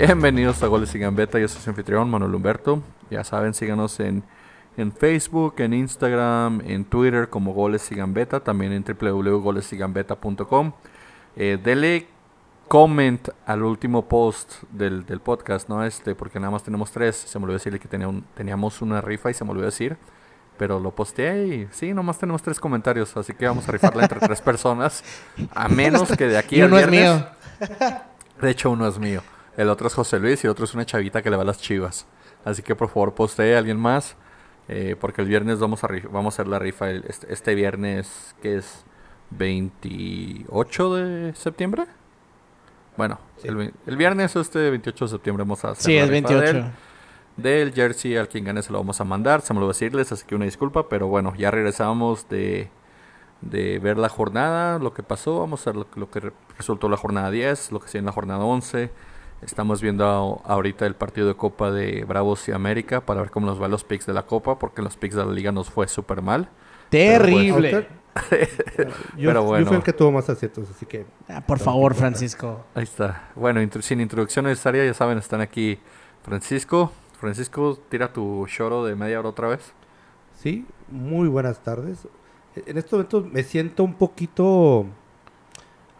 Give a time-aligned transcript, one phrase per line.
[0.00, 2.80] Bienvenidos a Goles y Gambeta, yo soy su anfitrión Manuel Humberto.
[3.10, 4.22] Ya saben, síganos en,
[4.76, 10.72] en Facebook, en Instagram, en Twitter como Goles y Gambeta, también en www.golesigambeta.com.
[11.34, 12.06] Eh, dele
[12.68, 15.84] comment al último post del, del, podcast, ¿no?
[15.84, 17.16] Este, porque nada más tenemos tres.
[17.16, 19.96] Se me olvidó decirle que tenía un, teníamos una rifa y se me olvidó decir.
[20.58, 23.16] Pero lo posteé y sí, nomás tenemos tres comentarios.
[23.16, 25.02] Así que vamos a rifarla entre tres personas.
[25.56, 27.26] A menos que de aquí uno es mío.
[28.40, 29.22] De hecho, uno es mío.
[29.58, 31.46] El otro es José Luis y el otro es una chavita que le va a
[31.46, 32.06] las chivas.
[32.44, 34.16] Así que por favor postee a alguien más.
[34.68, 36.90] Eh, porque el viernes vamos a, vamos a hacer la rifa.
[36.90, 38.84] este, este viernes que es
[39.30, 41.86] 28 de septiembre.
[42.96, 46.70] Bueno, el, el, viernes este 28 de septiembre vamos a hacer sí, el 28.
[47.36, 49.74] Del, jersey al quien gane se lo vamos a mandar, se me lo voy a
[49.74, 52.68] decirles, así que una disculpa, pero bueno, ya regresamos de,
[53.40, 57.30] de ver la jornada, lo que pasó, vamos a ver lo, que resultó la jornada
[57.30, 58.90] 10, lo que sigue en la jornada 11.
[59.40, 63.58] Estamos viendo ahorita el partido de Copa de Bravos y América para ver cómo nos
[63.58, 66.22] van los picks de la Copa, porque los picks de la liga nos fue súper
[66.22, 66.48] mal.
[66.90, 67.86] Terrible.
[69.16, 69.64] yo, Pero bueno.
[69.64, 71.06] yo fui el que tuvo más aciertos, así que...
[71.28, 72.64] Ah, por favor, Francisco.
[72.74, 73.30] Ahí está.
[73.36, 75.78] Bueno, sin introducción necesaria, ya saben, están aquí
[76.22, 76.92] Francisco.
[77.20, 79.72] Francisco, tira tu choro de media hora otra vez.
[80.36, 82.08] Sí, muy buenas tardes.
[82.54, 84.86] En estos momentos me siento un poquito...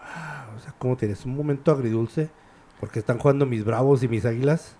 [0.00, 1.24] Ah, o sea, ¿cómo tienes?
[1.24, 2.30] Un momento agridulce,
[2.80, 4.76] porque están jugando mis bravos y mis águilas.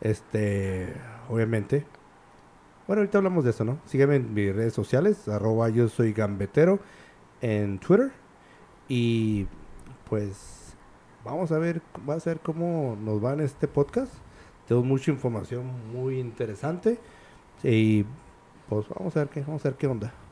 [0.00, 0.92] Este,
[1.28, 1.86] obviamente.
[2.86, 3.78] Bueno, ahorita hablamos de eso, ¿no?
[3.86, 6.80] Sígueme en mis redes sociales, arroba yo soy gambetero
[7.40, 8.12] en Twitter.
[8.88, 9.46] Y
[10.08, 10.76] pues
[11.24, 14.12] vamos a ver, va a ser cómo nos va en este podcast.
[14.68, 16.98] Tenemos mucha información muy interesante.
[17.62, 18.04] Y
[18.68, 20.23] pues vamos a ver qué, vamos a ver qué onda.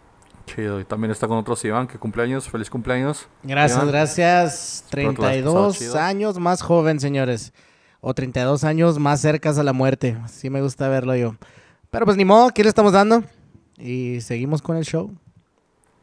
[0.46, 3.28] Chido, y también está con otros Iván, que cumpleaños, feliz cumpleaños.
[3.42, 4.84] Gracias, gracias.
[4.90, 7.52] 32 años más joven, señores.
[8.00, 10.16] O 32 años más cercas a la muerte.
[10.28, 11.36] Sí me gusta verlo yo.
[11.90, 13.22] Pero pues ni modo, aquí le estamos dando.
[13.78, 15.14] Y seguimos con el show.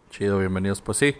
[0.09, 0.81] Chido, bienvenidos.
[0.81, 1.15] Pues sí,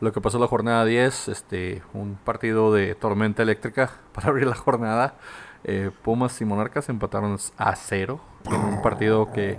[0.00, 4.56] lo que pasó la jornada 10, este, un partido de tormenta eléctrica para abrir la
[4.56, 5.16] jornada.
[5.62, 9.58] Eh, Pumas y Monarcas empataron a cero en un partido que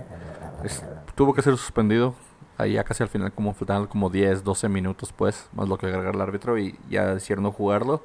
[1.14, 2.14] tuvo que ser suspendido.
[2.58, 5.86] Ahí ya casi al final, como faltaban como 10, 12 minutos, pues, más lo que
[5.86, 8.02] agregar el árbitro y ya decidieron no jugarlo.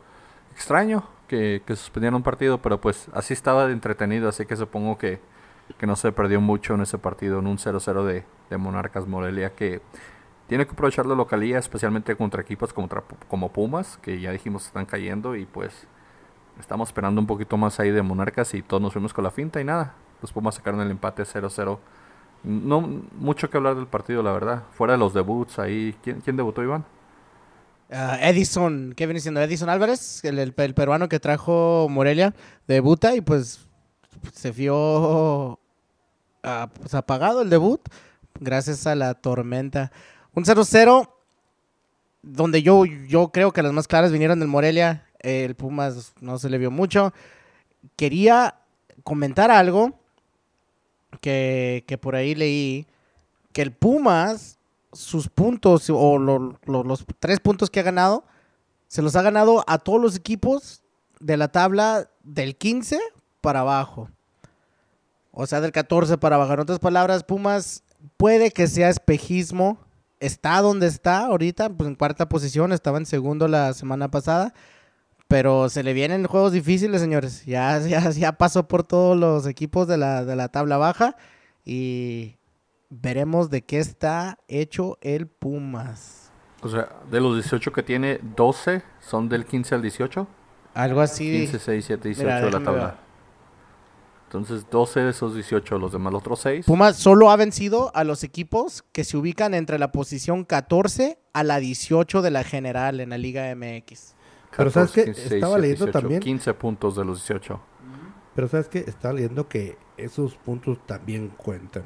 [0.54, 5.22] Extraño que, que suspendieran un partido, pero pues así estaba entretenido, así que supongo que
[5.78, 9.54] que no se perdió mucho en ese partido, en un 0-0 de, de, Monarcas Morelia,
[9.54, 9.82] que
[10.48, 12.90] tiene que aprovechar la localía, especialmente contra equipos como,
[13.28, 15.88] como Pumas, que ya dijimos están cayendo y pues
[16.60, 19.62] estamos esperando un poquito más ahí de Monarcas y todos nos fuimos con la finta
[19.62, 21.80] y nada, los Pumas sacaron el empate 0-0.
[22.44, 24.64] No mucho que hablar del partido, la verdad.
[24.72, 26.86] Fuera de los debuts ahí, ¿quién, quién debutó, Iván?
[27.92, 29.42] Uh, Edison, ¿qué viene siendo?
[29.42, 32.34] Edison Álvarez, el, el, peruano que trajo Morelia,
[32.68, 33.68] debuta y pues
[34.34, 35.60] se vio
[36.42, 37.82] pues, apagado el debut
[38.40, 39.92] gracias a la tormenta.
[40.34, 41.10] Un 0-0
[42.24, 45.06] donde yo, yo creo que las más claras vinieron del Morelia.
[45.20, 47.14] El Pumas no se le vio mucho.
[47.96, 48.56] Quería
[49.04, 50.00] comentar algo
[51.20, 52.88] que, por ahí leí.
[53.52, 54.58] Que el Pumas,
[54.94, 58.24] sus puntos o los tres puntos que ha ganado,
[58.88, 60.82] se los ha ganado a todos los equipos
[61.20, 63.00] de la tabla del 15
[63.42, 64.10] para abajo.
[65.32, 66.60] O sea, del 14 para bajar.
[66.60, 67.84] En otras palabras, Pumas
[68.18, 69.78] puede que sea espejismo.
[70.20, 72.74] Está donde está ahorita, pues en cuarta posición.
[72.74, 74.54] Estaba en segundo la semana pasada.
[75.32, 77.46] Pero se le vienen juegos difíciles, señores.
[77.46, 81.16] Ya, ya, ya pasó por todos los equipos de la, de la tabla baja.
[81.64, 82.36] Y
[82.90, 86.34] veremos de qué está hecho el Pumas.
[86.62, 90.28] O sea, de los 18 que tiene, 12 son del 15 al 18.
[90.74, 91.32] Algo así.
[91.32, 93.00] 15, 6, 7, 18 de la tabla.
[94.26, 96.66] Entonces, 12 de esos 18, los demás, los otros 6.
[96.66, 101.44] Pumas solo ha vencido a los equipos que se ubican entre la posición 14 a
[101.44, 104.16] la 18 de la general en la Liga MX.
[104.56, 107.60] Pero sabes que estaba leyendo también 15 puntos de los 18.
[108.36, 111.84] Pero sabes que estaba leyendo que esos puntos también cuentan.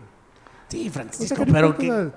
[0.68, 2.12] Sí, Francisco, pero que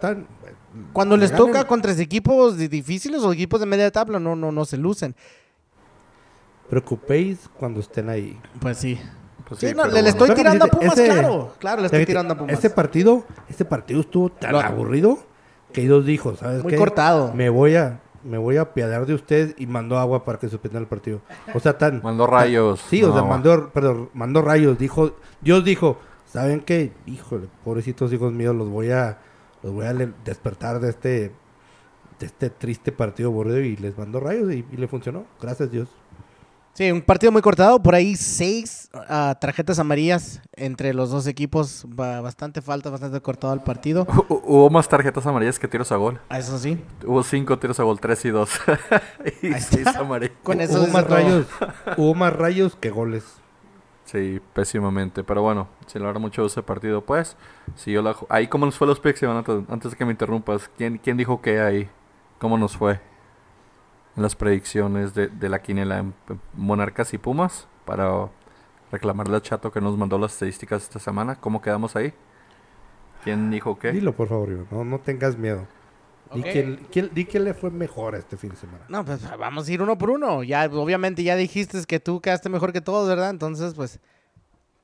[0.92, 4.76] cuando les toca contra equipos difíciles o equipos de media tabla no no no se
[4.76, 5.14] lucen.
[6.68, 8.38] Preocupéis cuando estén ahí.
[8.60, 8.98] Pues sí.
[9.46, 11.54] Pues sí, no, le, estoy tirando a Pumas, claro.
[11.58, 12.52] Claro, le estoy tirando a Pumas.
[12.52, 15.18] Este partido, este partido estuvo tan aburrido
[15.72, 17.32] que ellos dijo, ¿sabes Muy cortado.
[17.32, 20.82] Me voy a me voy a apiadar de usted y mandó agua para que suspendan
[20.82, 21.20] el partido.
[21.54, 22.80] O sea, tan mandó rayos.
[22.80, 26.92] sí, o sea, mandó perdón, mandó rayos, dijo, Dios dijo, ¿saben qué?
[27.06, 29.18] Híjole, pobrecitos hijos míos, los voy a
[29.62, 29.94] los voy a
[30.24, 31.32] despertar de este
[32.18, 35.24] de este triste partido aburrido y les mandó rayos y, y le funcionó.
[35.40, 35.88] Gracias Dios.
[36.78, 41.84] Sí, un partido muy cortado, por ahí seis ah, tarjetas amarillas entre los dos equipos,
[41.88, 44.06] ba- bastante falta, bastante cortado el partido.
[44.06, 46.20] Hu- Hubo más tarjetas amarillas que tiros a gol.
[46.28, 48.50] Ah, Eso sí, Hubo cinco tiros a gol, tres y dos.
[49.42, 50.36] y seis amarillas.
[50.44, 51.46] con eso hubo más rayos,
[51.96, 53.24] hubo más rayos que goles.
[54.04, 55.24] Sí, pésimamente.
[55.24, 57.36] Pero bueno, sin hablar mucho ese partido, pues.
[57.74, 59.38] Si yo la, ahí, ¿cómo nos fue los picks, Iván?
[59.38, 61.90] Antes, antes de que me interrumpas, ¿quién, quién dijo qué ahí?
[62.38, 63.00] ¿Cómo nos fue?
[64.18, 66.12] En las predicciones de, de la quiniela en,
[66.54, 67.68] Monarcas y Pumas.
[67.84, 68.28] Para
[68.90, 71.36] reclamarle a Chato que nos mandó las estadísticas esta semana.
[71.36, 72.12] ¿Cómo quedamos ahí?
[73.22, 73.92] ¿Quién dijo qué?
[73.92, 75.68] Dilo, por favor, Iván, no, no tengas miedo.
[76.34, 76.46] Di, Ok.
[76.50, 78.84] quién, quién- di quién le fue mejor este fin de semana.
[78.88, 80.42] No, pues vamos a ir uno por uno.
[80.42, 83.30] Ya, obviamente ya dijiste que tú quedaste mejor que todos, ¿verdad?
[83.30, 84.00] Entonces, pues,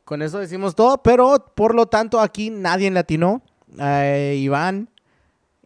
[0.05, 0.99] con eso decimos todo.
[1.03, 3.43] Pero, por lo tanto, aquí nadie le atinó.
[3.81, 4.89] Eh, Iván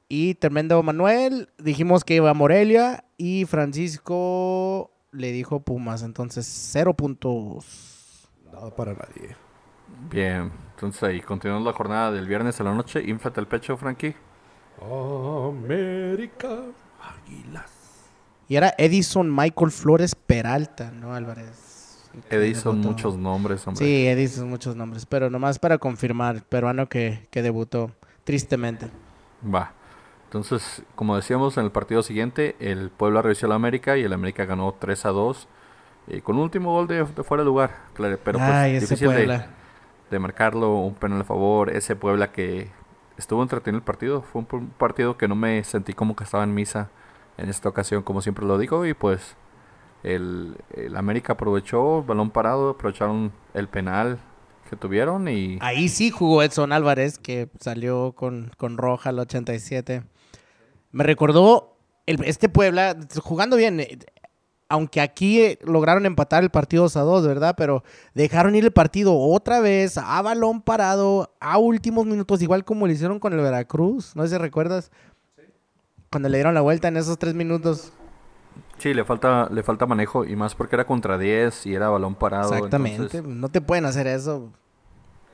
[0.09, 3.05] y Tremendo Manuel dijimos que iba a Morelia.
[3.17, 6.03] Y Francisco le dijo Pumas.
[6.03, 8.29] Entonces, cero puntos.
[8.53, 9.37] Nada para nadie.
[10.11, 13.03] Bien, entonces ahí continuamos la jornada del viernes a la noche.
[13.05, 14.15] Inflate el pecho, Frankie.
[14.81, 16.49] América.
[17.01, 17.71] Águilas.
[18.49, 22.09] Y era Edison Michael Flores Peralta, ¿no, Álvarez?
[22.31, 23.85] Edison, muchos nombres, hombre.
[23.85, 25.05] Sí, Edison, muchos nombres.
[25.05, 27.91] Pero nomás para confirmar, peruano que, que debutó,
[28.25, 28.89] tristemente.
[29.45, 29.75] Va.
[30.29, 34.13] Entonces, como decíamos en el partido siguiente, el Puebla revisó a la América y el
[34.13, 35.49] América ganó 3 a 2.
[36.09, 39.09] eh, con un último gol de, de fuera de lugar, claro, pero pues Ay, difícil
[40.11, 41.71] de, marcarlo, un penal a favor.
[41.71, 42.71] Ese Puebla que
[43.17, 46.45] estuvo entretenido el partido, fue un, un partido que no me sentí como que estaba
[46.45, 46.91] en misa
[47.39, 49.37] en esta ocasión, como siempre lo digo, y pues
[50.03, 54.19] el, el América aprovechó, balón parado, aprovecharon el penal
[54.69, 60.03] que tuvieron y Ahí sí jugó Edson Álvarez, que salió con, con roja al 87.
[60.93, 61.77] Me recordó
[62.07, 63.81] el- este Puebla jugando bien.
[63.81, 63.99] eh,
[64.71, 67.55] Aunque aquí eh, lograron empatar el partido 2 a 2, ¿verdad?
[67.57, 67.83] Pero
[68.13, 72.93] dejaron ir el partido otra vez a balón parado a últimos minutos, igual como lo
[72.93, 74.15] hicieron con el Veracruz.
[74.15, 74.91] No sé si recuerdas.
[76.11, 77.93] Cuando le dieron la vuelta en esos tres minutos.
[78.77, 82.15] Sí, le falta, le falta manejo y más porque era contra 10 y era balón
[82.15, 82.53] parado.
[82.55, 82.97] Exactamente.
[83.05, 84.53] entonces, No te pueden hacer eso.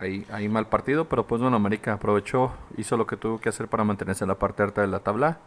[0.01, 3.69] Ahí, ahí mal partido, pero pues bueno, América aprovechó, hizo lo que tuvo que hacer
[3.69, 5.39] para mantenerse en la parte alta de la tabla.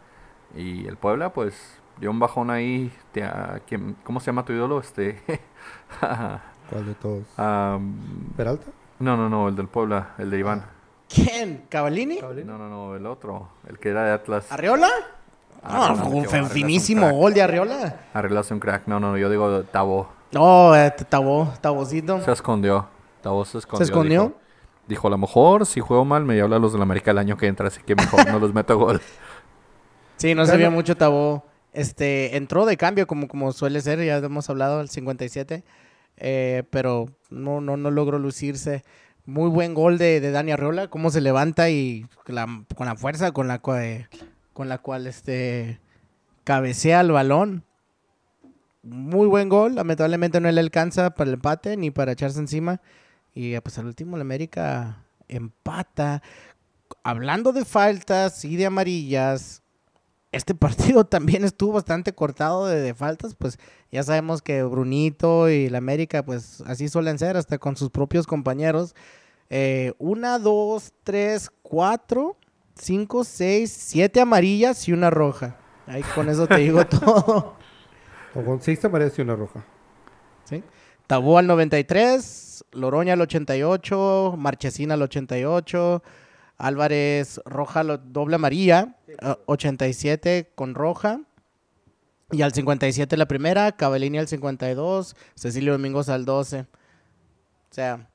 [0.56, 2.92] Y el Puebla, pues, dio un bajón ahí.
[3.12, 4.80] te- a- ¿quién- ¿Cómo se llama tu ídolo?
[4.80, 5.20] Este.
[6.70, 7.24] ¿Cuál de todos?
[7.38, 7.94] Am,
[8.36, 8.66] ¿Peralta?
[8.98, 10.64] no, no, no, el del Puebla, el de Iván.
[11.08, 11.64] ¿Quién?
[11.68, 12.18] ¿Cavalini?
[12.44, 14.50] No, no, no, el otro, el que era de Atlas.
[14.52, 14.88] ¿Arriola?
[15.62, 18.00] Ah, No, no, un finísimo gol de Arriola.
[18.14, 18.86] Arreglaste un crack.
[18.86, 20.08] No, no, no, yo digo Tabo.
[20.32, 22.20] No, eh, Tabó, Tabocito.
[22.22, 22.86] Se escondió.
[23.22, 23.86] Tabo se escondió.
[23.86, 24.22] ¿Se escondió?
[24.22, 24.36] Dijo,
[24.88, 27.36] dijo, a lo mejor si juego mal me habla a los del América el año
[27.36, 29.00] que entra, así que mejor no los meto gol.
[30.16, 31.44] Sí, no se vio mucho Tabó.
[31.72, 35.62] Este, entró de cambio como, como suele ser, ya hemos hablado, el 57.
[36.16, 38.82] eh, pero no, no, no logró lucirse.
[39.26, 43.30] Muy buen gol de, de Dani Arriola, cómo se levanta y la- con la fuerza
[43.30, 44.08] con la cual,
[44.54, 45.78] con la cual este,
[46.42, 47.62] cabecea el balón.
[48.82, 52.80] Muy buen gol, lamentablemente no le alcanza para el empate ni para echarse encima.
[53.38, 56.24] Y pues al último el América empata.
[57.04, 59.62] Hablando de faltas y de amarillas,
[60.32, 63.60] este partido también estuvo bastante cortado de, de faltas, pues
[63.92, 68.26] ya sabemos que Brunito y la América, pues así suelen ser, hasta con sus propios
[68.26, 68.96] compañeros.
[69.50, 72.36] Eh, una, dos, tres, cuatro,
[72.74, 75.58] cinco, seis, siete amarillas y una roja.
[75.86, 77.54] Ahí con eso te digo todo.
[78.34, 79.64] O con seis amarillas y una roja.
[80.42, 80.64] ¿sí?
[81.08, 86.02] Tabú al 93, Loroña al 88, Marchesina al 88,
[86.58, 91.20] Álvarez Roja doble amarilla, ah, 87 con roja.
[92.30, 96.60] Y al 57 la primera, Cavellini al 52, Cecilio Domingos al 12.
[96.60, 96.66] O
[97.70, 98.10] sea,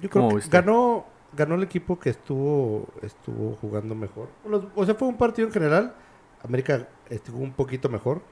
[0.00, 0.50] Yo creo ¿Cómo que viste?
[0.50, 4.28] ganó, ganó el equipo que estuvo, estuvo jugando mejor.
[4.48, 5.94] Los- o sea, fue un partido en general.
[6.42, 8.22] América estuvo un poquito mejor.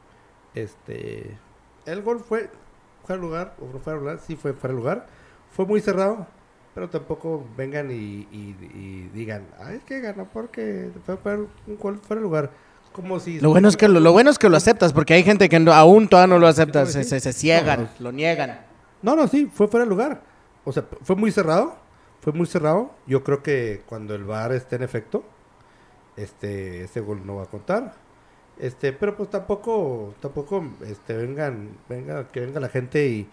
[0.54, 1.36] Este,
[1.84, 2.50] el gol fue
[3.04, 5.06] fuera de lugar, o fuera de lugar, sí fue fuera de lugar.
[5.50, 6.26] Fue muy cerrado,
[6.74, 7.94] pero tampoco vengan y,
[8.32, 12.50] y- y digan, ay, es que ganó porque fue fuera- un gol fuera de lugar.
[12.92, 13.40] Como si...
[13.40, 15.58] lo bueno es que lo, lo bueno es que lo aceptas, porque hay gente que
[15.60, 18.60] no- aún todavía no lo acepta, se, se, se ciegan, No, lo niegan.
[19.02, 20.22] No, no, sí, fue fuera de lugar.
[20.64, 21.76] O sea, fue muy cerrado.
[22.20, 22.92] Fue muy cerrado.
[23.06, 25.24] Yo creo que cuando el VAR esté en efecto,
[26.16, 27.94] este, ese gol no va a contar.
[28.62, 33.28] Este, pero pues tampoco, tampoco, este, vengan, venga, que venga la gente y,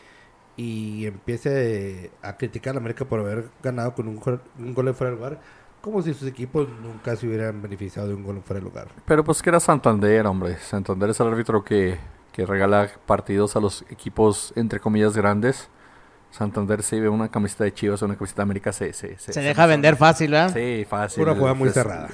[0.57, 4.87] y empiece a criticar a la América por haber ganado con un, gol- un gol
[4.87, 5.39] de fuera de lugar,
[5.81, 8.87] como si sus equipos nunca se hubieran beneficiado de un gol en fuera de lugar.
[9.05, 10.57] Pero pues que era Santander, hombre.
[10.57, 11.99] Santander es el árbitro que,
[12.33, 15.69] que regala partidos a los equipos, entre comillas, grandes.
[16.31, 18.93] Santander se ve una camiseta de Chivas o una camiseta de América se...
[18.93, 20.53] Se, Se deja vender fácil, ¿verdad?
[20.53, 21.23] Sí, fácil.
[21.23, 22.09] Pura jugada muy cerrada.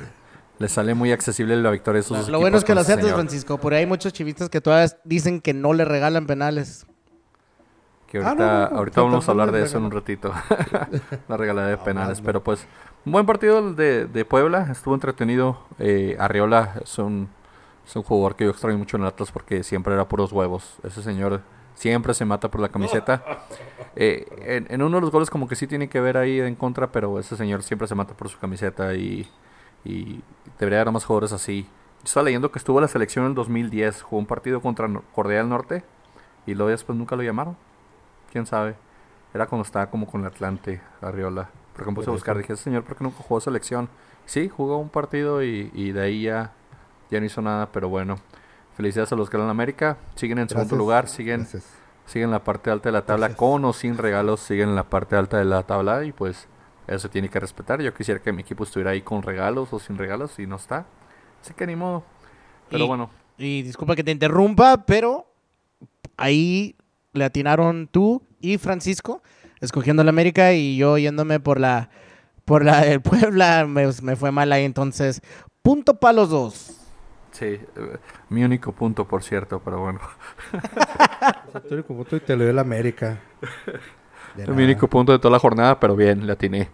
[0.57, 3.13] Le sale muy accesible la victoria a esos Lo equipos bueno es que lo señor.
[3.13, 3.57] Francisco.
[3.57, 6.85] Por ahí hay muchos chivistas que todavía dicen que no le regalan penales.
[8.07, 10.31] Que Ah, ahorita, no, no, no, ahorita vamos a hablar de eso en un ratito.
[11.27, 12.19] la regalada de penales.
[12.19, 12.25] Hablando.
[12.25, 12.65] Pero pues,
[13.05, 14.67] un buen partido el de, de Puebla.
[14.71, 15.59] Estuvo entretenido.
[15.79, 17.27] Eh, Arriola es un,
[17.85, 20.75] es un jugador que yo extraño mucho en el Atlas porque siempre era puros huevos.
[20.83, 21.41] Ese señor
[21.73, 23.23] siempre se mata por la camiseta.
[23.97, 26.55] Eh, en, en uno de los goles como que sí tiene que ver ahí en
[26.55, 29.25] contra, pero ese señor siempre se mata por su camiseta y,
[29.85, 30.21] y
[30.59, 31.63] debería haber más jugadores así.
[31.63, 34.89] Yo estaba leyendo que estuvo en la selección en el 2010, jugó un partido contra
[35.13, 35.83] Corea del Norte
[36.45, 37.55] y luego después nunca lo llamaron.
[38.31, 38.75] ¿Quién sabe?
[39.33, 41.49] Era cuando estaba como con el Atlante, Arriola.
[41.73, 43.89] Porque me puse a buscar, dije, ese señor, ¿por qué nunca jugó selección?
[44.25, 46.53] Sí, jugó un partido y, y de ahí ya,
[47.11, 48.17] ya no hizo nada, pero bueno.
[48.77, 49.97] Felicidades a los que en América.
[50.15, 50.77] Siguen en segundo Gracias.
[50.77, 51.65] lugar, siguen Gracias.
[52.05, 53.39] siguen en la parte alta de la tabla Gracias.
[53.39, 56.47] con o sin regalos, siguen en la parte alta de la tabla y pues
[56.87, 57.81] eso se tiene que respetar.
[57.81, 60.85] Yo quisiera que mi equipo estuviera ahí con regalos o sin regalos y no está.
[61.41, 62.03] Así que ni modo.
[62.69, 65.25] Pero Y- bueno, Y disculpa que te interrumpa, pero
[66.17, 66.75] ahí
[67.13, 69.21] le atinaron tú y Francisco
[69.59, 71.89] escogiendo la América y yo yéndome por la
[72.45, 75.21] por la del Puebla me, me fue mal ahí entonces
[75.61, 76.77] punto para los dos
[77.31, 77.61] sí, eh,
[78.29, 79.99] mi único punto por cierto, pero bueno.
[81.47, 83.19] O sea, tú eres como tú y te lo dio el América.
[84.35, 84.65] De Mi nada.
[84.65, 86.69] único punto de toda la jornada, pero bien, le atiné.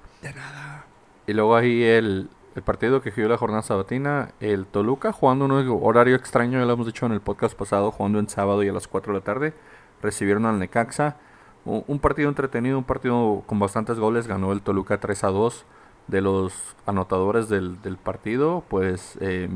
[1.27, 5.51] Y luego ahí el, el partido que jugó la jornada sabatina, el Toluca, jugando un
[5.83, 8.73] horario extraño, ya lo hemos dicho en el podcast pasado, jugando en sábado y a
[8.73, 9.53] las 4 de la tarde,
[10.01, 11.17] recibieron al Necaxa.
[11.65, 15.65] Un, un partido entretenido, un partido con bastantes goles, ganó el Toluca 3 a 2.
[16.07, 19.47] De los anotadores del, del partido, pues eh,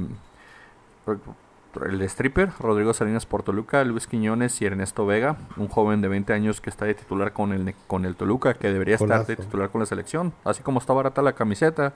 [1.83, 6.33] el stripper, Rodrigo Salinas por Toluca, Luis Quiñones y Ernesto Vega, un joven de 20
[6.33, 9.35] años que está de titular con el, Ne- con el Toluca, que debería estar de
[9.35, 10.33] titular con la selección.
[10.43, 11.93] Así como está barata la camiseta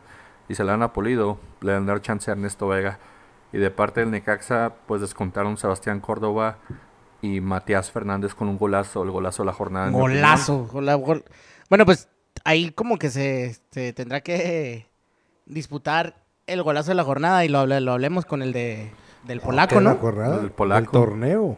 [0.47, 2.99] y se la han apolido, le van a dar chance a Ernesto Vega.
[3.53, 6.57] Y de parte del Necaxa, pues descontaron Sebastián Córdoba
[7.21, 9.89] y Matías Fernández con un golazo, el golazo de la jornada.
[9.89, 11.25] golazo gola- gol-
[11.69, 12.07] bueno pues
[12.45, 14.87] ahí como que se, se tendrá que
[15.45, 16.15] disputar
[16.47, 18.91] el golazo de la jornada y lo, hable- lo hablemos con el de
[19.23, 20.41] del polaco ¿Qué no la jornada?
[20.41, 20.79] El polaco.
[20.79, 21.57] El torneo.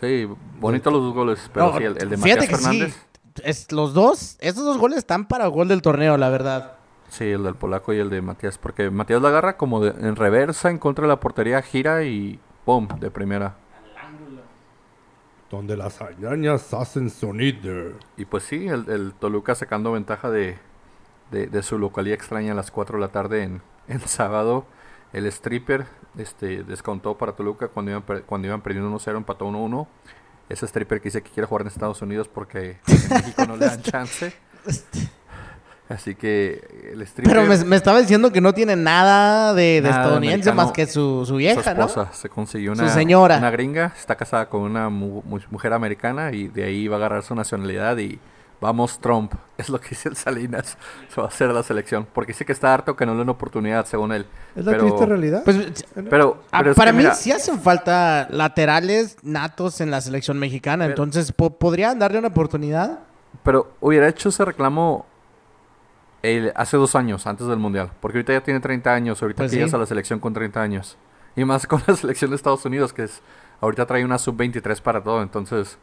[0.00, 0.28] Sí,
[0.60, 3.06] bonitos los dos goles, pero No, sí, el, el de fíjate Matías que sí, Fernández.
[3.42, 6.74] es, los dos, estos dos goles están para gol del torneo, la verdad.
[7.08, 10.14] Sí, el del polaco y el de Matías, porque Matías la agarra como de- en
[10.14, 12.86] reversa en contra de la portería, gira y ¡pum!
[13.00, 13.54] de primera.
[15.50, 17.92] Donde las arañas hacen sonido.
[18.18, 20.58] Y pues sí, el, el Toluca sacando ventaja de,
[21.30, 24.66] de, de su localidad extraña a las 4 de la tarde en, en sábado.
[25.14, 25.86] El stripper
[26.18, 29.86] este, descontó para Toluca cuando iban, cuando iban perdiendo 1-0, empató 1-1.
[30.48, 33.66] Ese stripper que dice que quiere jugar en Estados Unidos porque en México no le
[33.66, 34.32] dan chance.
[35.88, 37.34] Así que el stripper...
[37.34, 40.70] Pero me, me estaba diciendo que no tiene nada de, de Nada de estadounidense más
[40.72, 41.86] que su, su su vieja, ¿no?
[41.86, 43.38] esposa se consiguió Su una, señora.
[43.38, 47.22] una gringa, está casada con una mu- mujer americana y de ahí va a agarrar
[47.22, 48.18] su nacionalidad y
[48.60, 50.76] vamos Trump, es lo que dice el Salinas,
[51.08, 53.28] se va a hacer la selección, porque dice que está harto que no le den
[53.28, 54.26] oportunidad según él.
[54.56, 55.42] ¿Es la pero, triste realidad?
[55.44, 60.38] Pues Pero, ah, pero para mí mira, sí hacen falta laterales natos en la selección
[60.38, 63.00] mexicana, Pero- entonces po- podrían darle una oportunidad.
[63.42, 65.06] pero hubiera hecho ese reclamo
[66.22, 69.50] el- hace dos años, antes del Mundial, porque ahorita ya tiene 30 años, ahorita Pues
[69.50, 69.76] que llegas sí.
[69.76, 70.96] a la selección con 30 años.
[71.36, 73.22] Y más con la selección de Estados Unidos, que es
[73.60, 75.78] ahorita trae una sub-23 para todo, entonces,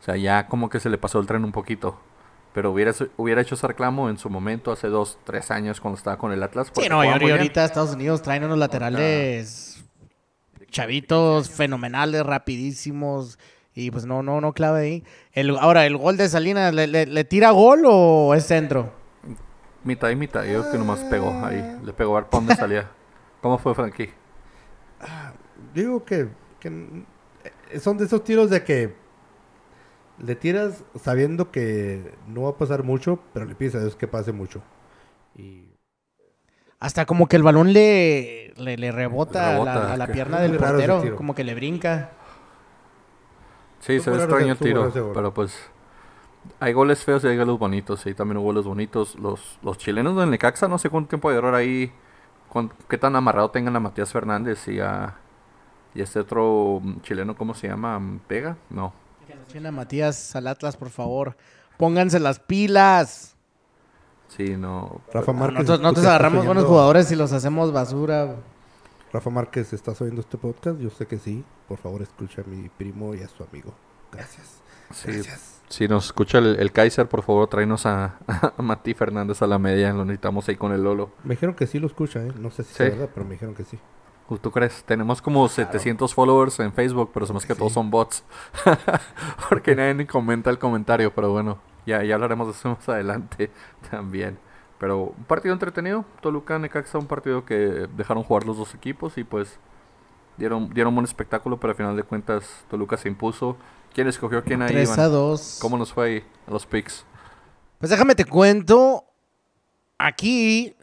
[0.00, 1.98] o sea, ya como que se le pasó el tren un poquito.
[2.54, 6.16] Pero hubiera, hubiera hecho ese reclamo en su momento, hace dos, tres años, cuando estaba
[6.18, 6.72] con el Atlas.
[6.74, 9.84] Sí, no, y ahorita Estados Unidos traen unos laterales
[10.70, 13.38] chavitos fenomenales, rapidísimos.
[13.74, 15.04] Y pues no, no, no clave ahí.
[15.32, 18.92] El, ahora, ¿el gol de Salinas ¿le, le- le tira gol o es centro?
[19.84, 21.78] Mitad y mitad, yo creo que nomás pegó ahí.
[21.84, 22.90] Le pegó a ver para dónde salía.
[23.40, 24.10] ¿Cómo fue, Frankie?
[25.74, 26.28] Digo que,
[26.58, 28.96] que son de esos tiros de que
[30.20, 34.08] le tiras sabiendo que no va a pasar mucho, pero le pides a Dios que
[34.08, 34.62] pase mucho.
[35.36, 35.64] Y
[36.80, 40.12] Hasta como que el balón le, le, le rebota, a la- Rebota, a la, que-
[40.12, 42.10] pierna del portero, como que le brinca.
[43.80, 45.70] Sí, se ve extraño el tiro, pero pues
[46.60, 49.16] hay goles feos y hay goles bonitos, y también hubo goles bonitos.
[49.16, 51.92] Los, los chilenos del Necaxa, no sé cuánto tiempo de error ahí,
[52.48, 55.16] cuán- qué tan amarrado tengan a Matías Fernández y a
[55.94, 58.00] y este otro mm, chileno, ¿cómo se llama?
[58.28, 58.56] ¿Pega?
[58.70, 58.92] No.
[59.48, 61.36] China Matías al Atlas, por favor.
[61.76, 63.34] Pónganse las pilas.
[64.28, 65.00] Sí, no.
[65.12, 65.60] Rafa Márquez.
[65.60, 68.36] Nosotros, ¿tú nosotros agarramos buenos jugadores y los hacemos basura.
[69.12, 70.78] Rafa Márquez, ¿estás oyendo este podcast?
[70.80, 71.44] Yo sé que sí.
[71.66, 73.72] por favor escucha a mi primo y a su amigo.
[74.12, 74.58] Gracias.
[74.92, 75.60] Sí, Gracias.
[75.68, 78.18] si nos escucha el, el Kaiser, por favor, tráenos a,
[78.56, 79.92] a Mati Fernández a la media.
[79.92, 81.10] Lo necesitamos ahí con el Lolo.
[81.24, 82.32] Me dijeron que sí lo escucha, ¿eh?
[82.38, 82.82] No sé si Sí.
[82.82, 83.78] es verdad, pero me dijeron que sí.
[84.42, 84.84] ¿Tú crees?
[84.84, 87.58] Tenemos como 700 followers en Facebook, pero somos que Sí.
[87.58, 88.24] todos son bots.
[89.48, 93.50] Porque nadie ni comenta el comentario, pero bueno, ya, ya hablaremos de eso más adelante
[93.90, 94.38] también.
[94.78, 96.04] Pero un partido entretenido.
[96.20, 97.54] Toluca Necaxa, un partido que
[97.96, 99.58] dejaron jugar los dos equipos y pues
[100.36, 103.56] dieron, dieron buen espectáculo, pero al final de cuentas Toluca se impuso.
[103.94, 104.68] ¿Quién escogió quién ahí?
[104.72, 105.00] 3 Iván?
[105.00, 105.58] a 2.
[105.62, 107.04] ¿Cómo nos fue ahí a los picks?
[107.78, 109.04] Pues déjame te cuento.
[109.98, 110.76] Aquí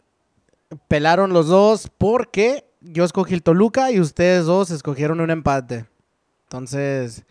[0.88, 5.86] pelaron los dos porque yo escogí el Toluca y ustedes dos escogieron un empate.
[6.44, 7.24] Entonces,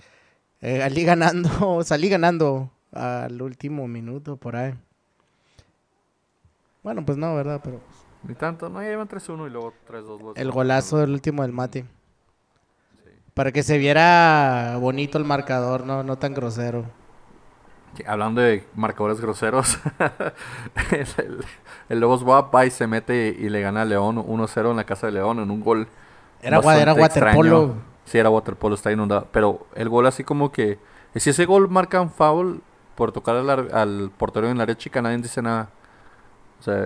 [0.62, 1.50] eh, salí ganando,
[1.84, 4.74] salí ganando al último minuto por ahí.
[6.84, 7.62] Bueno, pues no, ¿verdad?
[7.64, 7.82] Pero
[8.24, 10.22] Ni tanto, no, ya iban 3-1 y luego 3-2.
[10.22, 11.84] los- el golazo del último del Mati.
[13.34, 16.86] Para que se viera bonito el marcador, no, no tan grosero.
[18.08, 19.80] Hablando de marcadores groseros,
[20.92, 21.46] el,
[21.90, 25.08] el, Lobos va y se mete y le gana a León 1-0 en la casa
[25.08, 25.88] de León en un gol.
[26.42, 27.64] Era, era waterpolo.
[27.64, 27.75] extraño.
[28.06, 29.28] Sí, era waterpolo, está inundado.
[29.32, 30.80] Pero el gol así como que...
[31.16, 32.62] Si ese gol marca un foul
[32.96, 35.70] por tocar al, al portero en la área chica, nadie dice nada.
[36.60, 36.86] O sea,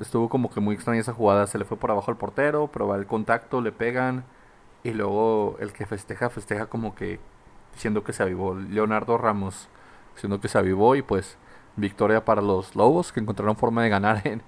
[0.00, 1.46] estuvo como que muy extraña esa jugada.
[1.46, 4.24] Se le fue por abajo al portero, pero va el contacto, le pegan.
[4.84, 7.20] Y luego el que festeja, festeja como que
[7.74, 8.54] diciendo que se avivó.
[8.54, 9.68] Leonardo Ramos,
[10.18, 11.38] diciendo que se avivó y pues
[11.76, 14.42] victoria para los Lobos que encontraron forma de ganar en,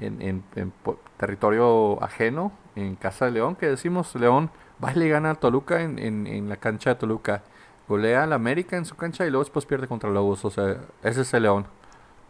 [0.00, 0.72] en, en-
[1.18, 4.50] territorio ajeno, en casa de León, que decimos, León
[4.82, 7.42] va y le gana a Toluca en, en, en la cancha de Toluca.
[7.88, 10.44] Golea al América en su cancha y luego después pierde contra Lobos.
[10.44, 11.66] O sea, ese es el León.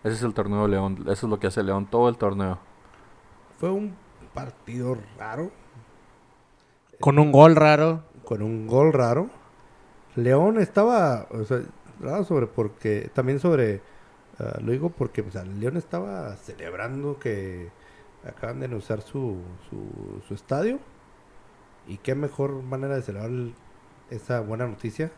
[0.04, 0.98] Ese es el torneo de León.
[1.02, 2.58] Eso es lo que hace León todo el torneo.
[3.58, 3.94] Fue un
[4.34, 5.50] partido raro,
[7.00, 8.02] Con un gol raro.
[8.24, 9.28] con un gol raro.
[10.16, 11.60] León estaba, o sea,
[12.00, 13.80] raro sobre porque, también sobre,
[14.38, 17.68] ah, lo digo porque, o sea, León estaba celebrando que
[18.26, 20.78] acaban de usar su, su, su estadio.
[21.88, 23.54] Y qué mejor manera de celebrar el-
[24.10, 25.10] esa buena noticia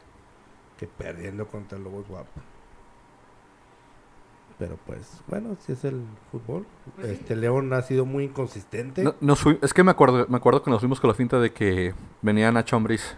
[0.79, 2.31] que perdiendo contra el Lobos Guapo.
[4.59, 6.65] Pero pues, bueno, si es el fútbol.
[7.03, 9.03] Este León ha sido muy inconsistente.
[9.21, 11.53] No- fui- es que me acuerdo, me acuerdo que nos fuimos con la finta de
[11.53, 13.17] que venía Nacho Ambriz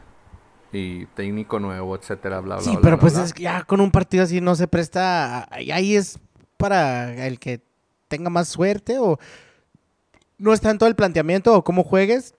[0.77, 3.25] y técnico nuevo, etcétera, bla, bla, Sí, bla, pero bla, pues bla.
[3.25, 5.49] es que ya con un partido así no se presta.
[5.61, 6.19] y Ahí es
[6.57, 7.61] para el que
[8.09, 9.19] tenga más suerte o
[10.39, 12.35] no es tanto el planteamiento o cómo juegues.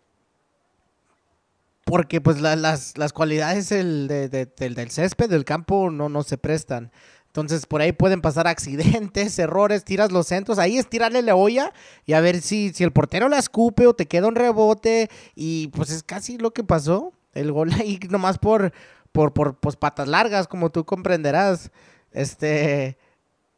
[1.86, 6.24] Porque pues la- las, las cualidades de- de- del, del césped, del campo, no, no
[6.24, 6.91] se prestan.
[7.28, 10.58] Entonces por ahí pueden pasar accidentes, errores, tiras los centros.
[10.58, 11.71] Ahí es tirarle la olla
[12.06, 15.10] y a ver si, si el portero la escupe o te queda un rebote.
[15.36, 17.13] Y pues es casi lo que pasó.
[17.36, 18.74] El gol ahí nomás por,
[19.12, 21.69] por, por pues, patas largas, como tú comprenderás.
[22.12, 22.98] Este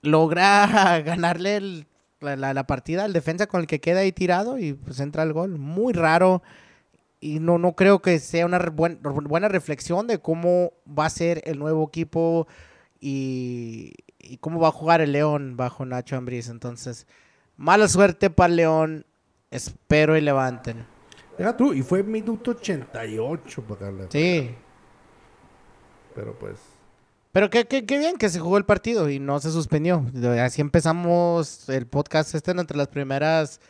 [0.01, 1.85] logra ganarle
[2.19, 5.23] la, la- la partida al defensa con el que queda ahí tirado y pues entra
[5.23, 5.57] el gol.
[5.57, 6.43] Muy raro.
[7.19, 11.57] Y no, no creo que sea una buena reflexión de cómo va a ser el
[11.57, 12.47] nuevo equipo
[12.99, 16.47] y, y cómo va a jugar el León bajo Nacho Ambriz.
[16.49, 17.07] Entonces,
[17.55, 19.05] mala suerte para el León.
[19.49, 20.85] Espero y levanten.
[21.37, 24.07] Deja tú, y fue minuto 88 para darle.
[24.09, 24.55] Sí.
[26.15, 26.55] Pero pues,
[27.31, 30.03] Pero qué, qué, qué bien que se jugó el partido y no se suspendió.
[30.41, 33.61] Así empezamos el podcast este entre las primeras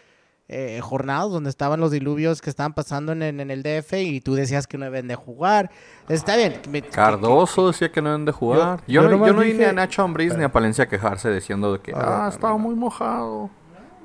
[0.49, 4.21] eh, jornadas donde estaban los diluvios que estaban pasando en, en- en el DF y
[4.21, 5.69] tú decías que no deben de jugar.
[6.07, 6.61] Está bien.
[6.61, 8.79] que- Cardoso decía que no deben de jugar.
[8.87, 10.85] Yo- Yo, yo no, yo no vi dije- ni a Nacho Ambriz ni a Palencia
[10.85, 12.59] a quejarse diciendo de que, Ah, ah, no, estaba no.
[12.59, 13.49] muy mojado.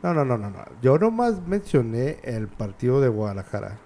[0.03, 0.65] No, no, no, no, no.
[0.83, 3.79] Yo nomás mencioné el partido de Guadalajara.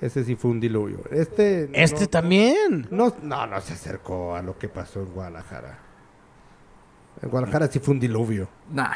[0.00, 0.98] Ese sí fue un diluvio.
[1.10, 1.70] Este.
[1.72, 2.88] Este no- también.
[2.90, 5.78] No, no, no se acercó a lo que pasó en Guadalajara.
[7.22, 8.48] En Guadalajara sí fue un diluvio.
[8.70, 8.90] Nah,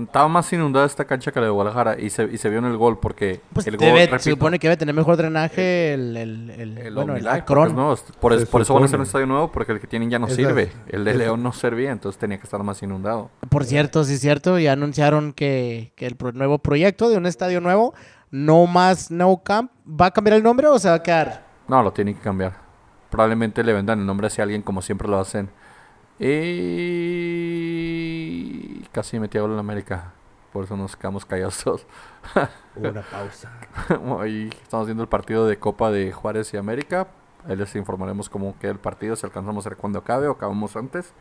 [0.00, 2.66] estaba más inundada esta cancha que la de Guadalajara y se, y se vio en
[2.66, 5.94] el gol porque Pues el gol, debe- repito, se supone que debe tener mejor drenaje
[5.94, 7.74] el, el, el, el bueno, el Akron.
[7.74, 7.96] nuevo.
[8.20, 10.18] Por, es- por eso van a hacer un estadio nuevo porque el que tienen ya
[10.18, 10.70] no sirve.
[10.88, 13.30] El de León no servía, entonces tenía que estar más inundado.
[13.48, 17.26] Por cierto, sí es cierto, ya anunciaron que, que el pro- nuevo proyecto de un
[17.26, 17.94] estadio nuevo,
[18.30, 21.44] no más No Camp, ¿va a cambiar el nombre o se va a quedar?
[21.68, 22.54] No, lo tienen que cambiar.
[23.10, 25.50] Probablemente le vendan el nombre hacia alguien como siempre lo hacen.
[27.10, 30.12] Y casi metí a gol en América.
[30.52, 31.86] Por eso nos quedamos callados todos.
[32.76, 33.50] Una pausa.
[34.20, 37.08] Ahí estamos viendo el partido de Copa de Juárez y América.
[37.48, 40.76] Ahí les informaremos cómo queda el partido, si alcanzamos a ver cuando acabe o acabamos
[40.76, 41.12] antes.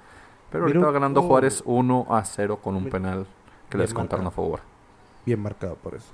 [0.51, 1.27] Pero ahorita va ganando oh.
[1.27, 3.27] Juárez 1 a 0 con un Bien- penal
[3.69, 4.59] que les contaron a favor.
[5.25, 6.07] Bien marcado por eso.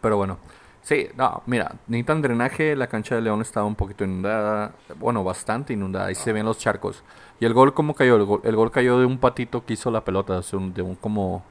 [0.00, 0.38] Pero bueno,
[0.80, 2.74] Sí, no, mira, necesitan drenaje.
[2.76, 4.72] La cancha de León estaba un poquito inundada.
[4.98, 6.06] Bueno, bastante inundada.
[6.06, 7.02] Ahí se ven los charcos.
[7.40, 8.16] Y el gol, ¿cómo cayó?
[8.16, 10.40] El gol, el gol cayó de un patito que hizo la pelota.
[10.40, 11.42] de un como.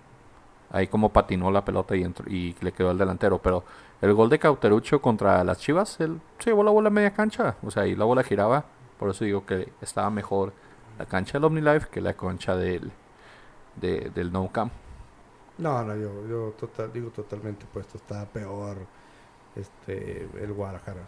[0.71, 3.39] Ahí como patinó la pelota y, entró- y le quedó al delantero.
[3.39, 3.63] Pero
[4.01, 7.55] el gol de Cauterucho contra las Chivas, él se llevó la bola a media cancha.
[7.63, 8.65] O sea, ahí la bola giraba.
[8.99, 10.53] Por eso digo que estaba mejor
[10.99, 12.91] la cancha del OmniLife que la cancha del,
[13.75, 14.73] de- del No Camp.
[15.57, 16.53] No, no, yo, yo
[16.93, 18.77] digo totalmente puesto, está peor
[19.55, 21.01] este el Guadalajara.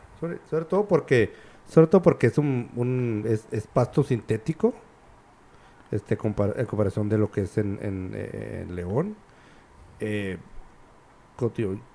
[0.50, 1.34] Sobre todo porque,
[1.70, 4.74] sobre todo porque es un, un es, es pasto sintético,
[5.92, 9.16] este compar- en comparación de lo que es en, en, eh, en León.
[10.02, 10.38] Eh,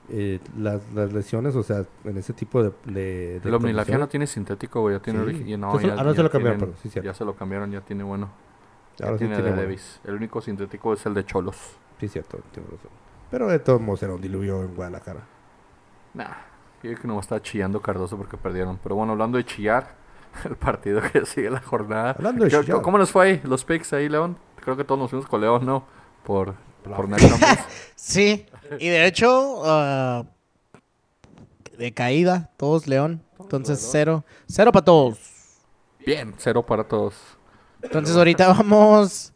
[0.08, 3.98] eh, las, las lesiones, o sea, en ese tipo de, de, de El OmniLife ya
[3.98, 4.96] no tiene sintético, güey.
[4.96, 5.52] Ya tiene Sí.
[5.52, 7.06] y no, Entonces, ya- ahora se ya lo cambiaron, tienen- sí, cierto.
[7.06, 8.30] Ya se lo cambiaron, ya tiene bueno.
[8.96, 9.68] Ya ahora sí tiene tiene de bueno.
[9.68, 10.00] Levis.
[10.04, 11.56] El único sintético es el de Cholos.
[12.00, 12.38] Sí, cierto.
[13.30, 15.20] Pero de todos modos era un diluvio en Guadalajara.
[16.14, 16.32] Nah,
[16.90, 18.78] yo que no está chillando Cardoso porque perdieron.
[18.82, 19.94] Pero bueno, hablando de chillar,
[20.44, 22.10] el partido que sigue la jornada.
[22.12, 22.82] Hablando de ¿Qué- chillar.
[22.82, 23.40] ¿Cómo nos fue ahí?
[23.44, 24.36] Los picks ahí, León?
[24.56, 25.84] Creo que todos nos fuimos con León, ¿no?
[26.24, 27.08] Por, por.
[27.96, 28.46] Sí,
[28.78, 30.24] y de hecho, ah,
[31.78, 33.22] de caída, todos León.
[33.38, 34.24] Entonces, cero.
[34.46, 35.18] Cero para todos.
[36.06, 37.14] Bien, cero para todos.
[37.82, 39.32] Entonces, ahorita vamos.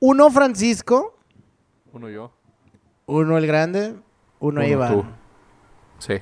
[0.00, 1.16] Uno Francisco,
[1.92, 2.32] Uno yo.
[3.06, 3.90] uno el grande,
[4.40, 4.92] uno, Uno Iván.
[4.92, 5.04] tú.
[6.02, 6.14] Sí,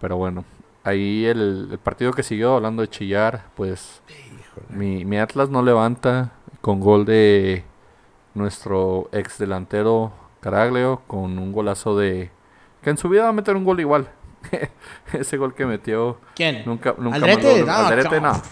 [0.00, 0.44] pero bueno.
[0.84, 4.00] Ahí el, el partido que siguió, hablando de chillar, pues
[4.70, 7.64] mi, mi Atlas no levanta con gol de
[8.34, 12.30] nuestro ex delantero Caraglio, con un golazo de...
[12.82, 14.08] Que en su vida va a meter un gol igual.
[15.12, 16.62] Ese gol que metió ¿Quién?
[16.64, 17.46] nunca, nunca ¿Alderete?
[17.58, 18.32] mandó- No, Alderete, no.
[18.32, 18.42] no.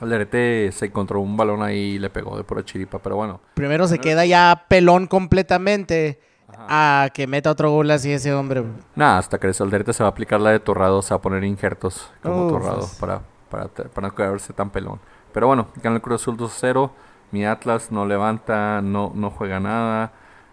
[0.00, 3.40] Alderete se encontró un balón ahí y le pegó de pura chiripa, pero bueno.
[3.54, 6.20] Primero se queda ya pelón completamente
[6.58, 8.64] a que meta otro gol así ese hombre.
[8.94, 11.44] Nada, hasta que Alderete se va a aplicar la de Torrado, se va a poner
[11.44, 12.52] injertos como Uf.
[12.52, 15.00] Torrado para, para, para no quedarse tan pelón.
[15.32, 16.90] Pero bueno, gana el Cruz Azul 2-0.
[17.32, 20.12] Mi Atlas no levanta, no, no juega nada.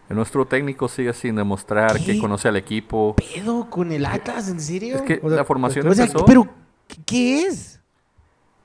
[0.09, 2.19] Nuestro técnico sigue sin demostrar que ¿Qué?
[2.19, 3.15] conoce al equipo.
[3.15, 4.49] ¿Pedo con el Atlas?
[4.49, 4.95] ¿En serio?
[4.97, 6.25] Es que O sea, la formación o sea, empezó.
[6.25, 6.47] pero
[6.87, 7.79] ¿qué- ¿qué es?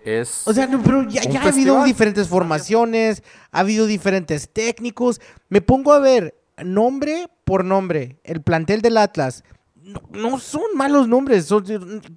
[0.05, 3.22] es O sea, no, pero ya, ha habido diferentes formaciones,
[3.53, 5.20] ha habido diferentes técnicos.
[5.49, 9.45] Me pongo a ver nombre por nombre el plantel del Atlas.
[9.75, 11.64] No, no son malos nombres, son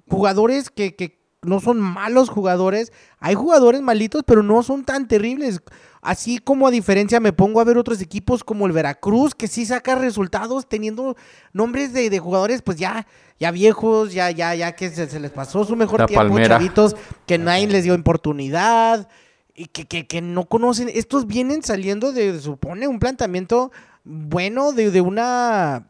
[0.08, 2.92] jugadores que, que no son malos jugadores.
[3.18, 5.60] Hay jugadores malitos, pero no son tan terribles.
[6.02, 9.66] Así como a diferencia me pongo a ver otros equipos como el Veracruz, que sí
[9.66, 11.14] saca resultados teniendo
[11.52, 13.06] nombres de, de jugadores pues ya,
[13.38, 16.56] ya viejos, ya, ya, ya que se, se les pasó su mejor La tiempo, Palmera.
[16.56, 19.08] chavitos que nadie les dio oportunidad
[19.54, 20.88] y que, que- que no conocen.
[20.92, 23.70] Estos vienen saliendo de, supone, un planteamiento
[24.04, 25.86] bueno de, de una...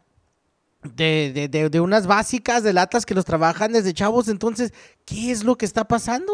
[0.83, 4.27] De, de- de- de unas básicas del Atlas que los trabajan desde chavos.
[4.27, 4.73] Entonces,
[5.05, 6.33] ¿qué es lo que está pasando?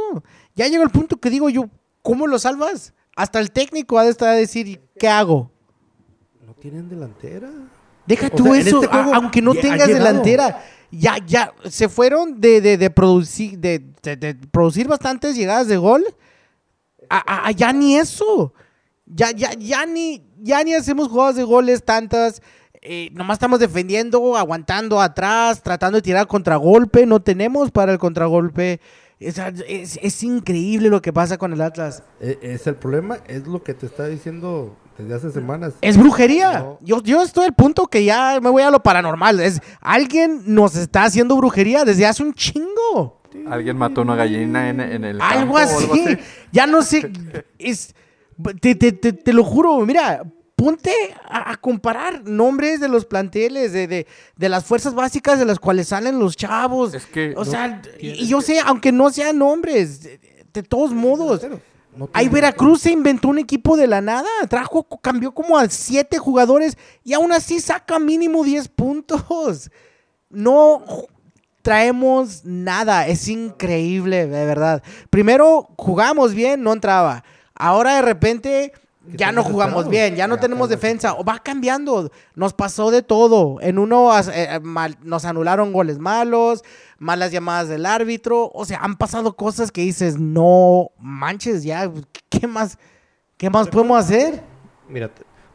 [0.55, 1.69] Ya llegó el punto que digo yo,
[2.01, 2.93] ¿cómo lo salvas?
[3.17, 5.51] Hasta el técnico ha de estar a decir, ¿qué hago?
[6.45, 7.49] No tienen delantera.
[8.05, 10.63] Deja O tú sea, eso, este juego aunque no tengas delantera.
[10.91, 15.75] Ya, ya, se fueron de, de, de producir, de, de- de producir bastantes llegadas de
[15.75, 16.05] gol.
[17.09, 18.53] A, a- a ya ni eso.
[19.05, 22.41] Ya, ya, ya ni, ya ni hacemos jugadas de goles tantas.
[22.81, 27.05] Eh, nomás estamos defendiendo, aguantando atrás, tratando de tirar contragolpe.
[27.05, 28.79] No tenemos para el contragolpe.
[29.19, 29.39] Es,
[30.01, 32.03] es increíble lo que pasa con el Atlas.
[32.21, 35.73] E- es el problema, es lo que te está diciendo desde hace semanas.
[35.81, 36.59] Es brujería.
[36.59, 36.77] No.
[36.81, 39.39] Yo, yo estoy al punto que ya me voy a lo paranormal.
[39.39, 43.21] Es, alguien nos está haciendo brujería desde hace un chingo.
[43.49, 46.17] Alguien mató una gallina en, en el Algo campo o así.
[46.51, 47.11] Ya no sé.
[47.59, 47.95] Es,
[48.61, 49.77] te, te- te- te lo juro.
[49.85, 50.23] Mira,
[50.55, 50.91] ponte
[51.25, 55.59] a, a comparar nombres de los planteles, de, de- de las fuerzas básicas de las
[55.59, 56.93] cuales salen los chavos.
[56.93, 60.19] Es que O no sea, y, yo sé, aunque no sean nombres, de,
[60.53, 61.41] de todos modos.
[61.95, 66.19] No Ahí Veracruz se inventó un equipo de la nada, trajo, cambió como a siete
[66.19, 69.71] jugadores y aún así saca mínimo 10 puntos.
[70.29, 70.83] No
[71.63, 74.83] traemos nada, es increíble, de verdad.
[75.09, 77.23] Primero jugamos bien, no entraba.
[77.57, 78.71] Ahora de repente
[79.13, 82.11] ya no jugamos bien, ya no Ya tenemos defensa, o va cambiando.
[82.35, 83.59] Nos pasó de todo.
[83.61, 86.63] En uno as- eh, mal- nos anularon goles malos,
[86.99, 88.51] malas llamadas del árbitro.
[88.53, 91.89] O sea, han pasado cosas que dices, no manches, ya,
[92.29, 92.77] ¿qué más,
[93.37, 94.43] qué más podemos hacer?
[94.89, 95.09] Mira,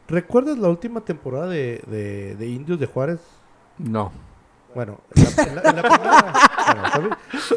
[0.07, 3.19] ¿recuerdas la última temporada de, de, de Indios de Juárez?
[3.77, 4.11] No.
[4.75, 6.33] Bueno, en la, en la- en la primera...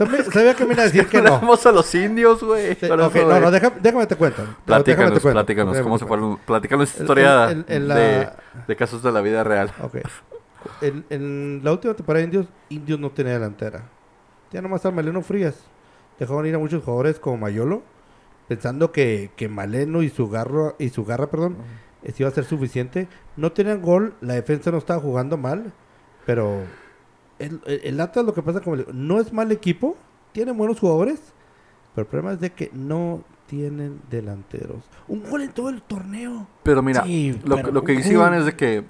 [0.08, 1.34] bueno, sabía, que me iba a decir que no.
[1.36, 2.74] Tenemos a los indios, güey.
[2.74, 4.42] Sí, no, no, déjame, déjame te cuento.
[4.64, 5.32] Platícanos, te cuento.
[5.38, 5.72] platícanos.
[5.74, 6.36] Déjame ¿Cómo se fue?
[6.46, 8.28] Platícanos El- historia el- el- la- de,
[8.68, 9.70] de casos de la vida real.
[9.82, 9.96] Ok.
[10.80, 13.84] En, la última temporada de Indios, Indios no tenía delantera.
[14.52, 15.54] Ya nomás al Maleno Frías.
[16.18, 17.82] Dejaron ir a muchos jugadores como Mayolo,
[18.48, 21.56] pensando que, que Maleno y su garra, y su garra, perdón,
[22.02, 23.06] esto iba a ser suficiente.
[23.36, 25.72] No tenían gol, la defensa no estaba jugando mal,
[26.24, 26.62] pero
[27.38, 29.96] el, Atlas lo que pasa como le digo, no es mal equipo,
[30.32, 31.20] tiene buenos jugadores,
[31.94, 34.82] pero el problema es de que no tienen delanteros.
[35.08, 36.46] Un gol en todo el torneo.
[36.62, 38.12] Pero mira, Sí, lo, pero lo que dice.
[38.12, 38.84] Iván es de que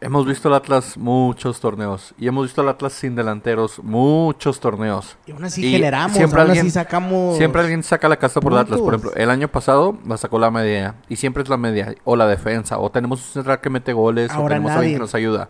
[0.00, 5.16] hemos visto al Atlas muchos torneos y hemos visto al Atlas sin delanteros muchos torneos.
[5.26, 7.36] Y aún así Y generamos, siempre aún alguien- así sacamos...
[7.38, 8.78] Siempre alguien saca la casta por el Atlas.
[8.80, 12.14] Por ejemplo, el año pasado la sacó la media y siempre es la media o
[12.14, 14.78] la defensa o tenemos un central que mete goles o Ahora tenemos nadie.
[14.80, 15.48] alguien que nos ayuda.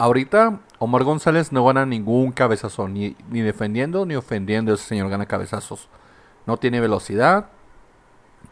[0.00, 4.72] Ahorita Omar González no gana ningún cabezazo, ni, ni defendiendo ni ofendiendo.
[4.74, 5.88] Ese señor gana cabezazos.
[6.46, 7.46] No tiene velocidad.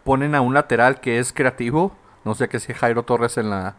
[0.04, 1.92] Ponen a un lateral que es creativo.
[2.24, 3.76] No sé qué si Jairo Torres en la,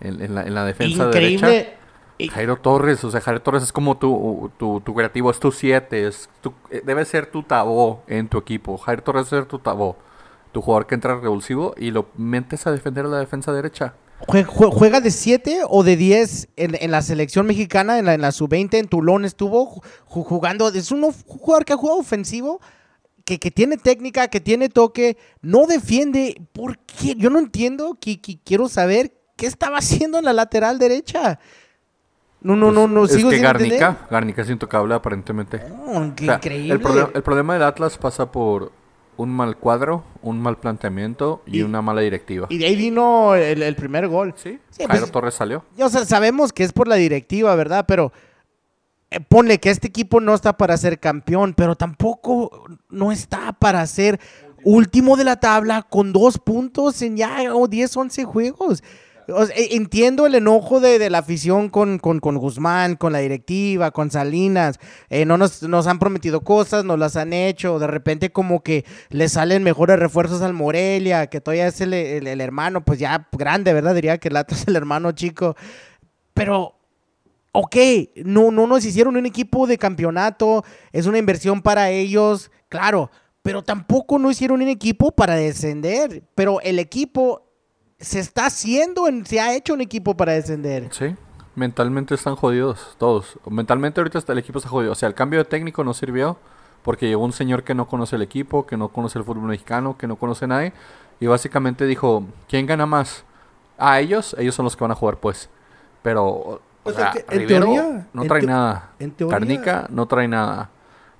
[0.00, 1.46] en, en la, en la defensa derecha.
[1.48, 1.74] Increíble.
[2.18, 5.52] Y- Jairo Torres, o sea, Jairo Torres es como tu, tu, tu creativo, es tu
[5.52, 8.76] 7, es tu- eh, debe ser tu tabó en tu equipo.
[8.76, 9.96] Jairo Torres debe ser tu tabó,
[10.50, 13.94] tu jugador que entra revulsivo y lo metes a defender a la defensa derecha.
[14.26, 18.14] Jue- jue- ¿Juega de 7 o de 10 en, en la selección mexicana, en la,
[18.14, 20.68] en la sub-20 en Tulón estuvo ju- ju- jugando?
[20.68, 22.60] Es un jugador que ha jugado ofensivo,
[23.24, 26.40] que, que tiene técnica, que tiene toque, no defiende.
[26.52, 27.14] ¿Por qué?
[27.14, 31.38] Yo no entiendo, que, que quiero saber qué estaba haciendo en la lateral derecha.
[32.40, 33.80] No, no, no, no, Pues, sigo es que sin entender.
[33.80, 35.60] Garnica, Garnica es intocable aparentemente.
[35.68, 36.74] No, qué O sea, increíble.
[36.74, 38.72] El, el problema del Atlas pasa por
[39.18, 42.46] un mal cuadro, un mal planteamiento y, Y- una mala directiva.
[42.48, 44.32] Y de ahí vino el, el primer gol.
[44.36, 45.64] sí, Sí, Jairo pues- Torres salió.
[45.78, 47.84] O sea, sabemos que es por la directiva, ¿verdad?
[47.86, 48.12] Pero
[49.10, 53.86] eh, ponle que este equipo no está para ser campeón, pero tampoco no está para
[53.86, 54.20] ser
[54.64, 58.82] último de la tabla con dos puntos en ya o 10, 11 juegos.
[59.28, 63.90] E- entiendo el enojo de, de la afición con, con, con Guzmán, con la directiva,
[63.90, 64.78] con Salinas.
[65.10, 67.78] Eh, no nos, nos han prometido cosas, nos las han hecho.
[67.78, 72.26] De repente como que le salen mejores refuerzos al Morelia, que todavía es el, el-
[72.26, 73.94] el hermano, pues ya grande, ¿verdad?
[73.94, 75.56] Diría que el Atlas es el hermano chico.
[76.32, 76.74] Pero,
[77.52, 77.76] ok,
[78.24, 83.10] no, no nos hicieron un equipo de campeonato, es una inversión para ellos, claro,
[83.42, 86.22] pero tampoco no hicieron un equipo para descender.
[86.34, 87.47] Pero el equipo
[88.00, 90.88] se está haciendo, en- se ha hecho un equipo para descender.
[90.92, 91.14] Sí,
[91.56, 93.38] mentalmente están jodidos todos.
[93.50, 94.92] Mentalmente ahorita el equipo está jodido.
[94.92, 96.38] O sea, el cambio de técnico no sirvió
[96.82, 99.96] porque llegó un señor que no conoce el equipo, que no conoce el fútbol mexicano,
[99.98, 100.72] que no conoce a nadie.
[101.20, 103.24] Y básicamente dijo, ¿quién gana más?
[103.76, 105.50] A ellos, ellos son los que van a jugar pues.
[106.02, 108.92] Pero, o sea, que en Rivero teoría- no trae nada.
[109.00, 110.70] en teoría- Carnica no trae nada.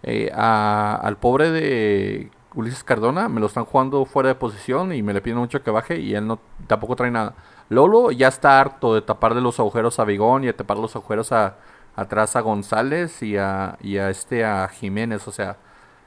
[0.05, 5.03] Eh, a- al pobre de Ulises Cardona me lo están jugando fuera de posición y
[5.03, 7.35] me le piden mucho que baje y él no tampoco trae nada.
[7.69, 11.31] Lolo ya está harto de taparle los agujeros a Bigón y de tapar los agujeros
[11.33, 11.57] a,
[11.95, 15.29] atrás a González y a, y a este a Jiménez.
[15.29, 15.59] O sea,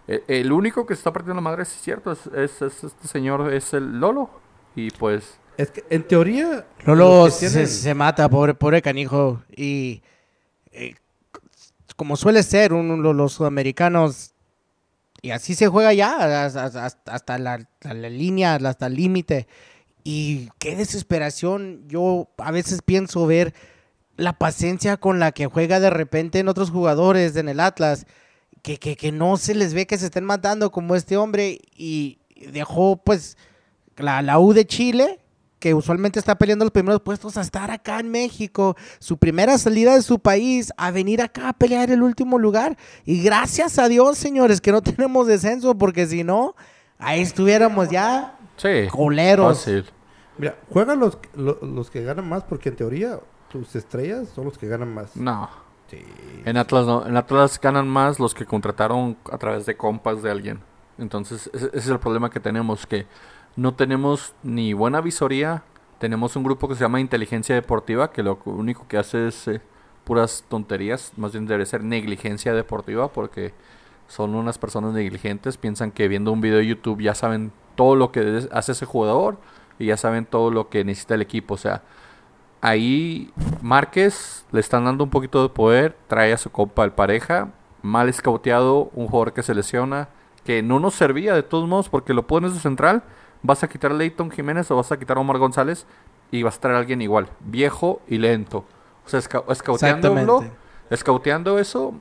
[0.07, 3.07] e- el, único que se está partiendo la madre, es cierto, es, es- es este
[3.07, 4.29] señor, es el Lolo.
[4.75, 6.65] Y pues, Es que en teoría.
[6.85, 9.41] Lolo se, tienen- se mata, pobre, pobre canijo.
[9.55, 10.01] Y
[10.71, 10.95] eh,
[11.95, 14.33] como suele ser, un- lo- los sudamericanos,
[15.21, 17.57] y así se juega ya, hasta, hasta- la
[18.09, 19.47] línea, hasta el límite.
[20.03, 21.83] Y qué desesperación.
[21.87, 23.53] Yo a veces pienso ver
[24.17, 28.05] la paciencia con la que juega de repente en otros jugadores en el Atlas,
[28.61, 32.19] que, que, que no se les ve que se estén matando como este hombre y
[32.51, 33.37] dejó pues
[33.97, 35.19] la, la U de Chile,
[35.61, 39.95] que usualmente está peleando los primeros puestos, a estar acá en México, su primera salida
[39.95, 42.77] de su país, a venir acá a pelear el último lugar.
[43.05, 46.55] Y gracias a Dios, señores, que no tenemos descenso, porque si no,
[46.99, 49.59] ahí estuviéramos ya sí, coleros.
[49.59, 49.85] fácil.
[50.37, 53.19] Mira, juegan los, lo- los que ganan más porque en teoría
[53.51, 55.15] tus estrellas son los que ganan más.
[55.15, 55.49] No.
[55.91, 56.03] Sí.
[56.45, 60.31] En Atlas no, en Atlas ganan más los que contrataron a través de compas de
[60.31, 60.59] alguien.
[60.97, 63.05] Entonces, ese, ese es el problema que tenemos, que
[63.55, 65.63] no tenemos ni buena visoría,
[65.99, 69.61] tenemos un grupo que se llama Inteligencia Deportiva, que lo único que hace es eh,
[70.03, 73.53] puras tonterías, más bien debe ser negligencia deportiva, porque
[74.07, 78.11] son unas personas negligentes, piensan que viendo un video de YouTube ya saben todo lo
[78.11, 79.37] que hace ese jugador
[79.79, 81.83] y ya saben todo lo que necesita el equipo, o sea,
[82.61, 87.49] ahí Márquez le están dando un poquito de poder, trae a su compa el pareja,
[87.81, 90.09] mal escauteado, un jugador que se lesiona,
[90.45, 93.03] que no nos servía de todos modos porque lo pones de central,
[93.43, 95.85] vas a quitar a Leighton Jiménez o vas a quitar a Omar González
[96.31, 98.65] y vas a traer a alguien igual, viejo y lento.
[99.05, 100.43] O sea, esca- escauteándolo,
[100.89, 101.93] escauteando eso,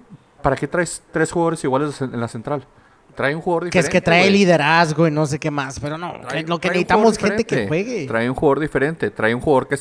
[0.42, 2.66] ¿para qué traes tres jugadores iguales en la central?
[3.14, 3.90] Trae un jugador Que es diferente.
[3.92, 7.18] que trae liderazgo y no sé qué más, pero no, Trae- lo que necesitamos es
[7.18, 7.68] gente que diferente.
[7.90, 8.06] juegue.
[8.06, 9.10] Trae un jugador diferente.
[9.10, 9.78] Trae un jugador que,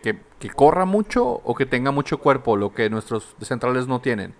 [0.00, 4.34] que, que corra mucho o que tenga mucho cuerpo, lo que nuestros centrales no tienen.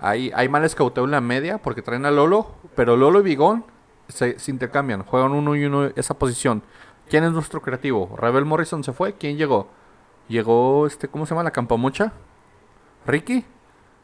[0.00, 3.64] Hay, hay mal escauteo en la media porque traen a Lolo, pero Lolo y Bigón
[4.08, 6.62] se, se intercambian, juegan uno y uno esa posición.
[7.08, 8.16] ¿Quién es nuestro creativo?
[8.18, 9.68] Rebel Morrison se fue, ¿quién llegó?
[10.28, 11.42] Llegó este, ¿cómo se llama?
[11.44, 12.12] La Campamucha.
[13.06, 13.44] Ricky.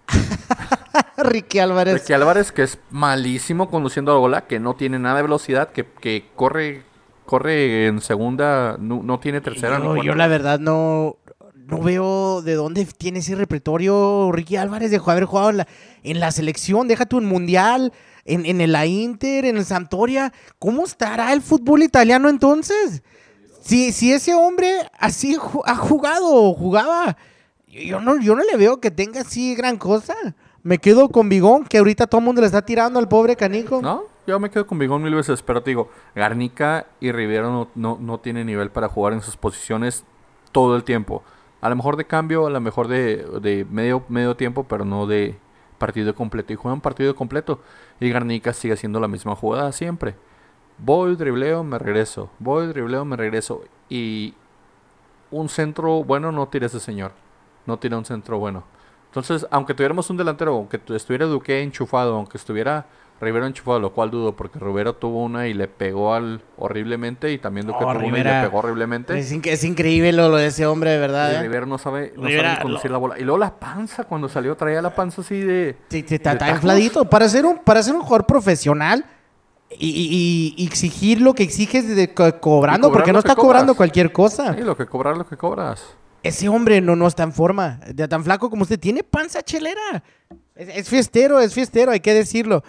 [1.16, 1.94] Ricky Álvarez.
[2.00, 5.86] Ricky Álvarez, que es malísimo conduciendo la bola, que no tiene nada de velocidad, que,
[5.86, 6.82] que corre,
[7.26, 9.78] corre en segunda, no, no tiene tercera.
[9.78, 11.16] Yo, yo la verdad no,
[11.54, 15.68] no veo de dónde tiene ese repertorio Ricky Álvarez de ju- haber jugado en la,
[16.02, 17.92] en la selección, deja tú en Mundial,
[18.24, 20.32] en, en el la Inter, en el Sampdoria.
[20.58, 23.02] ¿Cómo estará el fútbol italiano entonces?
[23.62, 27.16] Si, si ese hombre así ha jugado o jugaba,
[27.66, 30.14] yo no, yo no le veo que tenga así gran cosa.
[30.62, 33.80] Me quedo con Bigón, que ahorita todo el mundo le está tirando al pobre canico.
[33.80, 37.68] No, yo me quedo con Bigón mil veces, pero te digo, Garnica y Rivera no,
[37.74, 40.04] no, no tienen nivel para jugar en sus posiciones
[40.52, 41.22] todo el tiempo.
[41.60, 45.06] A lo mejor de cambio, a lo mejor de, de medio, medio tiempo, pero no
[45.06, 45.38] de
[45.78, 46.52] partido completo.
[46.52, 47.60] Y juegan partido completo.
[48.00, 50.14] Y Garnica sigue haciendo la misma jugada siempre.
[50.78, 52.30] Voy, dribleo, me regreso.
[52.38, 53.62] Voy, dribleo, me regreso.
[53.88, 54.34] Y
[55.30, 57.12] un centro bueno no tira ese señor.
[57.66, 58.64] No tira un centro bueno.
[59.06, 62.86] Entonces, aunque tuviéramos un delantero, aunque tu- estuviera Duque enchufado, aunque estuviera
[63.20, 67.38] Rivero enchufado, lo cual dudo, porque Rivero tuvo una y le pegó al horriblemente, y
[67.38, 69.18] también Duque No, tuvo una y le pegó horriblemente.
[69.18, 71.34] Es, inc- es increíble lo, lo de ese hombre, de verdad.
[71.34, 71.42] ¿eh?
[71.42, 73.18] Rivero no sabe, no Rivera, sabe conducir lo- la bola.
[73.18, 75.76] Y luego la panza, cuando salió, traía la panza así de...
[75.90, 77.04] Sí, sí, está, de está infladito.
[77.10, 79.04] Para ser un, para ser un jugador profesional
[79.78, 83.74] y, y- y exigir lo que exiges de co- cobrando, cobrar porque no está cobrando
[83.74, 84.54] cualquier cosa.
[84.54, 85.84] Sí, lo que cobras, lo que cobras.
[86.22, 87.80] Ese hombre no, no está en forma.
[87.94, 88.78] De tan flaco como usted.
[88.80, 90.02] Tiene panza chelera.
[90.54, 92.62] Es, es fiestero, es fiestero, hay que decirlo.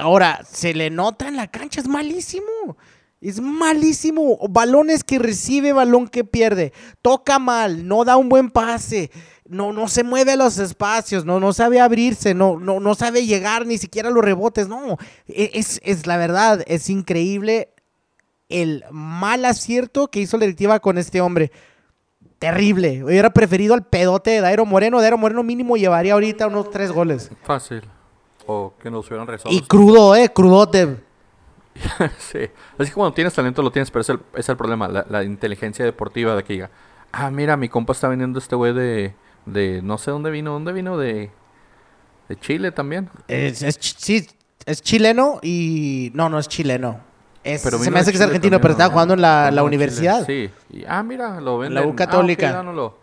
[0.00, 2.76] Ahora, se le nota en la cancha, es malísimo.
[3.20, 4.38] Es malísimo.
[4.48, 6.72] Balones que recibe, balón que pierde.
[7.02, 9.10] Toca mal, no da un buen pase.
[9.46, 13.26] No, no se mueve a los espacios, no, no sabe abrirse, no, no, no sabe
[13.26, 14.68] llegar ni siquiera a los rebotes.
[14.68, 17.70] No, E- es, es la verdad, es increíble
[18.48, 21.50] el mal acierto que hizo la directiva con este hombre.
[22.38, 23.04] Terrible.
[23.04, 25.00] Hubiera preferido al pedote de Dairo Moreno.
[25.00, 27.30] Dairo Moreno mínimo llevaría ahorita unos tres goles.
[27.42, 27.82] Fácil.
[28.46, 29.54] O que nos hubieran rezado.
[29.54, 30.96] Y crudo, eh, crudote.
[32.18, 32.40] sí.
[32.78, 35.22] Así que cuando tienes talento lo tienes, pero es el, es el problema, la, la
[35.24, 36.70] inteligencia deportiva de que diga,
[37.12, 39.14] ah, mira, mi compa está viniendo este güey de,
[39.46, 40.98] de, no sé dónde vino, ¿dónde vino?
[40.98, 41.30] De,
[42.28, 43.10] de Chile también.
[43.28, 44.26] Es, sí,
[44.66, 46.10] es chileno y...
[46.14, 47.00] No, no es chileno.
[47.42, 48.92] Es, se me hace que es argentino, también, pero estaba ¿no?
[48.92, 49.22] jugando en
[49.54, 50.26] la, universidad.
[50.26, 50.78] Chile, Sí.
[50.78, 51.74] Y, ah, mira, lo venden.
[51.82, 52.52] La U ah, Católica.
[52.52, 52.98] dánoslo.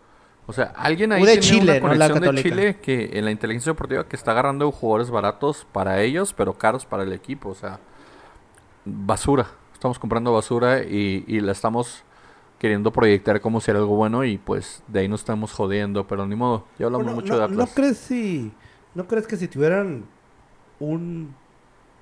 [0.48, 2.42] O sea, alguien ahí U de tiene Chile, una no la conexión de.
[2.42, 6.86] Chile que en la inteligencia deportiva que está agarrando jugadores baratos para ellos, pero caros
[6.86, 7.50] para el equipo.
[7.50, 7.80] O sea,
[8.86, 9.46] basura.
[9.74, 12.02] Estamos comprando basura y, y la estamos
[12.58, 16.26] queriendo proyectar como si era algo bueno y pues de ahí nos estamos jodiendo, pero
[16.26, 16.64] ni modo.
[16.78, 17.58] Ya hablamos Bueno, mucho no, de Atlas.
[17.58, 18.50] ¿no crees si
[18.94, 20.06] no crees que si tuvieran
[20.80, 21.34] un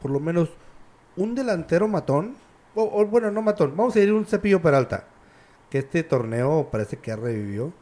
[0.00, 0.50] por lo menos
[1.16, 2.36] un delantero matón
[2.76, 5.04] o, o, bueno no matón vamos a ir un cepillo Peralta
[5.68, 7.72] que este torneo parece que revivió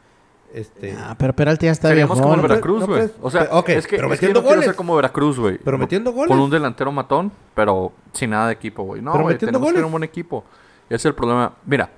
[0.55, 2.41] este Ah, pero Peralta ya está Seríamos como el.
[2.41, 3.01] ¿no Veracruz, güey.
[3.01, 3.11] no crees?
[3.21, 4.65] o sea, Ok, es que, pero es que yo metiendo no quiero goles.
[4.65, 5.57] ser como Veracruz, güey.
[5.57, 6.27] Pero metiendo goles.
[6.29, 9.01] Con un delantero matón, pero sin nada de equipo, güey.
[9.01, 9.85] No, güey, tenemos que tener goles.
[9.85, 10.43] un buen equipo.
[10.87, 11.53] Ese es el problema.
[11.65, 11.89] Mira,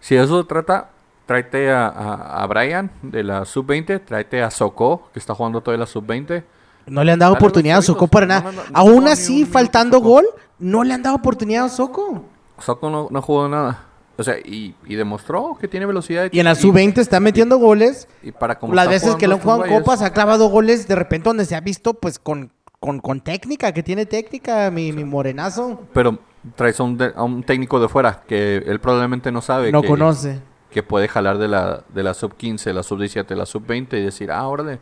[0.00, 0.90] si de eso se trata,
[1.26, 5.80] tráete a, a, a Brian de la sub-20, tráete a Soko, que está jugando todavía
[5.80, 6.42] la sub-20.
[6.86, 8.10] No le han dado Dale oportunidad a Soco chavitos.
[8.10, 8.52] para No, nada.
[8.52, 10.08] no, no, no Aún así, faltando Soko.
[10.08, 10.26] gol,
[10.58, 12.24] no le han dado oportunidad a Soco.
[12.58, 13.84] Soko no, no jugó nada.
[14.20, 16.28] O sea, y, y demostró que tiene velocidad.
[16.30, 18.06] Y en la sub-20 está metiendo goles.
[18.22, 21.46] Y para como Las veces que lo güeyes, copas ha clavado goles de repente donde
[21.46, 25.86] se ha visto pues con, con, con técnica, que tiene técnica, mi, mi morenazo.
[25.94, 26.18] Pero
[26.54, 29.72] traes a un, de- a un técnico de fuera que él probablemente no sabe.
[29.72, 30.40] No que, conoce.
[30.70, 33.98] que puede jalar de la, de la sub 15, la sub 17, la sub 20
[33.98, 34.80] y decir, ah, órale,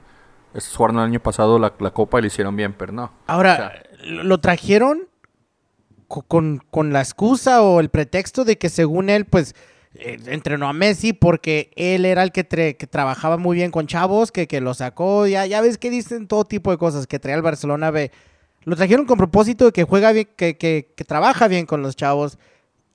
[0.52, 3.12] estos jugaron el año pasado la, la copa y lo hicieron bien, pero no.
[3.28, 5.06] Ahora, lo lo trajeron
[6.08, 9.54] con, con la excusa o el pretexto de que según él, pues,
[9.94, 14.32] eh, entrenó a Messi porque él era el que, que trabajaba muy bien con chavos,
[14.32, 17.34] que, que lo sacó, ya, ya ves que dicen todo tipo de cosas, que trae
[17.34, 18.10] al Barcelona B.
[18.64, 21.94] Lo trajeron con propósito de que juega bien, que, que, que trabaja bien con los
[21.96, 22.38] chavos.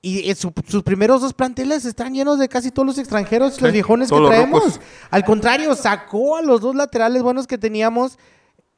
[0.02, 3.72] Y eh, su- sus primeros dos planteles están llenos de casi todos los extranjeros, los
[3.72, 4.80] viejones que traemos.
[5.10, 8.20] Al contrario, sacó a los dos laterales buenos que teníamos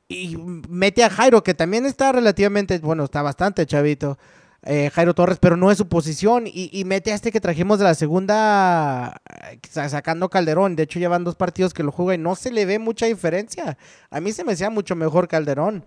[0.08, 4.18] y mete a Jairo, que también está relativamente, bueno, está bastante chavito,
[4.64, 6.46] eh, Jairo Torres, pero no es su posición.
[6.48, 9.22] Y, y mete a este que trajimos de la segunda,
[9.70, 10.76] sa- sacando Calderón.
[10.76, 13.78] De hecho, llevan dos partidos que lo juega y no se le ve mucha diferencia.
[14.10, 15.84] A mí se me hacía mucho mejor Calderón.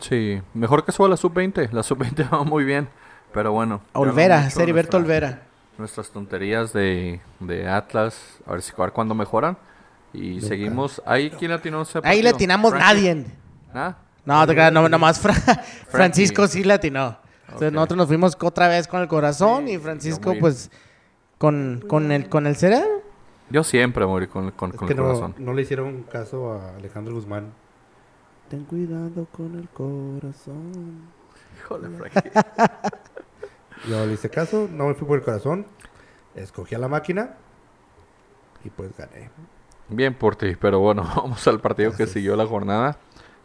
[0.00, 2.88] Sí, mejor que suba la sub 20, la sub 20 va muy bien,
[3.32, 3.80] pero bueno.
[3.94, 5.42] Olvera, Seriberto Olvera.
[5.78, 9.56] nuestras tonterías de, de Atlas, a ver si a ver cuándo mejoran.
[10.12, 10.46] Y Nunca.
[10.48, 11.02] seguimos.
[11.04, 12.36] ¿Ahí quién atinó ese Ahí le partido?
[12.36, 12.86] atinamos Frankie.
[12.86, 13.26] nadie.
[13.74, 13.96] ¿Ah?
[14.24, 15.32] No, te creas, no, nomás Fra-
[15.88, 17.18] Francisco sí le atinó.
[17.46, 20.70] Entonces nosotros nos fuimos otra vez con el corazón Sí, y Francisco muy- pues
[21.38, 23.02] con, con, el, con el cerebro.
[23.50, 25.34] Yo siempre morí con, con, Es con que el no, corazón.
[25.38, 27.52] no le hicieron caso a Alejandro Guzmán.
[28.50, 31.08] Ten cuidado con el corazón.
[31.58, 32.30] Híjole, Frankie.
[33.88, 35.66] Yo le hice caso, no me fui por el corazón.
[36.34, 37.34] Escogí a la máquina
[38.64, 39.30] y pues gané.
[39.88, 42.98] Bien por ti, pero bueno, vamos al partido que siguió la jornada,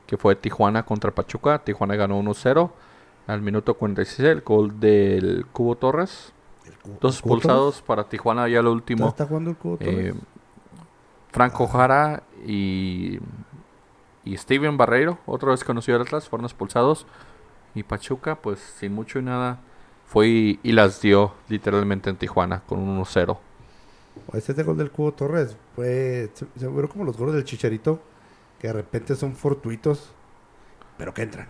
[0.05, 1.59] que fue Tijuana contra Pachuca.
[1.59, 2.71] Tijuana ganó 1-0
[3.27, 6.33] al minuto 46, el gol del Cubo Torres.
[6.99, 9.07] Dos expulsados para Tijuana ya lo último.
[9.07, 10.13] ¿Está jugando el cubo Torres?
[10.15, 10.19] Eh,
[11.31, 13.19] Franco Jara y,
[14.23, 17.05] y Steven Barreiro, otro desconocido del Atlas, fueron expulsados.
[17.75, 19.59] Y Pachuca, pues sin mucho y nada,
[20.05, 23.37] fue y, y las dio literalmente en Tijuana con un 1-0.
[24.33, 26.29] Ese gol del cubo Torres fue.
[26.33, 27.99] Se, se vieron como los goles del Chicharito,
[28.59, 30.11] que de repente son fortuitos,
[30.97, 31.47] pero que entran.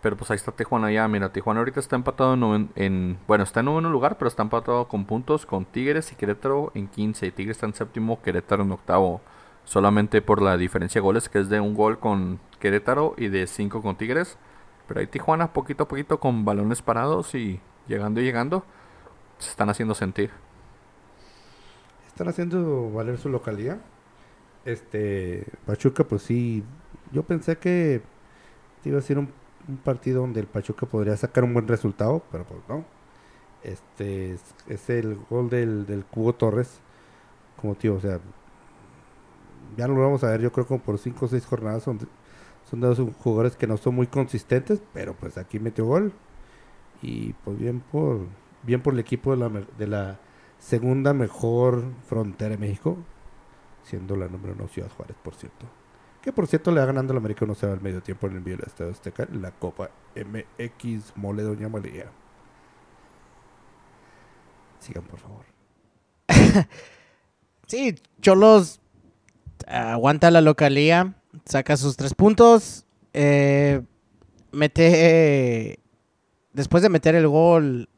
[0.00, 1.06] Pero pues ahí está Tijuana ya.
[1.06, 4.88] Mira, Tijuana ahorita está empatado en, en- Bueno, está en noveno lugar, pero está empatado
[4.88, 7.30] con puntos con Tigres y Querétaro en 15.
[7.32, 9.20] Tigres está en séptimo, Querétaro en octavo.
[9.64, 13.46] Solamente por la diferencia de goles, que es de un gol con Querétaro y de
[13.46, 14.38] cinco con Tigres.
[14.88, 18.64] Pero ahí Tijuana poquito a poquito con balones parados y llegando y llegando.
[19.38, 20.32] Se están haciendo sentir.
[22.12, 23.78] Están haciendo valer su localidad.
[24.64, 25.46] Este.
[25.66, 26.62] Pachuca, pues sí.
[27.10, 28.02] Yo pensé que
[28.84, 29.30] iba a ser un,
[29.84, 32.84] partido donde el Pachuca podría sacar un buen resultado, pero pues no.
[33.62, 34.34] Este
[34.68, 36.80] es, el gol del, del Cubo Torres.
[37.60, 38.20] Como tío, o sea.
[39.76, 41.82] Ya lo vamos a ver, yo creo como por 5 o 6 jornadas.
[41.82, 41.98] Son,
[42.70, 46.12] son jugadores que no son muy consistentes, pero pues aquí metió gol.
[47.00, 48.26] Y pues bien por
[48.62, 50.18] bien por el equipo de la, de la
[50.62, 52.96] segunda mejor frontera de México,
[53.82, 55.66] siendo la número uno Ciudad Juárez, por cierto.
[56.22, 58.56] Que por cierto le va ganando al América 1 al medio tiempo en el envío
[58.56, 62.06] del Estadio Azteca la Copa MX Mole Doña María.
[64.78, 65.44] Sigan, por favor.
[67.68, 68.80] Sí, Cholos
[69.66, 71.14] aguanta la localía,
[71.46, 72.84] saca sus tres puntos,
[73.14, 73.80] eh,
[74.50, 75.78] mete,
[76.52, 77.88] después de meter el gol,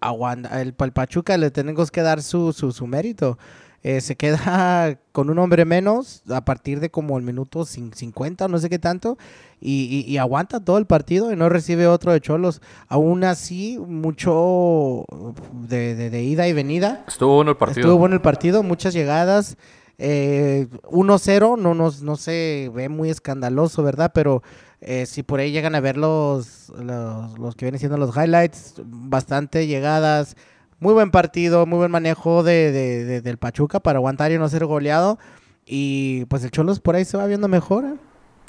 [0.00, 3.38] aguanta, el, el Pachuca le tenemos que dar su, su, su mérito.
[3.84, 8.44] Eh, se queda con un hombre menos a partir de como el minuto cin- 50
[8.44, 9.18] o no sé qué tanto
[9.60, 12.62] y, y- y aguanta todo el partido y no recibe otro de Cholos.
[12.86, 15.04] Aún así, mucho
[15.52, 17.04] de, de- de ida y venida.
[17.08, 17.80] Estuvo bueno el partido.
[17.80, 19.56] Estuvo bueno el partido, muchas llegadas.
[19.98, 24.10] eh, 1-0, no, nos- no se ve muy escandaloso, ¿verdad?
[24.14, 24.42] Pero
[24.84, 29.66] eh, si por ahí llegan a ver los, los, que vienen siendo los highlights, bastante
[29.66, 30.36] llegadas.
[30.80, 34.48] Muy buen partido, muy buen manejo de, de- de- del Pachuca para aguantar y no
[34.48, 35.18] ser goleado.
[35.64, 37.84] Y pues el Cholos por ahí se va viendo mejor.
[37.84, 37.94] ¿eh?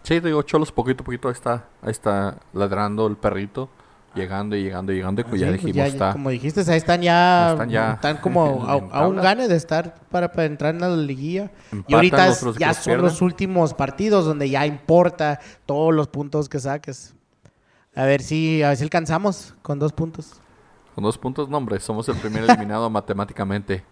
[0.02, 3.70] Sí, digo, Cholos poquito a poquito está, ahí está ladrando el perrito,
[4.16, 5.22] llegando y llegando y llegando.
[5.22, 6.12] Y pues ya pues dijimos, está.
[6.14, 9.96] Como dijiste, ahí están ya, Están ya están como a, a un gane de estar
[10.10, 11.52] para, para entrar en la liguilla.
[11.88, 16.60] Y ahorita es- ya son los últimos partidos donde ya importa todos los puntos que
[16.60, 17.16] saques.
[17.96, 20.42] A ver si, a ver si alcanzamos con dos puntos.
[20.96, 23.84] Con dos puntos, no, hombre, somos el primer eliminado matemáticamente.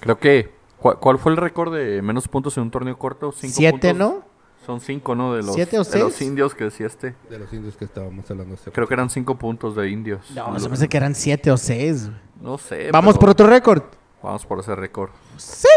[0.00, 0.54] Creo que.
[0.78, 3.30] ¿cuál, cuál fue el récord de menos puntos en un torneo corto?
[3.32, 3.96] ¿Cinco Siete, puntos?
[3.98, 4.31] ¿no?
[4.66, 5.34] Son cinco, ¿no?
[5.34, 7.14] De los, ¿Siete o de los indios que decía este.
[7.28, 8.54] De los indios que estábamos hablando.
[8.54, 10.30] hace Creo que eran cinco puntos de indios.
[10.30, 12.10] No, se me hace que eran siete o seis.
[12.40, 12.90] No sé.
[12.92, 13.82] Vamos pero por otro récord.
[14.22, 15.10] Vamos por ese récord.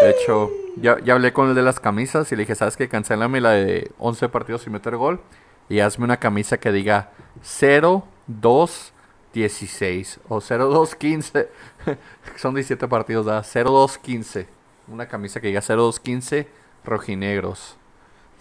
[0.01, 2.87] De hecho, ya, ya hablé con el de las camisas y le dije, ¿sabes qué?
[2.87, 5.19] Cancélame la de 11 partidos sin meter gol
[5.67, 7.11] y hazme una camisa que diga
[7.41, 8.93] 0, 2,
[9.33, 11.49] 16 o 0, 2, 15.
[12.35, 13.45] Son 17 partidos, ¿verdad?
[13.47, 14.47] 0, 2, 15.
[14.89, 16.47] Una camisa que diga 0, 2, 15
[16.83, 17.77] rojinegros.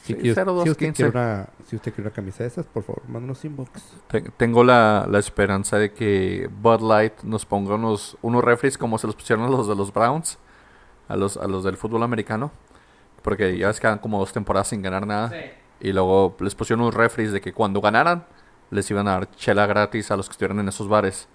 [0.04, 1.02] Si, Sí, quiere- 0, 2, si usted 15.
[1.04, 3.70] quiere una, si usted quiere una camisa de esas, por favor, mándanos inbox.
[4.08, 8.98] Te- Tengo la, la esperanza de que Bud Light nos ponga unos, unos refries como
[8.98, 10.38] se los pusieron a los de los Browns,
[11.08, 12.52] a los, a los del fútbol americano.
[13.22, 15.32] Porque ya ves que como dos temporadas sin ganar nada.
[15.80, 18.26] Y luego les pusieron unos refries de que cuando ganaran,
[18.70, 21.28] les iban a dar chela gratis a los que estuvieran en esos bares.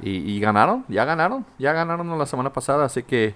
[0.00, 2.84] Y, y ganaron, ya ganaron, ya ganaron la semana pasada.
[2.84, 3.34] Así que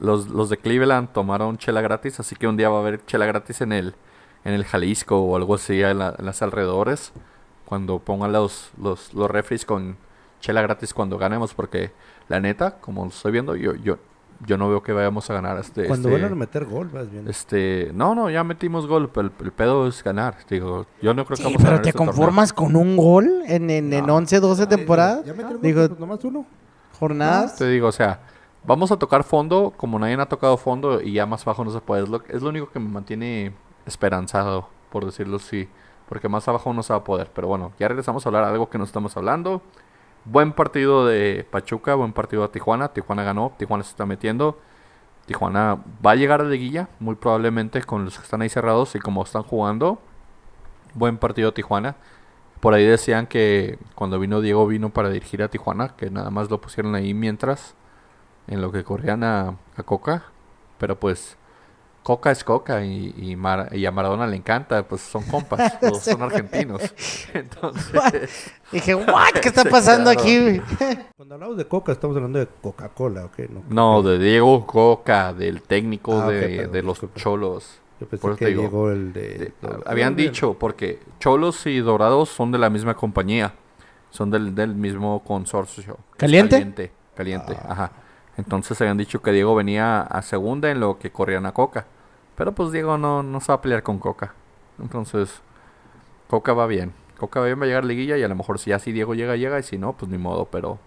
[0.00, 2.18] los, los de Cleveland tomaron chela gratis.
[2.18, 3.94] Así que un día va a haber chela gratis en el,
[4.44, 7.12] en el Jalisco o algo así en, la- en las alrededores.
[7.64, 9.96] Cuando pongan los, los, los refries con
[10.40, 11.52] chela gratis cuando ganemos.
[11.54, 11.90] Porque
[12.28, 13.98] la neta, como lo estoy viendo, yo, yo,
[14.46, 15.86] yo no veo que vayamos a ganar este.
[15.86, 17.28] Cuando este- vuelvan a meter gol, más bien.
[17.28, 20.36] este, no, no, ya metimos gol, pero el, el pedo es ganar.
[20.48, 22.14] Digo, yo no creo que Sí, vamos a pero ganar te este torneo.
[22.14, 24.14] conformas con un gol en, en, en No.
[24.16, 25.24] 11, 12 temporadas.
[25.26, 26.46] Ya metieron gol, Digo, pues, nomás uno.
[26.98, 27.56] jornadas.
[27.56, 28.20] Te digo, o sea,
[28.64, 31.80] vamos a tocar fondo como nadie ha tocado fondo y ya más abajo no se
[31.80, 32.04] puede.
[32.04, 33.52] Es lo, es lo único que me mantiene
[33.88, 35.68] esperanzado, por decirlo así.
[36.08, 37.30] Porque más abajo no se va a poder.
[37.34, 39.62] Pero bueno, ya regresamos a hablar de algo que no estamos hablando.
[40.24, 42.88] Buen partido de Pachuca, buen partido de Tijuana.
[42.88, 44.58] Tijuana ganó, Tijuana se está metiendo.
[45.26, 48.98] Tijuana va a llegar a la muy probablemente con los que están ahí cerrados y
[48.98, 50.00] como están jugando.
[50.94, 51.96] Buen partido Tijuana.
[52.60, 56.50] Por ahí decían que cuando vino Diego vino para dirigir a Tijuana, que nada más
[56.50, 57.74] lo pusieron ahí mientras
[58.48, 60.24] en lo que corrían a, a Coca.
[60.78, 61.36] Pero pues
[62.08, 65.98] Coca es Coca y, y, Mar- y a Maradona le encanta, pues son compas, todos
[66.02, 66.80] son argentinos.
[67.34, 69.34] Entonces, Dije, ¿what?
[69.42, 70.58] ¿Qué está pasando aquí?
[71.18, 73.38] Cuando hablamos de Coca, estamos hablando de Coca-Cola, ¿ok?
[73.50, 77.78] No, no, de Diego Coca, del técnico Ah, de, perdón, de los cholos.
[78.00, 78.62] Yo pensé por eso que te digo.
[78.62, 79.52] llegó el de...
[79.84, 80.28] Habían bien.
[80.30, 83.52] dicho, porque Cholos y Dorados son de la misma compañía.
[84.10, 85.98] Son del, del mismo consorcio.
[86.16, 86.56] ¿Caliente?
[86.56, 87.66] Caliente, caliente, Ah.
[87.72, 87.92] ajá.
[88.38, 91.84] Entonces habían dicho que Diego venía a segunda en lo que corrían a Coca.
[92.38, 94.32] Pero pues Diego no, no se va a pelear con Coca.
[94.80, 95.42] Entonces,
[96.28, 96.94] Coca va bien.
[97.18, 98.92] Coca va bien, va a llegar a liguilla y a lo mejor si ya si
[98.92, 100.44] Diego llega, llega y si no, pues ni modo.
[100.44, 100.78] Pero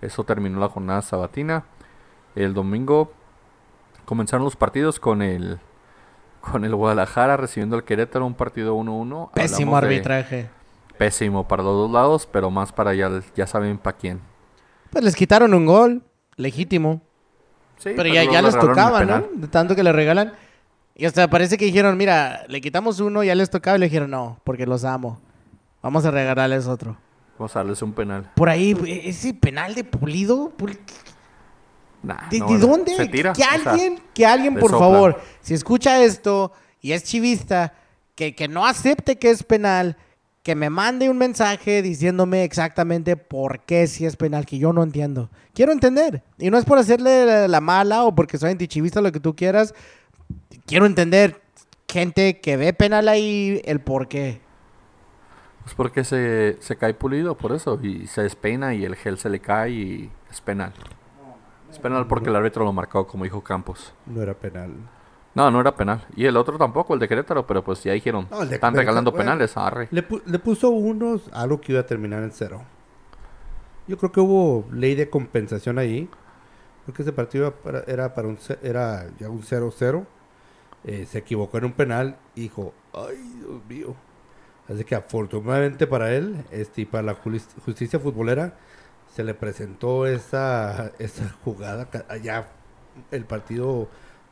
[0.00, 1.64] eso terminó la jornada sabatina.
[2.34, 3.12] El domingo
[4.06, 5.60] comenzaron los partidos con el
[6.40, 9.30] con el Guadalajara recibiendo al Querétaro un partido 1-1.
[9.32, 10.48] Pésimo Hablamos arbitraje.
[10.96, 14.20] Pésimo para los dos lados, pero más para ya, ya saben para quién.
[14.90, 16.02] Pues les quitaron un gol,
[16.36, 17.02] legítimo.
[17.76, 19.24] Sí, Pero ya, ya le les tocaba, ¿no?
[19.34, 20.32] De tanto que le regalan.
[20.96, 23.76] Y hasta parece que dijeron, mira, le quitamos uno, ya les tocaba.
[23.76, 25.20] Y le dijeron, no, porque los amo.
[25.82, 26.96] Vamos a regalarles otro.
[27.38, 28.30] Vamos a darles un penal.
[28.36, 30.52] Por ahí, e- ese penal de Pulido.
[30.56, 30.78] Pul-
[32.02, 32.94] Nah, ¿De, no, de no, dónde?
[32.96, 33.32] Se tira.
[33.32, 34.80] Que o sea, alguien, que alguien, por soplan.
[34.90, 37.72] favor, si escucha esto y es chivista,
[38.14, 39.96] que, que no acepte que es penal,
[40.42, 44.82] que me mande un mensaje diciéndome exactamente por qué si es penal, que yo no
[44.82, 45.30] entiendo.
[45.54, 46.22] Quiero entender.
[46.36, 49.34] Y no es por hacerle la, la mala o porque soy antichivista, lo que tú
[49.34, 49.72] quieras.
[50.66, 51.42] Quiero entender
[51.88, 54.40] gente que ve penal ahí, el por qué.
[55.62, 57.78] Pues porque se, se cae pulido por eso.
[57.82, 60.72] Y se despeina y el gel se le cae y es penal.
[61.70, 63.94] Es penal porque el árbitro lo marcó, como dijo Campos.
[64.06, 64.72] No era penal.
[65.34, 66.06] No, no era penal.
[66.14, 68.28] Y el otro tampoco, el de Querétaro, pero pues ya dijeron.
[68.30, 69.24] No, están Querétaro, regalando bueno.
[69.24, 69.88] penales, arre.
[69.90, 72.62] Le, pu- le puso unos algo que iba a terminar en cero.
[73.88, 76.08] Yo creo que hubo ley de compensación ahí.
[76.86, 77.54] Porque ese partido
[77.86, 80.04] era para, un era ya un 0-0.
[80.84, 83.96] Eh, se equivocó en un penal y dijo, ay Dios mío.
[84.68, 87.14] Así que afortunadamente para él este, y para la
[87.64, 88.56] justicia futbolera
[89.14, 92.48] se le presentó esa, esa jugada allá
[93.10, 93.88] el partido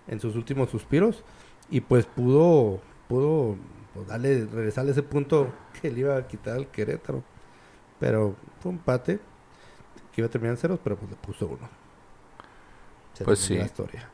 [0.09, 1.25] en sus últimos suspiros
[1.71, 3.57] y pues pudo pudo
[3.95, 7.23] pues, darle regresarle ese punto que le iba a quitar al Querétaro
[8.01, 9.21] pero fue un empate
[10.13, 11.69] que iba a terminar en ceros pero pues le puso uno
[13.15, 13.57] Se Pues sí.
[13.57, 14.09] la historia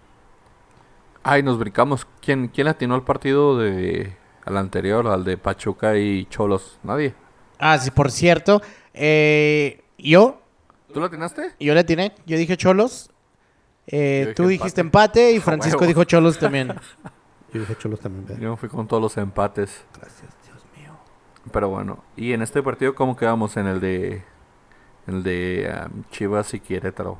[1.31, 2.07] Ay, nos brincamos.
[2.23, 4.17] ¿Quién, quién atinó al partido de
[4.47, 6.79] al anterior, al de Pachuca y Cholos?
[6.83, 7.15] Nadie.
[7.59, 8.63] Ah, sí, por cierto,
[8.95, 10.41] eh, yo,
[10.91, 11.53] ¿Tú lo atinaste?
[11.61, 13.11] yo le atiné, yo dije Cholos.
[13.89, 16.69] Eh, Yo dije tú dijiste empate y Francisco dijo Cholos también.
[17.53, 18.41] yo dije Cholos también ¿verdad?
[18.41, 19.85] Yo me fui con todos los empates.
[20.01, 20.97] gracias Dios mío
[21.53, 24.25] Pero bueno, y en este partido, ¿cómo quedamos en el de
[25.07, 27.19] en el de um, Chivas y Querétaro?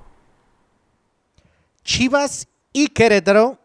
[1.85, 3.59] Chivas y Querétaro.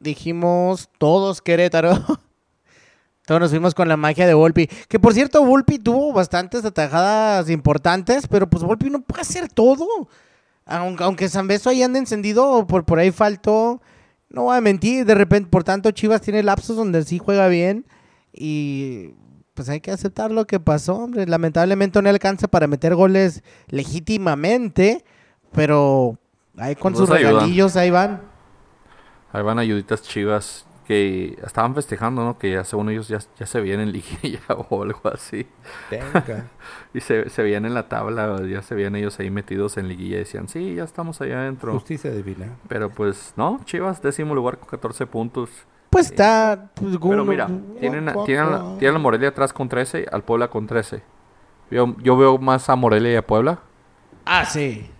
[0.00, 1.92] Dijimos todos Querétaro.
[3.26, 4.68] todos nos fuimos con la magia de Volpi.
[4.88, 9.86] Que por cierto, Volpi tuvo bastantes atajadas importantes, pero pues Volpi no puede hacer todo.
[10.64, 13.80] Aunque, aunque San Beso ahí anda encendido, por, por ahí faltó.
[14.28, 17.86] No voy a mentir, de repente, por tanto, Chivas tiene lapsos donde sí juega bien.
[18.32, 19.14] Y
[19.54, 21.26] pues hay que aceptar lo que pasó, hombre.
[21.26, 25.04] Lamentablemente no alcanza para meter goles legítimamente,
[25.52, 26.18] pero
[26.56, 27.34] ahí con sus ayudan.
[27.34, 28.22] regalillos ahí van.
[29.32, 32.38] Ahí van ayuditas Chivas que estaban festejando, ¿no?
[32.38, 35.46] Que ya según ellos ya, ya se veían en liguilla o algo así.
[36.94, 40.16] Y se, se veían en la tabla, ya se veían ellos ahí metidos en liguilla
[40.16, 41.72] y decían, sí, ya estamos allá adentro.
[41.74, 45.50] justicia divina Pero pues no, Chivas décimo lugar con 14 puntos.
[45.90, 46.70] Pues está.
[46.74, 47.46] pues, Pero mira,
[47.78, 51.02] tienen, a- tienen, a- tienen a Morelia atrás con 13, al Puebla con 13.
[51.70, 53.58] Yo, yo veo más a Morelia y a Puebla
[54.24, 54.90] Ah, sí.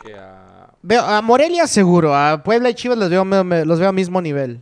[0.00, 0.33] que a...
[0.86, 3.92] Veo a Morelia seguro, a Puebla y Chivas los veo, me- me- los veo a
[3.92, 4.60] mismo nivel.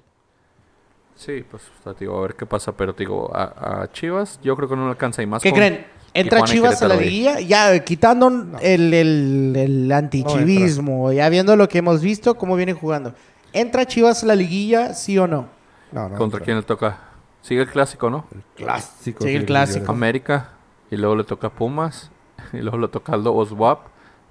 [1.16, 4.38] Sí, pues o sea, te digo, a ver qué pasa, pero digo, a, a Chivas
[4.40, 5.84] yo creo que no le alcanza y más ¿Qué con creen?
[6.14, 8.28] Entra Tijuana Chivas a la liguilla, ya quitando
[8.60, 13.14] el, el, el antichivismo, ya viendo lo que hemos visto, cómo vienen jugando.
[13.52, 15.48] ¿Entra Chivas a la liguilla, sí o no?
[15.90, 16.98] no, no, ¿Contra quién le toca?
[17.40, 18.26] Sigue el clásico, ¿no?
[18.54, 19.90] clásico Sí, el clásico.
[19.90, 20.50] América,
[20.88, 22.10] y luego le toca Pumas,
[22.52, 23.80] y luego le toca Lobos WAP,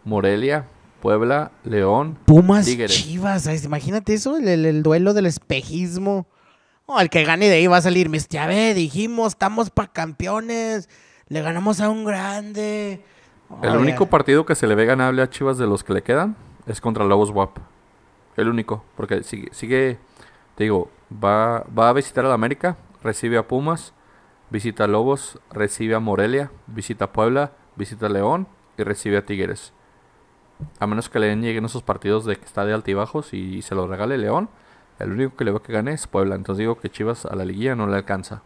[0.05, 0.65] Morelia,
[1.01, 2.17] Puebla, León.
[2.25, 2.91] Pumas, Tigres.
[3.03, 3.65] Chivas, ¿sabes?
[3.65, 6.27] imagínate eso, el, el- el duelo del espejismo.
[6.85, 9.91] Oh, el que gane de ahí va a salir, mis ya ve, dijimos, estamos para
[9.91, 10.87] campeones,
[11.27, 13.01] le ganamos a un grande.
[13.61, 16.35] El único partido que se le ve ganable a Chivas de los que le quedan
[16.67, 17.57] es contra Lobos WAP.
[18.37, 19.99] El único, porque sigue, sigue
[20.55, 23.93] te digo, va, va a visitar a la América, recibe a Pumas,
[24.49, 28.47] visita a Lobos, recibe a Morelia, visita a Puebla, visita a León
[28.77, 29.73] y recibe a Tigres.
[30.79, 33.89] A menos que le lleguen esos partidos de que está de altibajos y se los
[33.89, 34.49] regale León,
[34.99, 36.35] el único que le veo que gane es Puebla.
[36.35, 38.43] Entonces digo que Chivas a la liguilla no le alcanza.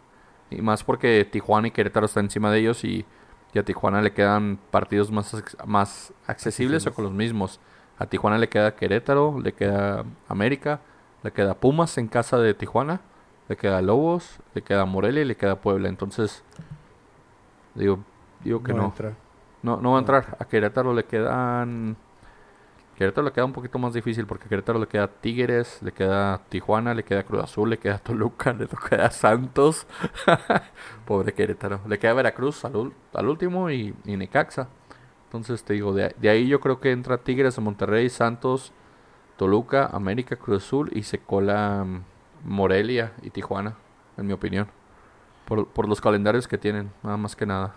[0.50, 3.04] Y más porque Tijuana y Querétaro están encima de ellos y,
[3.52, 7.60] y a Tijuana le quedan partidos más, más accesibles o con los mismos.
[7.98, 10.80] A Tijuana le queda Querétaro, le queda América,
[11.22, 13.00] le queda Pumas en casa de Tijuana,
[13.48, 15.88] le queda Lobos, le queda Morelia y le queda Puebla.
[15.88, 16.42] Entonces,
[17.74, 18.00] digo,
[18.44, 18.92] digo que no.
[19.62, 20.36] No, no va a entrar.
[20.38, 21.96] A Querétaro le quedan.
[22.96, 26.94] Querétaro le queda un poquito más difícil porque Querétaro le queda Tigres, le queda Tijuana,
[26.94, 29.86] le queda Cruz Azul, le queda Toluca, le queda Santos.
[31.04, 31.80] Pobre Querétaro.
[31.86, 34.68] Le queda Veracruz al, último y, y Necaxa.
[35.24, 38.72] Entonces te digo, de, de ahí yo creo que entra Tigres, Monterrey, Santos,
[39.36, 42.02] Toluca, América, Cruz Azul y se cola mm,
[42.44, 43.76] Morelia y Tijuana,
[44.16, 44.68] en mi opinión.
[45.44, 47.74] Por, por los calendarios que tienen, nada más que nada.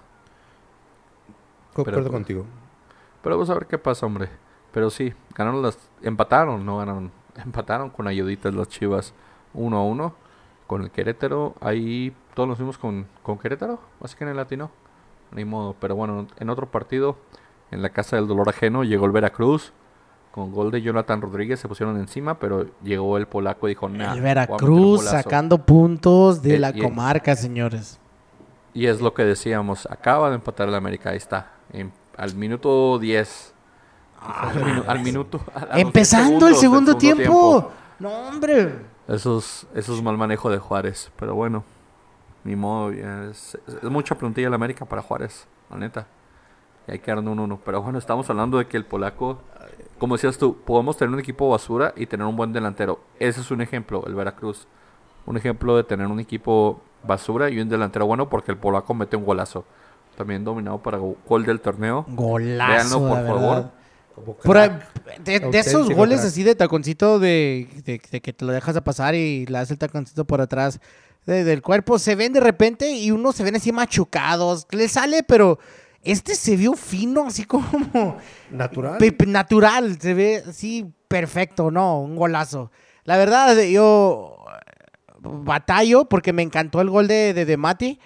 [1.74, 2.46] Concuerdo contigo.
[3.22, 4.30] Pero vamos a ver qué pasa, hombre.
[4.72, 5.78] Pero sí, ganaron las...
[6.02, 7.12] Empataron, no ganaron.
[7.44, 9.14] Empataron con ayuditas las Chivas
[9.54, 10.14] 1 a 1.
[10.68, 14.70] Con el Querétaro, ahí todos nos fuimos con, con Querétaro, así que en el latino.
[15.32, 17.18] Ni modo, pero bueno, en otro partido,
[17.72, 19.74] en la Casa del Dolor Ajeno, llegó el Veracruz.
[20.32, 24.14] Con gol de Jonathan Rodríguez se pusieron encima, pero llegó el polaco y dijo, nah,
[24.14, 25.10] El Veracruz golazo".
[25.18, 28.00] sacando puntos de Eh, la comarca, señores.
[28.76, 33.00] Y es lo que decíamos, acaba de empatar el América, ahí está, en- al minuto
[33.00, 33.56] 10.
[34.22, 35.40] Al, minu- al minuto...
[35.54, 37.72] a- a los 10 Empezando el segundos del segundo tiempo.
[38.00, 38.76] No, hombre.
[39.08, 41.12] Eso es, eso es mal manejo de Juárez.
[41.18, 41.64] Pero bueno,
[42.44, 42.92] ni modo.
[42.92, 46.08] ya Es, es mucha plantilla el América para Juárez, la neta.
[46.88, 47.60] Y hay que dar un uno.
[47.66, 49.40] Pero bueno, estamos hablando de que el polaco,
[49.98, 53.00] como decías tú, podemos tener un equipo basura y tener un buen delantero.
[53.20, 54.68] Ese es un ejemplo, el Veracruz.
[55.26, 59.16] Un ejemplo de tener un equipo basura y un delantero bueno porque el polaco mete
[59.18, 59.66] un golazo.
[60.18, 62.06] También dominado para go- gol del torneo.
[62.10, 63.56] Golazo, Véanlo, por favor.
[63.56, 63.72] verdad.
[64.20, 65.20] Como Por crack.
[65.24, 66.30] de, de esos goles crack.
[66.32, 69.72] así de taconcito de, de- de que te lo dejas a pasar y le das
[69.72, 70.80] el taconcito por atrás
[71.26, 74.68] de- del cuerpo, se ven de repente y unos se ven así machucados.
[74.72, 75.60] Le sale, pero
[76.04, 78.18] este se vio fino, así como
[78.52, 78.98] Natural.
[79.28, 79.98] natural.
[80.02, 82.00] Se ve así perfecto, ¿no?
[82.02, 82.72] Un golazo.
[83.04, 84.38] La verdad, yo
[85.22, 88.00] batallo porque me encantó el gol de, de, de Mati.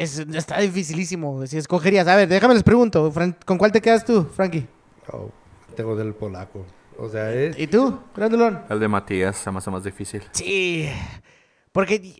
[0.00, 1.46] Es, está dificilísimo.
[1.46, 3.10] Si escogerías, a ver, déjame les pregunto.
[3.12, 4.66] Fran- ¿Con cuál te quedas tú, Frankie?
[5.12, 5.30] Oh,
[5.76, 6.64] tengo del polaco.
[6.98, 7.58] O sea, es...
[7.58, 8.62] ¿Y tú, Grandulón?
[8.68, 10.22] El de Matías se me hace más difícil.
[10.32, 10.88] Sí.
[11.72, 12.18] Porque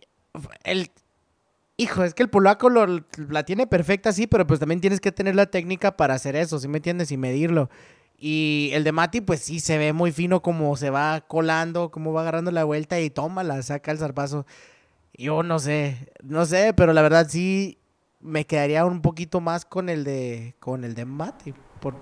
[0.63, 0.91] el.
[1.77, 5.11] Hijo, es que el polaco lo- la tiene perfecta, sí, pero pues también tienes que
[5.11, 7.11] tener la técnica para hacer eso, ¿sí me entiendes?
[7.11, 7.69] Y medirlo.
[8.15, 12.13] Y el de Mati, pues sí, se ve muy fino como se va colando, como
[12.13, 14.45] va agarrando la vuelta y toma, la saca el zarpazo.
[15.21, 17.77] Yo no sé, no sé, pero la verdad sí
[18.21, 21.53] me quedaría un poquito más con el de con el de Mati.
[21.79, 21.93] Por,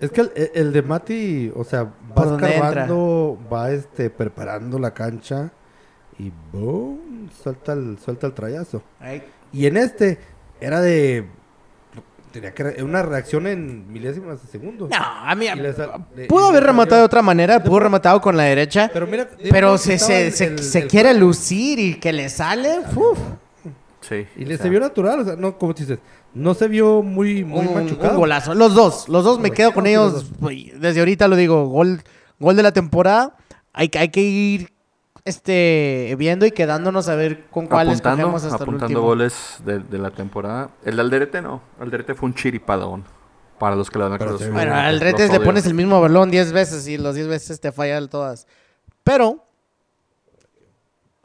[0.00, 4.94] Es que el, el de Mati, o sea, ¿Por va escarbando, va este, preparando la
[4.94, 5.52] cancha
[6.18, 8.82] y boom, suelta el, suelta el trayazo.
[8.98, 9.22] Ay,
[9.52, 10.18] Y en este
[10.60, 11.28] era de...
[12.32, 14.88] Tenía que re- una reacción en milésimas de segundo.
[14.88, 15.74] No, a mí le
[16.16, 18.90] le- pudo haber rematado de otra manera, pudo rematado con la derecha.
[18.92, 22.28] Pero mira, Pero se, se, el- se, el- se el- quiere lucir y que le
[22.28, 22.80] sale.
[22.96, 23.18] uf,
[24.00, 24.26] Sí.
[24.36, 25.98] Y le o sea, se vio natural, o sea, no, como dices,
[26.34, 28.14] no se vio muy, muy un, machucado.
[28.14, 28.52] un golazo.
[28.54, 30.26] Los dos, los dos me quedo con ellos.
[30.40, 32.02] uy, Desde ahorita lo digo, gol,
[32.40, 33.36] gol de la temporada.
[33.72, 34.71] Hay, que- hay que ir
[35.24, 39.02] este, viendo y quedándonos a ver con cuáles apuntando, cogemos hasta el apuntando último.
[39.02, 40.70] goles de, de la temporada.
[40.84, 41.62] El de Alderete no.
[41.80, 43.04] Alderete fue un chiripadón.
[43.58, 44.18] Para los que le dan
[44.52, 47.70] Bueno, al Retes le pones el mismo balón 10 veces y los 10 veces te
[47.70, 48.48] fallan todas.
[49.04, 49.44] Pero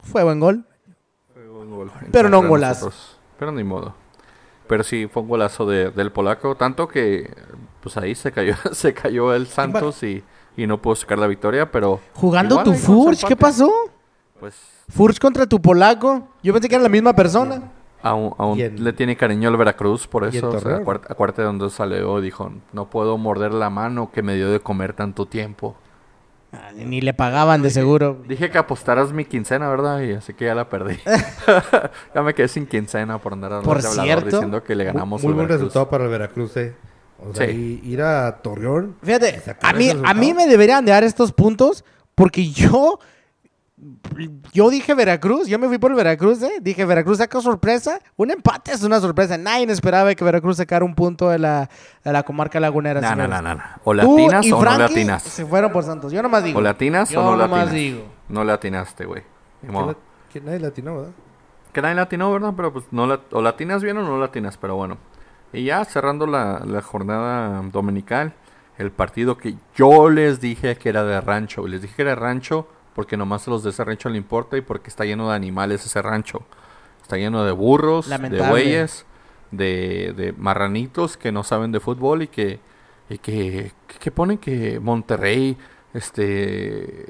[0.00, 0.64] fue buen gol.
[1.34, 2.86] Fue un gol Pero no un golazo.
[2.86, 3.18] nosotros.
[3.40, 3.94] Pero ni modo.
[4.68, 6.54] Pero sí, fue un golazo de- del polaco.
[6.54, 7.28] Tanto que
[7.80, 10.22] pues ahí se cayó, se cayó el Santos y,
[10.58, 11.70] y no pudo sacar la victoria.
[11.70, 13.72] Pero Jugando igual tu Furch, ¿qué pasó?
[14.40, 14.54] Pues
[14.88, 16.28] Furch contra tu polaco.
[16.42, 17.70] Yo pensé que era la misma persona.
[18.02, 20.06] aún, aún le tiene cariño al Veracruz.
[20.06, 22.20] Por eso, o sea, acuérdate de donde salió.
[22.20, 25.76] Dijo, no puedo morder la mano que me dio de comer tanto tiempo.
[26.50, 28.22] Ah, Ni le pagaban de seguro.
[28.26, 30.00] Dije que apostaras mi quincena, ¿verdad?
[30.00, 30.96] Y así que ya la perdí.
[32.14, 35.22] ya me quedé sin quincena por andar hablando Por de cierto, diciendo que le ganamos
[35.22, 36.74] muy al buen resultado para el Veracruz, eh.
[37.20, 37.80] O sea, Sí.
[37.84, 38.96] i- ir a Torreón.
[39.02, 42.98] Fíjate, a mí, a mí me deberían de dar estos puntos porque yo,
[44.52, 46.58] yo dije Veracruz, yo me fui por Veracruz, ¿eh?
[46.60, 48.00] Dije Veracruz saca sorpresa.
[48.16, 49.38] Un empate es una sorpresa.
[49.38, 51.68] Nadie esperaba que Veracruz sacara un punto de la,
[52.04, 53.00] de la comarca lagunera.
[53.00, 53.62] No, no, no, no, no.
[53.84, 55.22] O Tú latinas y o no latinas.
[55.22, 56.12] Se fueron por Santos.
[56.12, 56.58] Yo nomás digo.
[56.58, 57.72] O latinas Yo o no nomás latinas.
[57.74, 58.02] digo.
[58.28, 59.22] No latinaste, güey.
[59.62, 59.96] La-
[60.32, 61.12] que nadie latinó, ¿verdad?
[61.72, 62.52] Que nadie latinó, ¿verdad?
[62.56, 64.98] Pero pues no la- o latinas bien o no latinas, pero bueno.
[65.52, 68.34] Y ya cerrando la, la jornada dominical,
[68.76, 71.66] el partido que yo les dije que era de rancho.
[71.66, 74.18] Y les dije que era de rancho porque nomás a los de ese rancho le
[74.18, 76.42] importa y porque está lleno de animales ese rancho.
[77.00, 79.06] Está lleno de burros, de bueyes,
[79.50, 82.58] de, de marranitos que no saben de fútbol y que,
[83.08, 85.56] y que, que ponen que Monterrey,
[85.94, 87.06] este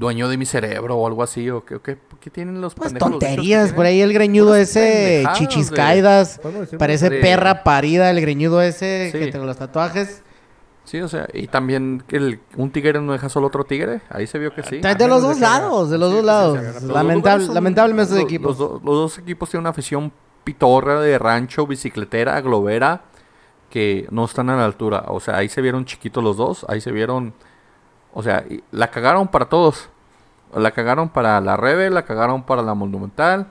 [0.00, 2.88] dueño de mi cerebro o algo así, o que, o que- ¿qué tienen los Pues
[2.92, 7.20] pendejos tonterías, por ahí el greñudo ese, pendejadas chichis de- caídas, Podemos decir parece de-
[7.20, 9.18] perra parida, el greñudo ese Sí.
[9.18, 10.22] que tiene los tatuajes.
[10.84, 14.00] Sí, o sea, y también que el, un tigre no deja solo otro tigre.
[14.08, 14.78] Ahí se vio que sí.
[14.80, 16.58] De, los dos lados, de los sí, dos lados.
[16.80, 18.58] sí, Lamentable, son- lamentablemente esos lo- equipos.
[18.58, 20.10] Los, do- los dos equipos tienen una afición
[20.42, 23.02] pitorra de rancho, bicicletera, globera,
[23.68, 25.04] que no están a la altura.
[25.08, 26.64] O sea, ahí se vieron chiquitos los dos.
[26.68, 27.34] Ahí se vieron.
[28.12, 29.89] O sea, la cagaron para todos.
[30.54, 33.46] La cagaron para la Rebe, la cagaron para la Monumental,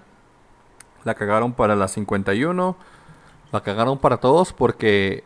[1.06, 2.76] la cagaron para la 51,
[3.52, 5.24] la cagaron para todos porque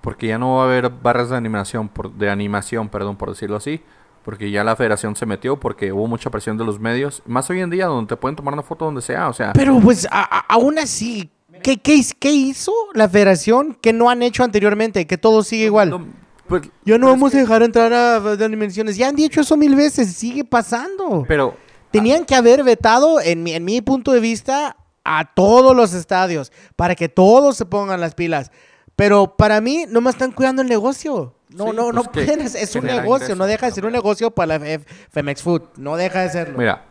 [0.00, 3.56] porque ya no va a haber barras de animación por, de animación, perdón, por decirlo
[3.56, 3.82] así,
[4.24, 7.60] porque ya la federación se metió porque hubo mucha presión de los medios, más hoy
[7.60, 10.22] en día donde te pueden tomar una foto donde sea, o sea, Pero pues a-
[10.38, 11.30] a- aún así,
[11.64, 15.04] ¿qué, qué hizo la federación que no han hecho anteriormente?
[15.08, 16.06] Que todo sigue igual.
[16.48, 18.96] Pues, Ya no vamos a dejar entrar a dimensiones.
[18.96, 21.24] Ya han dicho eso mil veces, sigue pasando.
[21.28, 21.54] pero
[21.90, 26.52] Tenían que haber vetado, en mi, en mi punto de vista, a todos los estadios
[26.76, 28.50] para que todos se pongan las pilas.
[28.96, 31.34] Pero para mí, no me están cuidando el negocio.
[31.50, 32.40] No, Sí, no, pues no pueden.
[32.42, 35.62] Es, un negocio, no deja de ser un negocio para la F- Femex Food.
[35.76, 36.58] No deja de serlo.
[36.58, 36.84] Mira,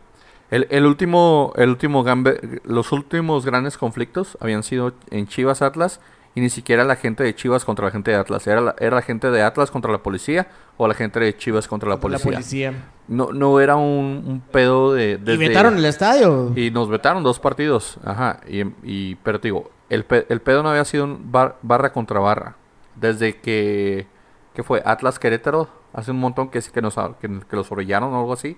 [0.50, 6.00] el, el último, el último gambe- los últimos grandes conflictos habían sido en Chivas Atlas
[6.38, 8.46] y ni siquiera la gente de Chivas contra la gente de Atlas.
[8.46, 11.66] Era la, era la gente de Atlas contra la policía o la gente de Chivas
[11.66, 12.30] contra la policía.
[12.30, 12.72] La policía.
[13.08, 15.12] No, no era un, un pedo de...
[15.12, 16.52] Y desde- vetaron el estadio.
[16.54, 17.98] Y nos vetaron dos partidos.
[18.04, 18.40] Ajá.
[18.46, 21.92] Y, y- pero te digo, el, pe- el pedo no había sido un bar- barra
[21.92, 22.54] contra barra.
[22.94, 24.06] Desde que,
[24.54, 28.12] que fue Atlas Querétaro, hace un montón que, sí que, nos, que, que los orillaron
[28.14, 28.56] o algo así.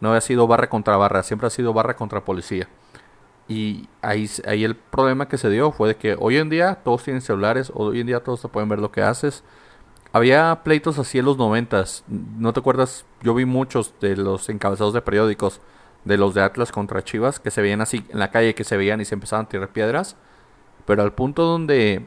[0.00, 2.68] No había sido barra contra barra, siempre ha sido barra contra policía.
[3.48, 7.04] Y ahí, ahí el problema que se dio fue de que hoy en día todos
[7.04, 9.44] tienen celulares, hoy en día todos te pueden ver lo que haces.
[10.12, 12.02] Había pleitos así en los noventas.
[12.08, 13.04] ¿No te acuerdas?
[13.22, 15.60] Yo vi muchos de los encabezados de periódicos
[16.04, 18.76] de los de Atlas contra Chivas que se veían así en la calle, que se
[18.76, 20.16] veían y se empezaban a tirar piedras.
[20.86, 22.06] Pero al punto donde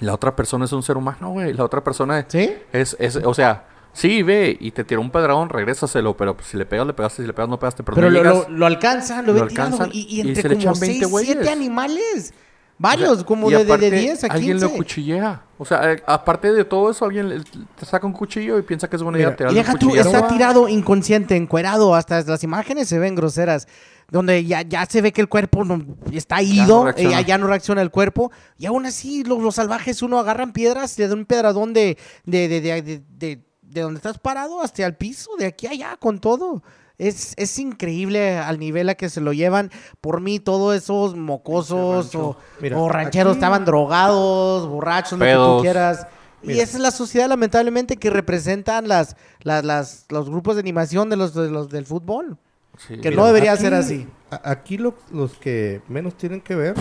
[0.00, 1.52] la otra persona es un ser humano, güey.
[1.52, 2.54] La otra persona ¿Sí?
[2.72, 3.66] es, es, o sea,
[3.96, 6.16] sí, ve y te tiró un pedradón, regrésaselo.
[6.16, 7.22] Pero pues, si le pegas, le pegaste.
[7.22, 7.82] Si le pegas, no pegaste.
[7.82, 8.48] Pero, Pero no lo, llegas.
[8.50, 10.60] lo, lo alcanzan, lo, Lo ven tirado, alcanzan Y, y y entre se le como
[10.70, 11.48] echan 20 6, 7 güeyes.
[11.48, 12.32] animales.
[12.32, 14.36] O Varios, sea, como y de, de, de aparte, 10 a 15.
[14.36, 15.42] Alguien lo cuchillea.
[15.56, 18.86] O sea, eh, aparte de todo eso, alguien le- te saca un cuchillo y piensa
[18.90, 21.94] que es buena idea Mira, Y tirarle un deja tú, está tirado inconsciente, encuerado.
[21.94, 23.66] Hasta las imágenes se ven groseras.
[24.10, 27.38] Donde ya, ya se ve que el cuerpo no- está ido, no eh, ya, ya
[27.38, 28.30] no reacciona el cuerpo.
[28.58, 32.48] Y aún así, los, los salvajes, uno agarran piedras, le dan un pedradón de, de,
[32.48, 32.60] de,
[33.08, 33.40] de,
[33.76, 36.62] de, de- de donde estás parado hasta el piso, de aquí a allá, con todo.
[36.98, 39.70] Es, es increíble al nivel a que se lo llevan.
[40.00, 45.30] Por mí, todos esos mocosos o, Mira, o rancheros aquí- estaban drogados, borrachos, lo que
[45.30, 45.56] Pedos.
[45.58, 46.06] tú quieras.
[46.42, 51.10] Y esa es la sociedad, lamentablemente, que representan las, las, las, los grupos de animación
[51.10, 52.38] de los, de los del fútbol.
[52.78, 52.98] Sí.
[52.98, 54.06] Que Mira, no debería aquí- ser así.
[54.30, 56.74] Aquí lo- los que menos tienen que ver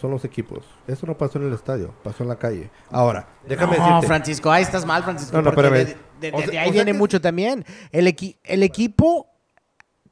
[0.00, 0.64] son los equipos.
[0.86, 2.70] Eso no pasó en el estadio, pasó en la calle.
[2.90, 4.06] Ahora, déjame no, decirte.
[4.06, 5.36] Francisco, ahí estás mal, Francisco.
[5.36, 7.64] No, no, porque de, de- de- O sea- de ahí viene que- mucho también.
[7.92, 9.26] El, equi- el equipo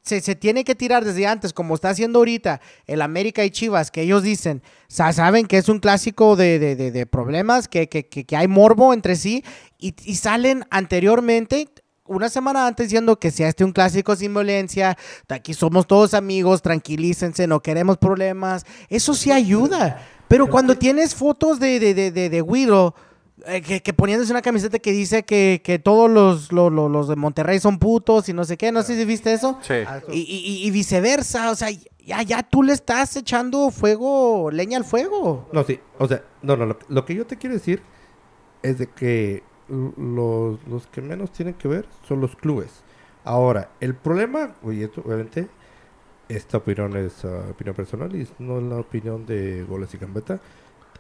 [0.03, 3.91] se, se tiene que tirar desde antes, como está haciendo ahorita el América y Chivas,
[3.91, 7.89] que ellos dicen, sa- saben que es un clásico de, de- de- de problemas, que,
[7.89, 9.45] que- que- que hay morbo entre sí,
[9.79, 11.69] y, y salen anteriormente.
[12.09, 14.97] Una semana antes diciendo que sea este un clásico sin violencia,
[15.29, 18.65] aquí somos todos amigos, tranquilícense, no queremos problemas.
[18.89, 20.07] Eso sí ayuda.
[20.29, 22.95] Pero cuando tienes fotos de, de, de, de, de Guido,
[23.47, 27.07] eh, que, que poniéndose una camiseta que dice que, que todos los, los, los- los
[27.09, 29.59] de Monterrey son putos y no sé qué, no sé si viste eso.
[29.63, 29.75] Sí.
[29.87, 31.69] Ah, Y, y- y viceversa, o sea,
[32.05, 35.49] ya, ya tú le estás echando fuego, leña al fuego.
[35.53, 35.79] No, sí.
[35.99, 36.67] O sea, no, no.
[36.67, 37.83] Lo, lo que yo te quiero decir
[38.63, 42.83] es de que los, los que menos tienen que ver son los clubes.
[43.25, 45.49] Ahora, el problema, oye, esto, obviamente,
[46.29, 50.41] esta opinión es ah, opinión personal y no es la opinión de Goles y Gambetta.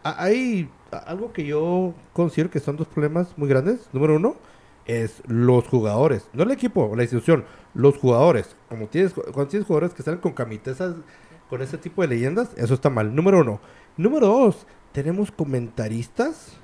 [0.04, 3.88] a- hay a- algo que yo considero que son dos problemas muy grandes.
[3.92, 4.36] Número uno
[4.86, 7.44] es los jugadores, no el equipo, la institución,
[7.74, 8.54] los jugadores.
[8.68, 10.94] Como tienes, cuando tienes jugadores que salen con camisetas
[11.50, 13.14] con ese tipo de leyendas, eso está mal.
[13.14, 13.60] Número uno.
[13.96, 16.56] Número dos, tenemos comentaristas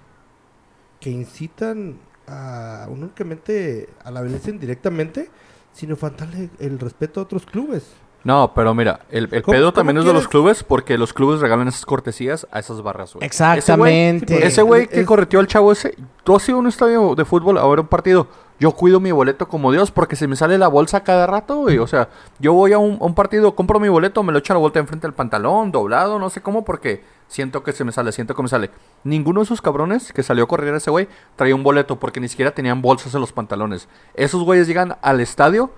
[1.02, 1.98] que incitan
[2.28, 5.28] a únicamente a la violencia indirectamente,
[5.72, 7.84] sino faltarle el respeto a otros clubes.
[8.24, 11.40] No, pero mira, el, el ¿Cómo- pedo también es de los clubes porque los clubes
[11.40, 13.26] regalan esas cortesías a esas barras, güey.
[13.26, 14.34] Exactamente.
[14.34, 16.68] Ese güey- Ese güey que Es- correteó al chavo ese, tú has ido a un
[16.68, 18.28] estadio de fútbol a ver un partido.
[18.60, 21.78] Yo cuido mi boleto como Dios porque se me sale la bolsa cada rato, güey.
[21.78, 24.52] O sea, yo voy a un, a un partido, compro mi boleto, me lo echo
[24.52, 27.02] a la vuelta enfrente del pantalón, doblado, no sé cómo, porque
[27.32, 28.70] siento que se me sale, siento que me sale.
[29.04, 32.28] Ninguno de esos cabrones que salió a correr ese güey traía un boleto porque ni
[32.28, 33.88] siquiera tenían bolsas en los pantalones.
[34.14, 35.70] Esos güeyes llegan al estadio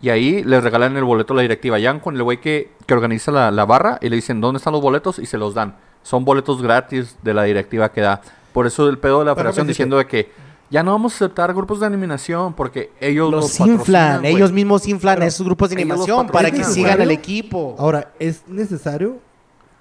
[0.00, 1.78] y ahí les regalan el boleto a la directiva.
[1.78, 4.72] Llegan con el güey que, que organiza la, la barra y le dicen dónde están
[4.72, 5.76] los boletos y se los dan.
[6.02, 8.22] Son boletos gratis de la directiva que da.
[8.52, 10.30] Por eso el pedo de la federación diciendo de que
[10.70, 14.86] ya no vamos a aceptar grupos de animación porque ellos Los lo inflan, ellos mismos
[14.86, 17.74] inflan esos grupos de los animación para que sigan al equipo.
[17.78, 19.18] Ahora, es necesario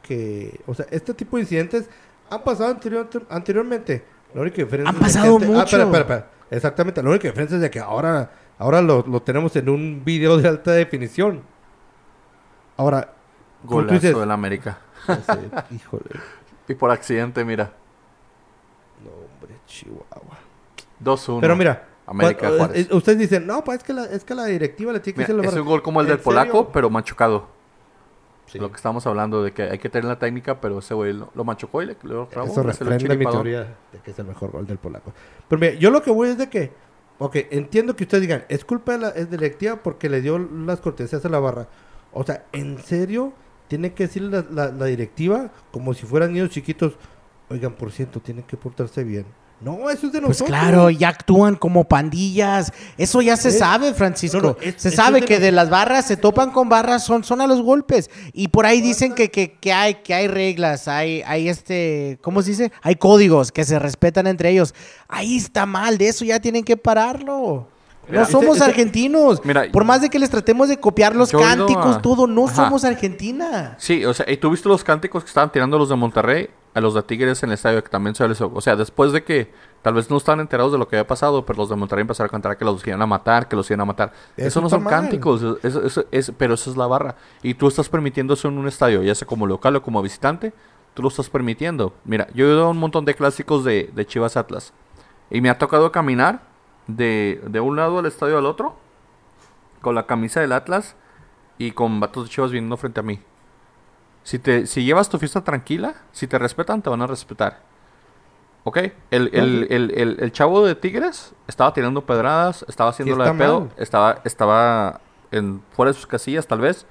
[0.09, 1.87] que, o sea, este tipo de incidentes
[2.31, 4.03] han pasado anterior- anteriormente.
[4.33, 5.63] La única diferencia Han es de que pasado antes- Ah, mucho.
[5.65, 6.27] espera, espera, espera.
[6.51, 10.37] Exactamente, la única diferencia es de que ahora, ahora lo, lo tenemos en un video
[10.37, 11.41] de alta definición.
[12.77, 13.13] Ahora,
[13.63, 14.79] Golazo del América.
[15.07, 16.03] Ese- híjole,
[16.67, 17.71] Y por accidente, mira.
[19.03, 20.37] no, hombre, Chihuahua.
[21.03, 21.39] 2-1.
[21.41, 22.87] Pero mira, América cua- Juárez.
[22.89, 25.19] eh, ustedes dicen, no, pues es que la, es que la directiva le tiene que
[25.21, 25.61] Mira, hacer la es barra".
[25.61, 26.69] un gol como el ¿En del polaco, serio?
[26.73, 27.47] pero machucado.
[28.51, 28.57] Sí.
[28.59, 31.29] Lo que estamos hablando de que hay que tener la técnica, pero ese güey lo,
[31.35, 34.51] lo machucó y le, le trabó, Eso refrenda mi teoría de que es el mejor
[34.51, 35.13] gol del polaco.
[35.47, 36.71] Pero mira, yo lo que voy es de que,
[37.19, 40.79] ok, entiendo que ustedes digan, es culpa de la es directiva porque le dio las
[40.81, 41.67] cortesías a la barra.
[42.11, 43.33] O sea, ¿en serio
[43.67, 46.93] tiene que decir la, la- la directiva como si fueran niños chiquitos?
[47.49, 49.25] Oigan, por cierto, tienen que portarse bien.
[49.61, 50.47] No, eso es de Pues nosotros.
[50.57, 52.71] claro, ya actúan como pandillas.
[52.97, 54.37] Eso ya se Es- sabe, Francisco.
[54.39, 57.03] no, no, es- se sabe de que los- de las barras se topan con barras,
[57.03, 58.09] son, son a los golpes.
[58.31, 62.41] Y por ahí dicen que, que, que hay, que hay reglas, hay, hay este, ¿cómo
[62.41, 62.71] se dice?
[62.81, 64.73] Hay códigos que se respetan entre ellos.
[65.09, 67.67] Ahí está mal, de eso ya tienen que pararlo.
[68.07, 69.41] Mira, no somos ese- ese- argentinos.
[69.43, 72.55] Mira, por más de que les tratemos de copiar los cánticos, a- todo, no Ajá.
[72.55, 73.75] somos Argentina.
[73.77, 76.81] Sí, o sea, y tú viste los cánticos que estaban tirando los de Monterrey a
[76.81, 78.39] los de Tigres en el estadio, que también se les...
[78.41, 79.51] O sea, después de que
[79.81, 82.27] tal vez no estaban enterados de lo que había pasado, pero los de Monterrey empezaron
[82.27, 84.11] a cantar que los iban a matar, que los iban a matar.
[84.37, 84.91] Eso, Eso no son mal.
[84.91, 87.15] cánticos, eso, eso es, pero eso es la barra.
[87.41, 90.53] Y tú estás permitiendo eso en un estadio, ya sea como local o como visitante,
[90.93, 91.93] tú lo estás permitiendo.
[92.05, 94.73] Mira, yo he ido a un montón de clásicos de, de Chivas Atlas
[95.31, 96.43] y me ha tocado caminar
[96.87, 98.75] de, de un lado al estadio al otro
[99.81, 100.95] con la camisa del Atlas
[101.57, 103.21] y con vatos de Chivas viniendo frente a mí.
[104.29, 107.61] Si, te, si llevas tu fiesta tranquila, si te respetan, te van a respetar.
[108.63, 108.77] ¿Ok?
[109.09, 113.61] El, el, el, el, chavo de Tigres estaba tirando pedradas, estaba haciendo la de pedo,
[113.61, 113.69] mal.
[113.77, 115.01] estaba, estaba
[115.31, 116.85] en, fuera de sus casillas tal vez,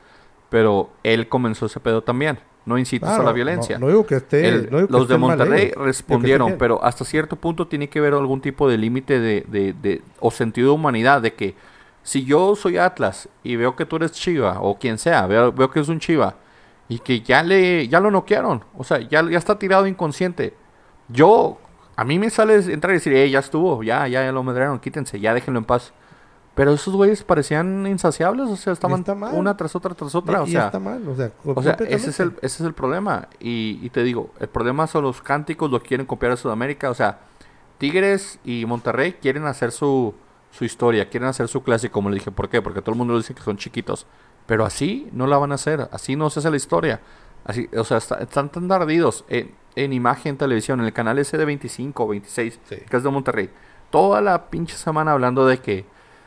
[0.51, 2.41] pero él comenzó ese pedo también.
[2.66, 3.78] No incitas Claro, a la violencia.
[3.78, 4.49] No, no digo que esté.
[4.49, 8.01] El- no digo que los de mal Monterrey respondieron, pero hasta cierto punto tiene que
[8.01, 11.55] haber algún tipo de límite de, de- de- o sentido de humanidad, de que
[12.03, 15.70] si yo soy Atlas y veo que tú eres Chiva, o quien sea, veo, veo
[15.70, 16.34] que es un Chiva,
[16.89, 20.55] y que ya le ya lo noquearon, o sea, ya, ya está tirado inconsciente.
[21.09, 21.59] Yo,
[21.97, 24.78] a mí me sale entrar y decir, eh, ya estuvo, ya, ya, ya lo medraron,
[24.78, 25.93] quítense, ya déjenlo en paz.
[26.55, 29.05] Pero esos güeyes parecían insaciables, o sea, estaban
[29.39, 32.11] una tras otra tras otra, Y- o sea, está mal, o sea, o sea, ese
[32.11, 33.28] es el, ese es el problema.
[33.39, 36.91] Y, y te digo, el problema son los cánticos, los quieren copiar a Sudamérica.
[36.91, 37.20] O sea,
[37.78, 40.14] Tigres y Monterrey quieren hacer su,
[40.51, 42.32] su historia, quieren hacer su clásico, como le dije.
[42.32, 42.61] ¿Por qué?
[42.61, 44.07] Porque todo el mundo dice que son chiquitos.
[44.49, 47.01] Pero así no la van a hacer, así no se hace la historia.
[47.44, 51.38] Así, o sea, está- están tan ardidos en, en imagen, televisión, en el canal ese
[51.38, 52.76] de 25 o 26, Sí.
[52.90, 53.51] que es de Monterrey.
[53.90, 55.86] Toda la pinche semana hablando de que,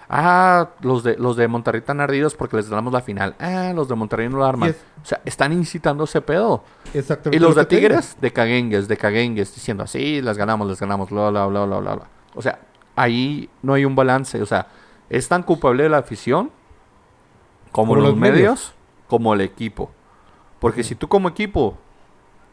[0.09, 3.35] ah, los de, los de Monterrey están ardidos porque les ganamos la final.
[3.39, 4.69] Ah, los de Monterrey no la arman.
[5.03, 6.63] O sea, están incitando ese pedo.
[6.93, 7.65] Exactamente Y los lo de.
[7.67, 11.79] Tigres, de caguengues, de caguengues, diciendo así, las ganamos, las ganamos, bla, bla, bla, bla,
[11.79, 12.07] bla, bla.
[12.35, 12.59] O sea,
[12.95, 14.41] ahí no hay un balance.
[14.41, 14.67] O sea,
[15.09, 16.51] es tan culpable la afición
[17.71, 18.73] como, Como los, medios, medios.
[19.07, 19.91] como el equipo.
[20.59, 21.77] Porque si tú como equipo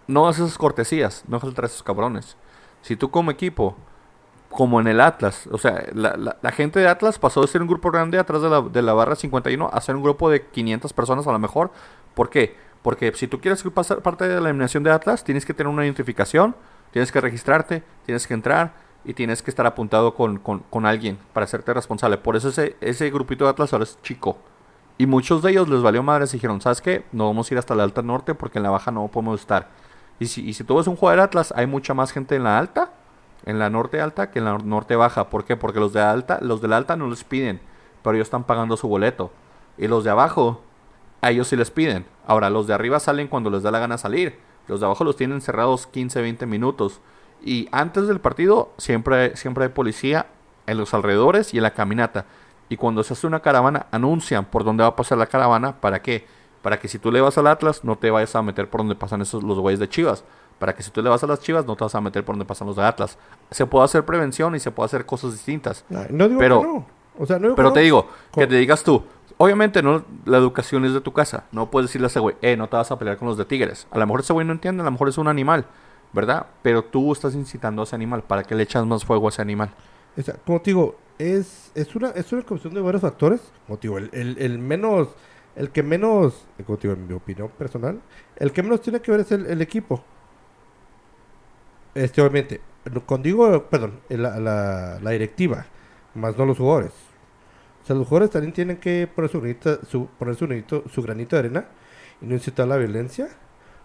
[0.07, 2.37] no haces esas cortesías, no haces esos cabrones.
[2.83, 3.77] Si tú como equipo,
[4.51, 7.61] como en el Atlas, o sea, la, la- la gente de Atlas pasó de ser
[7.61, 10.47] un grupo grande atrás de la, de la barra 51 a ser un grupo de
[10.47, 11.71] 500 personas a lo mejor.
[12.15, 12.57] ¿Por qué?
[12.83, 15.85] Porque si tú quieres pasar parte de la eliminación de Atlas, tienes que tener una
[15.85, 16.55] identificación,
[16.93, 18.73] tienes que registrarte, tienes que entrar
[19.05, 22.17] y tienes que estar apuntado con, con- con alguien para hacerte responsable.
[22.17, 24.39] Por eso ese, ese grupito de Atlas ahora es chico.
[24.99, 27.05] Y muchos de ellos les valió madres y dijeron, ¿sabes qué?
[27.13, 29.69] No vamos a ir hasta la Alta Norte porque en la Baja no podemos estar.
[30.19, 32.43] Y si, y si tú ves un juego del Atlas, hay mucha más gente en
[32.43, 32.91] la alta,
[33.47, 35.31] en la norte alta, que en la norte baja.
[35.31, 35.57] ¿Por qué?
[35.57, 37.61] Porque los de alta, los de la alta no les piden,
[38.03, 39.31] pero ellos están pagando su boleto.
[39.77, 40.63] Y los de abajo,
[41.21, 42.05] a ellos sí les piden.
[42.27, 44.39] Ahora, los de arriba salen cuando les da la gana salir.
[44.67, 47.01] Los de abajo los tienen cerrados 15, 20 minutos.
[47.43, 50.27] Y antes del partido siempre, siempre hay policía
[50.67, 52.27] en los alrededores y en la caminata.
[52.69, 55.81] Y cuando se hace una caravana, anuncian por dónde va a pasar la caravana.
[55.81, 56.27] ¿Para qué?
[56.63, 58.95] Para que si tú le vas al Atlas, no te vayas a meter por donde
[58.95, 60.25] pasan esos los güeyes de Chivas.
[60.59, 62.35] Para que si tú le vas a las Chivas, no te vas a meter por
[62.35, 63.17] donde pasan los de Atlas.
[63.51, 65.85] Se puede hacer prevención y se puede hacer cosas distintas.
[66.11, 66.87] No digo Pero- que no.
[67.21, 69.03] O sea, no digo Pero te digo, que te digas tú,
[69.39, 71.45] obviamente no, la educación es de tu casa.
[71.53, 73.45] No puedes decirle a ese güey, eh, no te vas a pelear con los de
[73.45, 73.87] Tigres.
[73.91, 75.65] A lo mejor ese güey no entiende, a lo mejor es un animal,
[76.13, 76.47] ¿verdad?
[76.63, 79.43] Pero tú estás incitando a ese animal, ¿para que le echas más fuego a ese
[79.43, 79.71] animal?
[80.45, 83.41] Como te digo, es, es, una, es una cuestión de varios factores.
[83.67, 85.09] Como te digo, el, el, menos,
[85.57, 88.01] el que menos, como te digo, en mi opinión personal,
[88.37, 90.03] el que menos tiene que ver es el, equipo.
[91.95, 92.61] Este, obviamente,
[93.07, 95.67] cuando digo, perdón, la, la, la directiva,
[96.15, 96.93] más no los jugadores.
[97.83, 101.03] O sea, los jugadores también tienen que poner su granito, su, poner su granito, su
[101.03, 101.67] granito de arena
[102.21, 103.29] y no incitar la violencia.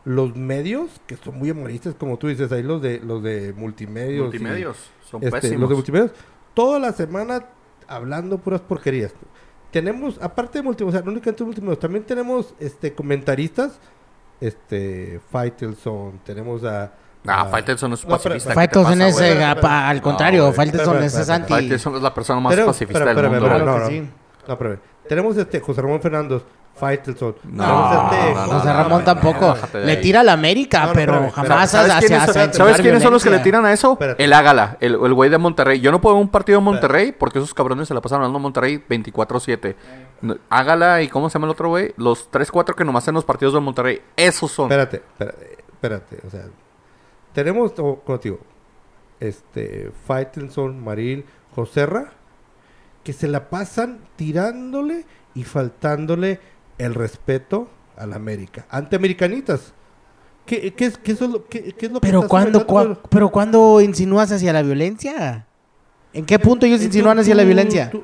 [0.05, 4.19] Los medios, que son muy humoristas, como tú dices, ahí los de los de multimedios.
[4.19, 4.77] y- Multimedios,
[5.09, 5.61] son este, pésimos.
[5.61, 6.11] los de multimedios,
[6.53, 7.45] toda la semana
[7.87, 9.13] hablando puras porquerías.
[9.71, 13.79] Tenemos, aparte de multimedios, o sea, no únicamente multimedios, también tenemos este comentaristas,
[14.41, 16.91] este Faitelson, tenemos a...
[17.25, 18.49] Ah, Faitelson es No, pero- pacifista.
[18.49, 20.51] ¿qué te Faitelson es, eh, al contrario, No.
[20.53, 21.47] Faitelson es, es anti.
[21.53, 23.39] Faitelson es la persona más Pero- pacifista del mundo.
[23.45, 23.87] Claro no, no.
[23.87, 23.99] sí.
[24.47, 24.79] No, espérame.
[25.07, 26.41] Tenemos este José Ramón Fernández,
[26.75, 27.35] Faitelson.
[27.43, 27.63] No,
[28.09, 28.33] este...
[28.33, 29.55] no, no, José Ramón tampoco.
[29.73, 33.23] Le tira a la América, pero jamás ¿Sabes, hacia, quiénes, hacia ¿sabes quiénes son los
[33.23, 33.93] que le tiran a eso?
[33.93, 34.23] Espérate.
[34.23, 35.79] El Ágala, el, el güey de Monterrey.
[35.79, 38.39] Yo no puedo ver un partido de Monterrey porque esos cabrones se la pasaron hablando
[38.39, 39.75] Monterrey 24-7.
[40.21, 41.93] No, Ágala y ¿cómo se llama el otro güey?
[41.97, 44.01] Los 3-4 que nomás en los partidos de Monterrey.
[44.17, 44.65] Esos son.
[44.65, 46.45] Espérate, espérate, espérate, o sea,
[47.33, 48.41] tenemos, o- como te digo,
[49.19, 52.11] este, Faitelson, Maril, Joserra,
[53.03, 55.05] que se la pasan tirándole
[55.35, 56.39] y faltándole
[56.77, 57.67] el respeto
[57.97, 59.73] a la América, ante americanitas.
[60.45, 63.29] ¿Qué, qué es, qué es lo, qué, qué es lo que Pero cuando, cua- pero
[63.29, 65.45] cuando insinúas hacia la violencia.
[66.11, 67.89] ¿En qué punto ellos Eh, insinúan tú- hacia la violencia?
[67.89, 68.03] tú-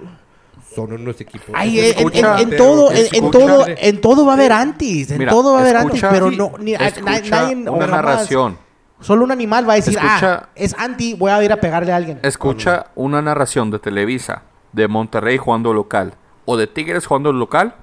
[0.74, 1.50] son unos equipos.
[1.54, 5.32] Ay, Es en, en- todo, en, todo, en todo va a haber antis, en Mira,
[5.32, 8.58] todo va a haber antis, escucha- pero no, ni, nadie, una narración.
[9.02, 11.92] Solo un animal va a decir, Escucha- ah, es anti, voy a ir a pegarle
[11.92, 12.20] a alguien.
[12.22, 16.14] Escucha una narración de Televisa, de Monterrey jugando local,
[16.46, 17.76] o de Tigres jugando local.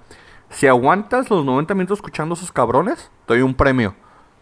[0.50, 3.94] Si aguantas los 90 minutos escuchando a esos cabrones, te doy un premio.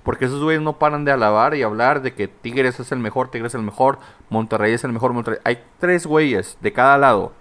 [0.03, 3.31] Porque esos güeyes no paran de alabar y hablar de que Tigres es el mejor,
[3.31, 3.99] Tigres es el mejor,
[4.29, 5.41] Monterrey es el mejor, Monterrey.
[5.45, 7.33] Hay tres güeyes de cada lado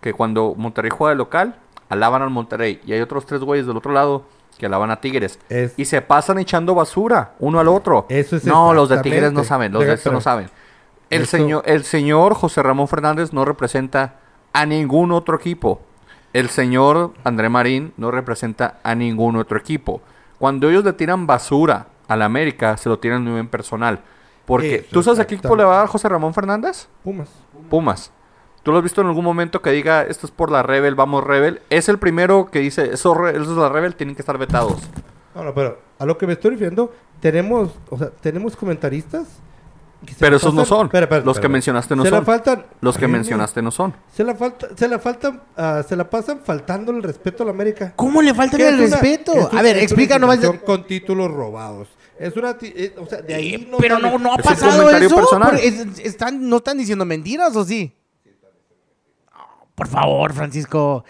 [0.00, 1.56] que cuando Monterrey juega de local,
[1.90, 2.80] alaban al Monterrey.
[2.86, 4.24] Y hay otros tres güeyes del otro lado
[4.56, 5.38] que alaban a Tigres.
[5.50, 8.06] Es- Y se pasan echando basura uno al otro.
[8.08, 10.48] Eso es no, los de Tigres no saben, los de estos no saben.
[11.10, 14.14] El, Eso- señor, el señor José Ramón Fernández no representa
[14.54, 15.82] a ningún otro equipo.
[16.36, 20.02] El señor André Marín no representa a ningún otro equipo.
[20.38, 24.00] Cuando ellos le tiran basura a la América, se lo tiran muy bien personal.
[24.44, 26.88] Porque, Eso, ¿tú sabes a qué equipo le va a dar José Ramón Fernández?
[27.02, 27.30] Pumas.
[27.70, 28.12] Pumas.
[28.62, 31.24] ¿Tú lo has visto en algún momento que diga, esto es por la Rebel, vamos
[31.24, 31.62] Rebel?
[31.70, 34.82] Es el primero que dice, eso, eso es la Rebel, tienen que estar vetados.
[35.34, 39.40] No, pero a lo que me estoy refiriendo, tenemos, o sea, tenemos comentaristas.
[40.18, 40.86] Pero esos no son.
[40.86, 42.18] Espera, espera, Los que mencionaste no se son.
[42.20, 43.94] La faltan, Los que mencionaste no son.
[44.12, 47.52] Se la falta, se la faltan, ah, se la pasan faltando el respeto a la
[47.52, 47.92] América.
[47.96, 49.50] ¿Cómo le falta ¿Qué el una- respeto?
[49.52, 50.36] a ver, explica nomás.
[50.36, 51.88] institución con títulos robados.
[52.18, 55.14] Es una, eh, o sea, de ahí no pero sale- no, no ha pasado eso.
[55.16, 55.50] personal.
[55.50, 57.92] porque es- están, ¿No están diciendo mentiras o sí?
[59.34, 61.04] Oh, Por favor, Francisco.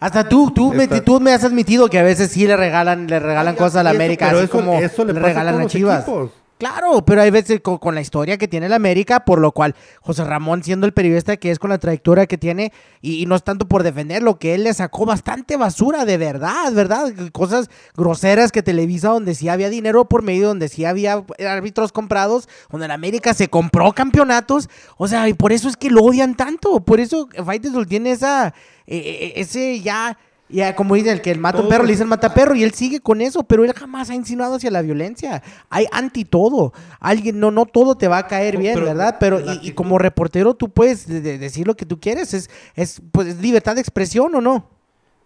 [0.00, 3.20] Hasta tú, tú, me, tú me has admitido que a veces sí le regalan, le
[3.20, 5.42] regalan Ay, cosas a la eso- América, así eso- como eso le le, pasa a
[5.42, 6.02] regalan a Chivas.
[6.02, 6.30] equipos.
[6.60, 10.24] Claro, pero hay veces con, la historia que tiene la América, por lo cual José
[10.24, 13.66] Ramón, siendo el periodista que es con la trayectoria que tiene, y, no es tanto
[13.66, 17.14] por defenderlo, que él le sacó bastante basura, de verdad, ¿verdad?
[17.32, 22.46] Cosas groseras que Televisa, donde sí había dinero por medio, donde sí había árbitros comprados,
[22.70, 26.36] donde la América se compró campeonatos, o sea, y por eso es que lo odian
[26.36, 28.48] tanto, por eso Faitelson tiene esa,
[28.86, 30.18] eh, eh, ese ya...
[30.52, 32.72] Ya, como dice el que el mata un perro, le dice el mataperro y él
[32.72, 35.42] sigue con eso, pero él jamás ha insinuado hacia la violencia.
[35.68, 36.72] Hay anti todo.
[36.98, 39.16] Alguien, no, no todo te va a caer bien, pero ¿verdad?
[39.20, 42.34] Pero y- y, como reportero tú puedes de- de- decir lo que tú quieres.
[42.34, 44.66] Es, es, pues, es libertad de expresión o no.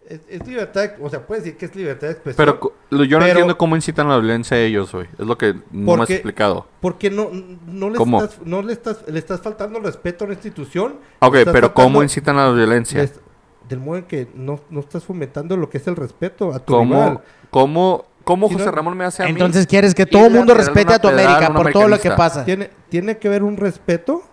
[0.07, 2.45] Es, es libertad, o sea, puedes decir que es libertad de expresión.
[2.45, 2.59] Pero
[2.91, 5.07] yo no Pero- entiendo cómo incitan la violencia a ellos, güey.
[5.17, 6.67] Es lo que no me has explicado.
[6.79, 7.31] Porque no,
[7.65, 8.23] no, le, ¿Cómo?
[8.23, 10.97] Estás, no le, estás, le estás faltando respeto a la institución.
[11.17, 13.01] Ok, pero ¿cómo incitan a la violencia?
[13.01, 13.19] les-
[13.67, 16.73] del modo en que no, no estás fomentando lo que es el respeto a tu
[16.73, 17.21] ¿Cómo, rival.
[17.49, 19.33] cómo ¿Cómo Si José no- Ramón me hace a mí?
[19.33, 22.43] Entonces quieres que todo el mundo respete a tu América por todo lo que pasa.
[22.43, 24.23] Tiene, tiene que haber un respeto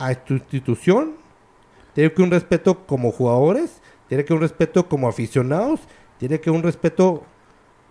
[0.00, 1.12] a tu institución,
[1.94, 5.78] tiene que haber un respeto como jugadores, tiene que haber un respeto como aficionados,
[6.18, 7.22] tiene que haber un respeto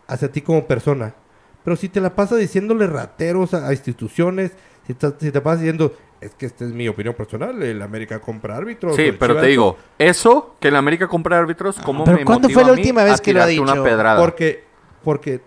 [0.08, 1.16] hacia ti como persona.
[1.64, 4.52] Pero si te la pasas diciéndole rateros a, a instituciones,
[4.86, 8.20] si te, si te pasas diciendo, es que esta es mi opinión personal, el América
[8.22, 8.96] compra árbitros.
[8.96, 12.48] Sí, pero Chivas te digo, eso, que el América compra árbitros, ¿cómo pero me ¿cuándo
[12.48, 13.84] motiva fue la última vez que lo ha una dicho?
[13.84, 14.20] pedrada?
[14.20, 14.64] Porque,
[15.04, 15.42] porque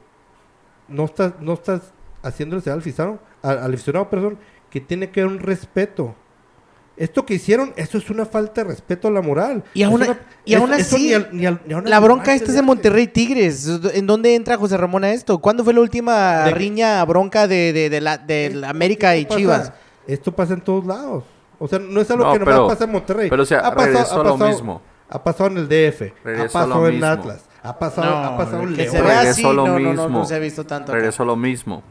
[0.89, 4.39] no estás, no estás haciéndole al aficionado, al, al aficionado, perdón,
[4.71, 6.15] que tiene que haber un respeto.
[6.97, 9.65] Esto que hicieron, eso es una falta de respeto a la moral.
[9.75, 11.99] Y aún, una- y aún eso- eso así, ni al- ni al- ni una la
[11.99, 12.63] bronca esta es de.
[12.63, 13.69] Monterrey Tigres.
[13.95, 15.39] ¿En dónde entra José Ramón a esto?
[15.39, 19.17] ¿Cuándo fue la última De que- riña bronca de, de, de la, de la América
[19.17, 19.73] y pasa- Chivas?
[20.07, 21.25] Esto pasa en todos lados.
[21.59, 23.31] O sea, no es algo No, que nomás pero- pasa en Monterrey.
[23.31, 24.83] pero, o sea, ha pasado, regresó ha lo pasado- mismo.
[25.09, 27.07] Ha pasado en el DF, ha Regresó pasado en mismo.
[27.07, 28.91] Atlas, ha pasado, ha pasado en que León.
[28.93, 30.19] se Regresó así, lo no, no, no, mismo.
[30.21, 30.91] no se ha visto tanto.
[30.91, 30.97] acá.
[30.99, 31.83] Regreso a lo mismo.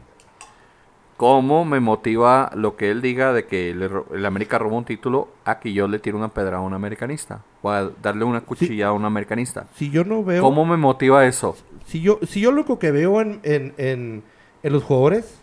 [1.16, 4.84] ¿Cómo me motiva lo que él diga de que le ro- el América robó un
[4.84, 7.40] título a que yo le tire una pedra a un americanista?
[7.62, 9.66] O a darle una cuchilla a un americanista.
[9.76, 10.42] Si yo no veo...
[10.42, 11.56] ¿Cómo me motiva eso?
[11.86, 14.22] si yo, si yo lo que veo en, en, en,
[14.64, 15.38] en los jugadores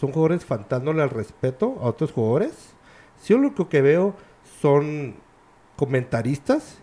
[0.00, 2.74] son jugadores faltándole al respeto a otros jugadores,
[3.18, 4.14] si yo lo único que veo
[4.60, 5.16] son
[5.76, 6.78] comentaristas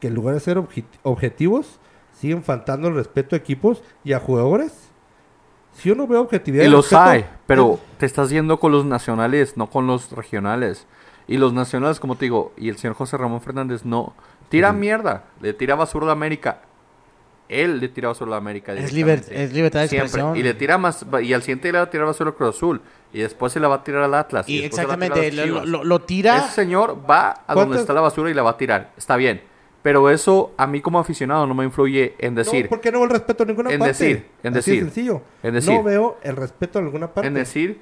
[0.00, 1.78] que en lugar de ser obje- objetivos
[2.12, 4.72] siguen faltando el respeto a equipos y a jugadores.
[5.74, 8.72] Si yo no veo objetividad Y los respeto, hay, pero es- te estás yendo con
[8.72, 10.86] los nacionales, no con los regionales.
[11.28, 14.14] Y los nacionales, como te digo, y el señor José Ramón Fernández no.
[14.48, 16.62] Tira mierda, le tira basura la América.
[17.48, 18.72] Él le tira basura a América.
[18.74, 20.06] Es, liber- es libertad de Siempre.
[20.06, 20.36] expresión.
[20.36, 22.80] Y le tira más, y al siguiente le va a tirar basura al Cruz Azul.
[23.12, 24.48] Y después se la va a tirar al Atlas.
[24.48, 26.38] Y a exactamente, a lo, lo- lo tira.
[26.38, 28.90] Ese señor va a donde ¿Cuántas- está la basura y la va a tirar.
[28.96, 29.42] Está bien.
[29.82, 32.64] Pero eso a mí como aficionado no me influye en decir.
[32.64, 33.92] no, porque no veo el respeto en ninguna en parte.
[33.92, 35.22] decir, en Así decir, sencillo.
[35.44, 35.72] en decir.
[35.74, 37.28] no veo el respeto en alguna parte.
[37.28, 37.80] En decir,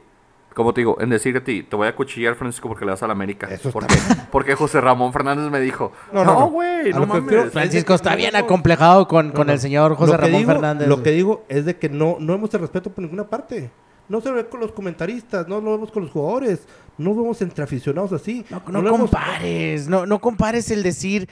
[0.54, 3.02] como te digo, en decir a ti, te voy a cuchillar, Francisco, porque le das
[3.02, 3.46] a la América.
[3.50, 3.94] Eso está porque,
[4.30, 6.46] porque José Ramón Fernández me dijo, No, no, no, no.
[6.50, 7.52] güey, no lo mames.
[7.52, 9.52] Francisco está bien acomplejado con, con no.
[9.52, 10.88] el señor José Lo Ramón digo- Fernández.
[10.88, 13.70] Lo que digo es de que no, no vemos el respeto por ninguna parte.
[14.08, 16.66] No se ve con los comentaristas, no lo vemos con los jugadores,
[16.98, 18.44] no vemos entre aficionados así.
[18.50, 21.28] No, no lo vemos- compares, no, no compares el decir,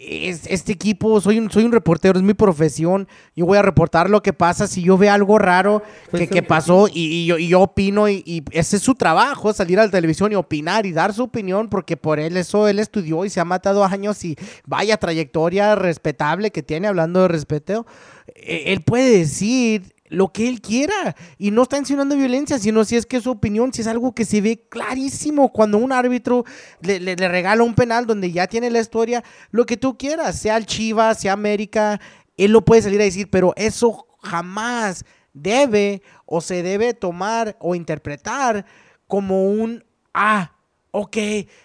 [0.00, 4.08] es- este equipo, soy un, soy un reportero, es mi profesión, yo voy a reportar
[4.08, 6.92] lo que pasa, si yo veo algo raro que, pasó y,
[7.22, 10.32] y yo, y yo opino y, y ese es su trabajo, salir a la televisión
[10.32, 13.44] y opinar y dar su opinión porque por él eso él estudió y se ha
[13.44, 14.36] matado años y
[14.66, 17.86] vaya trayectoria respetable que tiene hablando de respeto,
[18.34, 22.96] eh, él puede decir lo que él quiera y no está insinuando violencia, sino si
[22.96, 26.44] es que su opinión, si es algo que se ve clarísimo cuando un árbitro
[26.80, 30.38] le, le- le regala un penal donde ya tiene la historia, lo que tú quieras,
[30.38, 32.00] sea el Chivas, sea América,
[32.36, 37.74] él lo puede salir a decir, pero eso jamás debe o se debe tomar o
[37.74, 38.64] interpretar
[39.06, 39.84] como un,
[40.14, 40.52] ah,
[40.90, 41.16] ok,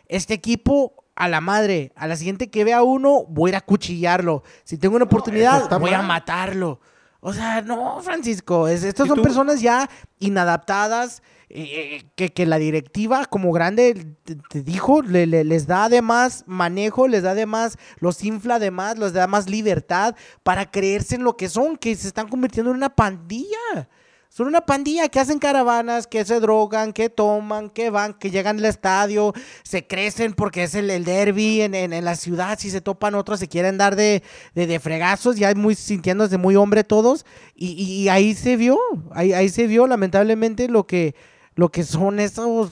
[0.07, 3.61] este equipo a la madre, a la siguiente que vea uno, voy a ir a
[3.61, 4.43] cuchillarlo.
[4.63, 6.79] Si tengo una oportunidad, voy a matarlo.
[7.25, 9.23] O sea, no, Francisco, es- estas ¿Y son tú?
[9.23, 11.63] personas ya inadaptadas, eh,
[12.01, 16.43] eh, que, que la directiva como grande te, te dijo, le- le- les da además
[16.47, 21.37] manejo, les da además, los infla además, les da más libertad para creerse en lo
[21.37, 23.87] que son, que se están convirtiendo en una pandilla.
[24.35, 28.57] Son una pandilla que hacen caravanas, que se drogan, que toman, que van, que llegan
[28.57, 29.31] al estadio,
[29.61, 32.57] se crecen porque es el, el derby en, en- en la ciudad.
[32.57, 34.23] Si se topan otros, se quieren dar de,
[34.55, 37.27] de, de fregazos, ya muy sintiéndose muy hombre todos.
[37.53, 38.79] Y, y- y ahí se vio,
[39.11, 41.13] ahí, ahí se vio lamentablemente lo que,
[41.53, 42.71] lo que son esos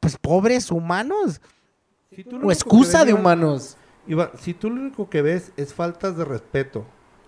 [0.00, 1.42] pues, pobres humanos.
[2.16, 3.76] Si O excusa de humanos.
[4.06, 6.86] Iván, si tú lo único que ves es faltas de respeto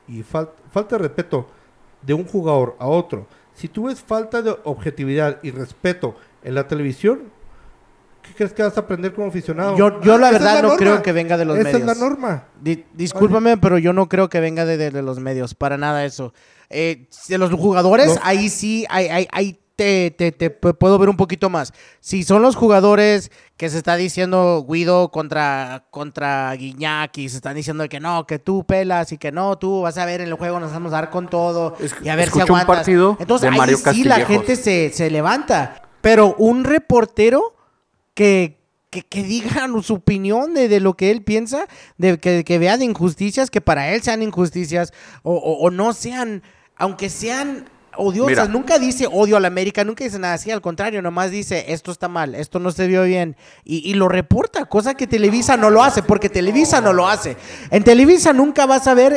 [0.08, 1.46] y fal- falta de respeto
[2.00, 6.66] de un jugador a otro, si tú ves falta de objetividad y respeto en la
[6.68, 7.22] televisión,
[8.22, 9.76] ¿qué crees que vas a aprender como aficionado?
[9.76, 10.76] Yo- yo la esa es verdad no norma.
[10.78, 11.98] creo que venga de los Esa es medios.
[11.98, 12.44] la norma.
[12.60, 16.04] Di- discúlpame, pero yo no creo que venga de, de- de los medios, para nada
[16.04, 16.32] eso.
[16.70, 21.08] Eh, de los jugadores, ahí sí, ahí, ahí- ahí te, te- te pu- puedo ver
[21.08, 21.72] un poquito más.
[22.00, 27.56] Si son los jugadores que se está diciendo Guido contra, contra Guiñac y se están
[27.56, 30.34] diciendo que no, que tú pelas y que no, tú vas a ver en el
[30.34, 32.76] juego, nos vamos a dar con todo Es- y a ver si escuché un aguantas.
[32.76, 35.82] partido Entonces de ahí sí la gente se, se levanta.
[36.00, 37.54] Pero un reportero
[38.14, 38.58] que,
[38.90, 41.66] que, que diga su opinión de, de lo que él piensa,
[41.98, 44.92] de que, que vea de injusticias, que para él sean injusticias,
[45.22, 46.42] o, o- o no sean,
[46.76, 48.30] aunque sean odiosas.
[48.30, 48.48] Mira.
[48.48, 50.50] Nunca dice odio a la América, nunca dice nada así.
[50.50, 53.36] Al contrario, nomás dice esto está mal, esto no se vio bien.
[53.64, 57.36] Y, y lo reporta, cosa que Televisa no lo hace, porque Televisa no lo hace.
[57.70, 59.14] En Televisa nunca vas a ver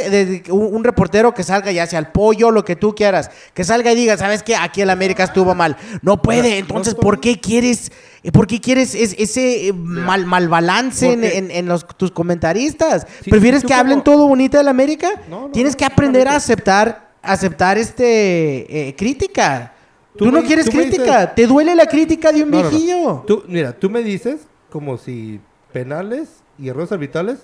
[0.50, 3.96] un, reportero que salga ya sea el pollo, lo que tú quieras, que salga y
[3.96, 4.56] diga, ¿sabes qué?
[4.56, 5.78] Aquí el América estuvo mal.
[6.02, 6.58] No puede.
[6.58, 7.92] Entonces, ¿por qué quieres,
[8.34, 13.06] por qué quieres es- ese eh, mal, mal balance en, en- en los, tus comentaristas?
[13.30, 15.10] ¿Prefieres que hablen todo bonito de la América?
[15.30, 19.74] No, Tienes que aprender a aceptar aceptar este eh, crítica.
[20.18, 22.58] Tú, Tú no me- quieres tú crítica, dices- te duele la crítica de un No,
[22.58, 22.70] no, no.
[22.70, 23.24] viejillo.
[23.28, 25.40] Tú, mira, tú me dices como si
[25.72, 27.40] penales y errores arbitrales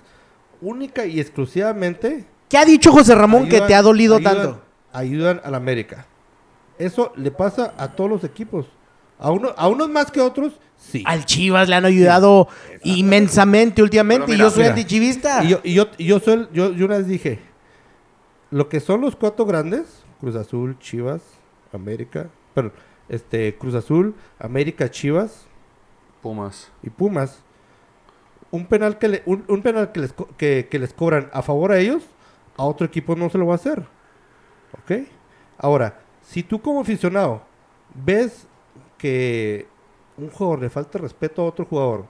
[0.61, 4.61] única y exclusivamente ¿Qué ha dicho José Ramón que te ha dolido ayudan- tanto?
[4.91, 6.05] Ayudan a la América.
[6.77, 8.67] Eso le pasa a todos los equipos.
[9.19, 11.03] A, uno, a unos más que a otros, sí.
[11.05, 12.47] Al Chivas le han ayudado
[12.83, 15.43] inmensamente últimamente y yo soy antichivista.
[15.43, 17.39] Y yo, y yo, y yo, soy, yo, yo una vez dije,
[18.53, 21.21] lo que son los cuatro grandes, Cruz Azul, Chivas,
[21.71, 22.73] América, perdón,
[23.09, 25.45] este, Cruz Azul, América, Chivas
[26.21, 26.71] Pumas.
[26.83, 27.43] y Pumas,
[28.51, 31.71] un penal que, le- un, un penal que les, que, que les cobran a favor
[31.71, 32.03] a ellos,
[32.55, 33.83] a otro equipo no se lo va a hacer.
[34.83, 35.07] ¿Ok?
[35.57, 37.41] Ahora, si tú como aficionado
[37.93, 38.47] ves
[38.97, 39.67] que
[40.17, 42.05] un jugador le falta respeto a otro jugador,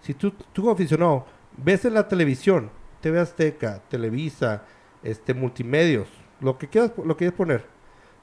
[0.00, 1.26] si tú, tú como aficionado
[1.56, 2.70] ves en la televisión,
[3.00, 4.62] TV Azteca, Televisa,
[5.10, 6.08] este, multimedios,
[6.40, 7.64] lo que quieras, lo que quieras poner,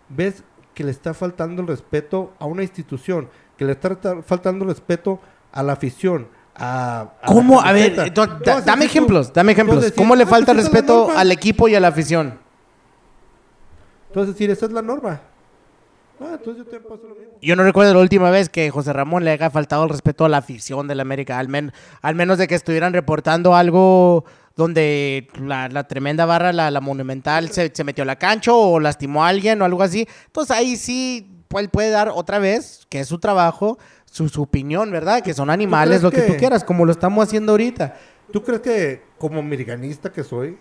[0.09, 0.43] ves
[0.73, 4.69] que le está faltando el respeto a una institución, que le está ta- faltando el
[4.69, 5.19] respeto
[5.51, 7.01] a la afición, a...
[7.01, 7.61] a la ¿Cómo?
[7.61, 9.81] A ver, entonces, da- dame tú- ejemplos, dame ejemplos.
[9.81, 11.19] decir, ¿Cómo le "Ah, falta pues esa es la respeto norma".
[11.21, 12.39] al equipo y a la afición?
[14.15, 15.21] A decir, esa es la norma.
[16.21, 17.33] Ah, entonces yo te paso lo mismo.
[17.41, 20.29] Yo no recuerdo la última vez que José Ramón le haya faltado el respeto a
[20.29, 24.23] la afición del América, al, men- al menos de que estuvieran reportando algo
[24.55, 28.79] donde la, la tremenda barra, la, la monumental, se, se metió a la cancha o
[28.79, 30.07] lastimó a alguien o algo así.
[30.27, 34.91] Entonces ahí sí él puede dar otra vez, que es su trabajo, su, su opinión,
[34.91, 35.21] ¿verdad?
[35.21, 37.95] Que son animales, lo que tú quieras, como lo estamos haciendo ahorita.
[38.31, 40.57] ¿Tú crees que como americanista que soy,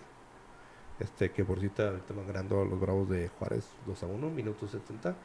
[0.99, 4.29] este que por cierto ahorita van ganando a los Bravos de Juárez 2 a 1,
[4.29, 5.15] minuto 70,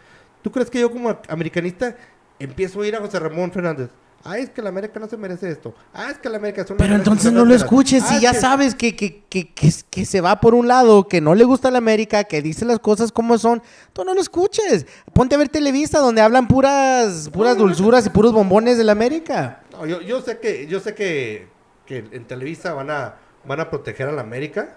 [0.43, 1.97] ¿tú crees que yo como americanista
[2.39, 3.91] empiezo a ir a José Ramón Fernández?
[4.25, 5.75] Ah, es que la América no se merece esto.
[5.95, 8.21] Ah, es que la América son Pero unas entonces no lo escuches Ah, si es
[8.21, 11.45] ya que- sabes que, que, que, que, se va por un lado, que no le
[11.45, 13.63] gusta la América, que dice las cosas como son,
[13.93, 14.87] tú no lo escuches.
[15.13, 19.63] Ponte a ver Televisa donde hablan puras, puras dulzuras y puros bombones de la América.
[19.73, 21.47] No, yo, yo sé que yo sé que,
[21.87, 23.15] que en Televisa van a
[23.47, 24.77] van a proteger a la América.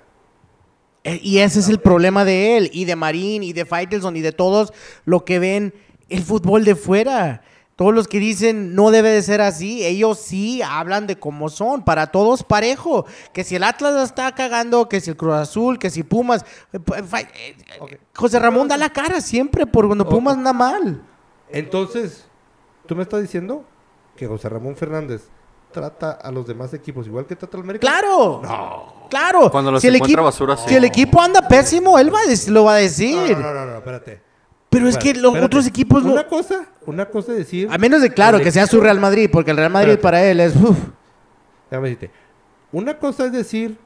[1.03, 4.21] Eh, Y ese es el problema de él, y de Marín, y de Faitelson, y
[4.21, 4.71] de todos
[5.03, 5.73] lo que ven
[6.09, 7.41] el fútbol de fuera.
[7.75, 11.83] Todos los que dicen no debe de ser así, ellos sí hablan de cómo son,
[11.83, 13.05] para todos parejo.
[13.33, 16.45] Que si el Atlas la está cagando, que si el Cruz Azul, que si Pumas.
[16.73, 17.93] eh, eh, Ok.
[18.15, 21.01] José Ramón da la cara siempre por cuando Pumas anda mal.
[21.49, 22.25] Entonces,
[22.85, 23.65] ¿tú me estás diciendo
[24.15, 25.29] que José Ramón Fernández
[25.71, 27.87] trata a los demás equipos igual que trata al América?
[27.87, 28.41] ¡Claro!
[29.09, 29.51] Claro.
[29.51, 30.63] Cuando los si el encuentra equipo, basura, sí.
[30.69, 33.15] si el equipo anda pésimo, él va a lo va a decir.
[33.37, 34.30] No, no, no, no, no, espérate.
[34.71, 35.45] Pero es que los espérate.
[35.45, 36.13] otros equipos no.
[36.13, 37.67] Una cosa, una cosa es decir...
[37.69, 40.01] A menos de, claro, que sea su Real Madrid, porque el Real Madrid Espérate.
[40.01, 40.55] para él es...
[40.55, 40.77] uf.
[41.69, 42.11] Déjame decirte.
[42.71, 43.77] Una cosa es decir,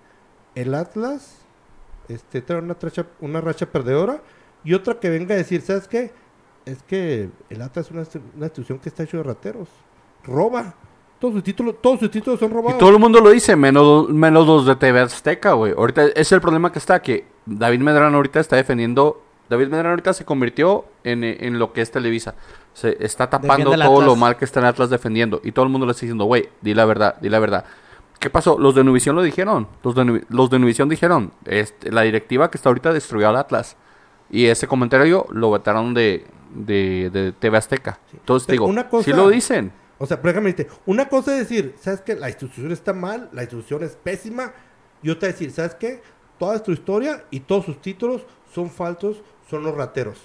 [0.54, 1.38] el Atlas
[2.08, 4.22] este, trae una, tracha- una racha perdedora
[4.64, 6.12] y otra que venga a decir, ¿sabes qué?
[6.66, 8.04] Es que el Atlas es una,
[8.38, 9.68] una institución que está hecho de rateros.
[10.24, 10.76] Roba.
[11.20, 12.78] Todos sus títulos, todos sus títulos son Y robados.
[12.78, 15.74] todo el mundo lo dice, menos, menos los de TV Azteca, güey.
[15.76, 19.24] Ahorita ese es el problema que está, que David Medrano ahorita está defendiendo...
[19.50, 22.36] David Medrano ahorita se convirtió en, en lo que es Televisa.
[22.74, 25.40] Se está tapando Defiende todo lo mal que está en Atlas defendiendo.
[25.44, 27.66] Y todo el mundo le está diciendo, güey, di la verdad, di la verdad.
[28.20, 28.58] ¿Qué pasó?
[28.58, 29.68] Los de Univisión lo dijeron.
[29.84, 33.78] Los de, los de Univisión dijeron, este, la directiva que está ahorita destruyó al Atlas.
[34.30, 38.00] Y ese comentario lo vetaron de, de, de TV Azteca.
[38.14, 39.72] Entonces Pero digo, una cosa- sí lo dicen.
[39.98, 42.16] O sea, dice, una cosa es decir, ¿sabes qué?
[42.16, 44.52] La institución está mal, la institución es pésima.
[45.02, 46.02] Y otra es decir, ¿sabes qué?
[46.38, 50.20] Toda tu historia y todos sus títulos son falsos, son los rateros.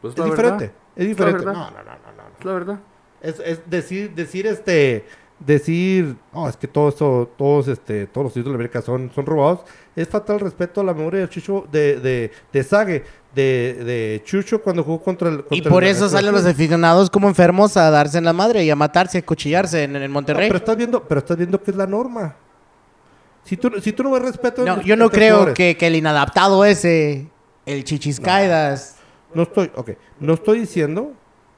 [0.00, 1.44] Pues Es la diferente, es diferente.
[1.44, 2.22] No, no, no, no, no.
[2.38, 2.80] Es la verdad.
[3.20, 5.04] Es, es decir, decir este,
[5.38, 9.26] decir, no, es que todo esto, todos, este, todos los títulos de América son, son
[9.26, 9.60] robados.
[9.94, 13.04] Es fatal respeto a la memoria de Chucho, de, de, de Sague,
[13.34, 15.44] de, de Chucho cuando jugó contra el.
[15.50, 18.70] Y por el- eso salen los aficionados como enfermos a darse en la madre y
[18.70, 20.48] a matarse, a cuchillarse en, en No, Monterrey.
[20.48, 22.36] pero estás viendo, pero estás viendo que es la norma.
[23.44, 24.64] Si tú, si tú no ves respeto.
[24.64, 27.28] No, yo no creo que el inadaptado ese,
[27.66, 28.96] el chichiscaidas,
[29.34, 31.12] No estoy, ok, no estoy diciendo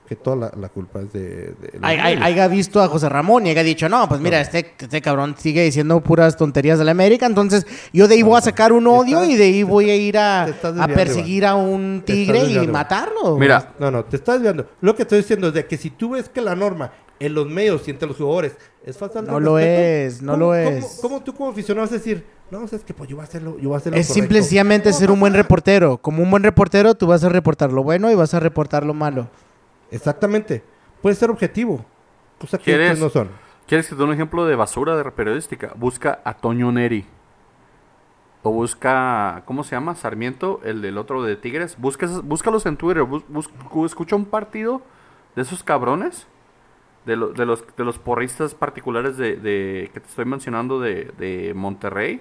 [0.07, 1.21] que toda la, la culpa es de...
[1.55, 2.23] de los Hay- hay- medios.
[2.27, 5.63] haya visto a José Ramón y haya dicho, no, pues mira, este, este cabrón sigue
[5.65, 7.65] diciendo puras tonterías de la América, entonces
[7.95, 10.19] yo de ahí voy a sacar un odio estás- y de ahí voy a ir
[10.19, 12.73] a, te estás a desviando, perseguir a un Te estás tigre y desviando.
[12.73, 13.39] matarlo.
[13.39, 14.69] Mira, No, no, te estás desviando.
[14.83, 17.47] Lo que estoy diciendo es de que si tú ves que la norma en los
[17.49, 18.53] medios y entre los jugadores
[18.85, 19.83] es falta de No lo respeto,
[20.17, 20.99] es, no ¿cómo- lo cómo- es.
[21.01, 23.23] ¿Cómo, tú como aficionado vas a decir, no, o sea, es que pues yo voy
[23.23, 24.21] a hacerlo, yo voy a hacerlo Es correcto"?
[24.23, 25.99] simple y sencillamente No, ser un buen no, reportero.
[25.99, 28.95] Como un buen reportero, tú vas a reportar lo bueno y vas a reportar lo
[28.95, 29.29] malo.
[29.91, 30.63] Exactamente.
[31.01, 31.85] Puede ser objetivo.
[32.39, 32.99] Cosa que ¿Quieres?
[33.01, 33.29] no son.
[33.67, 35.73] ¿Quieres que te dé un ejemplo de basura de periodística?
[35.77, 37.07] Busca a Toño Neri.
[38.43, 39.95] O busca, ¿cómo se llama?
[39.95, 41.77] Sarmiento, el del otro de Tigres.
[41.79, 43.05] Busca, búscalos en Twitter.
[43.05, 43.51] bus- bus-
[43.87, 44.83] escucha un partido
[45.37, 46.27] de esos cabrones.
[47.07, 51.11] De, lo- de los, de los porristas particulares de, de- que te estoy mencionando de,
[51.19, 52.21] de Monterrey.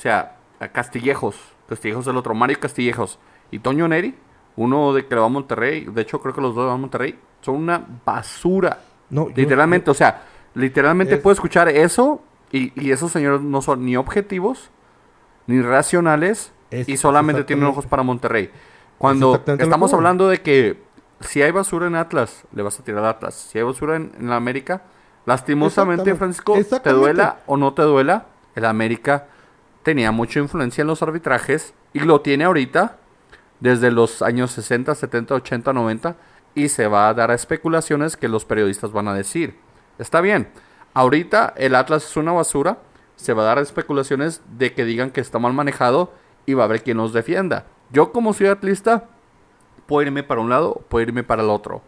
[0.00, 1.36] O sea, a Castillejos.
[1.68, 3.18] Castillejos el otro, Mario Castillejos.
[3.50, 4.14] Y Toño Neri,
[4.56, 5.84] uno de que le va a Monterrey.
[5.84, 7.18] De hecho, creo que los dos van a Monterrey.
[7.42, 8.78] Son una basura.
[9.10, 10.22] No, yo- Literalmente, o sea,
[10.54, 14.70] literalmente Es- puedo escuchar eso y, y esos señores no son ni objetivos
[15.46, 18.50] ni racionales Es- y solamente tienen ojos para Monterrey.
[18.96, 20.82] Cuando estamos hablando de que
[21.20, 23.34] si hay basura en Atlas, le vas a tirar a Atlas.
[23.34, 24.80] Si hay basura en, en la América,
[25.26, 26.42] lastimosamente, Exactamente.
[26.54, 29.26] Francisco, te duela o no te duela, el América
[29.82, 32.98] tenía mucha influencia en los arbitrajes y lo tiene ahorita
[33.60, 36.16] desde los años 60, 70, 80, 90
[36.54, 39.56] y se va a dar a especulaciones que los periodistas van a decir.
[39.98, 40.48] Está bien,
[40.94, 42.78] ahorita el Atlas es una basura,
[43.16, 46.12] se va a dar a especulaciones de que digan que está mal manejado
[46.46, 47.66] y va a haber quien los defienda.
[47.90, 49.08] Yo como soy atlista,
[49.86, 51.82] puedo irme para un lado, puedo irme para el otro.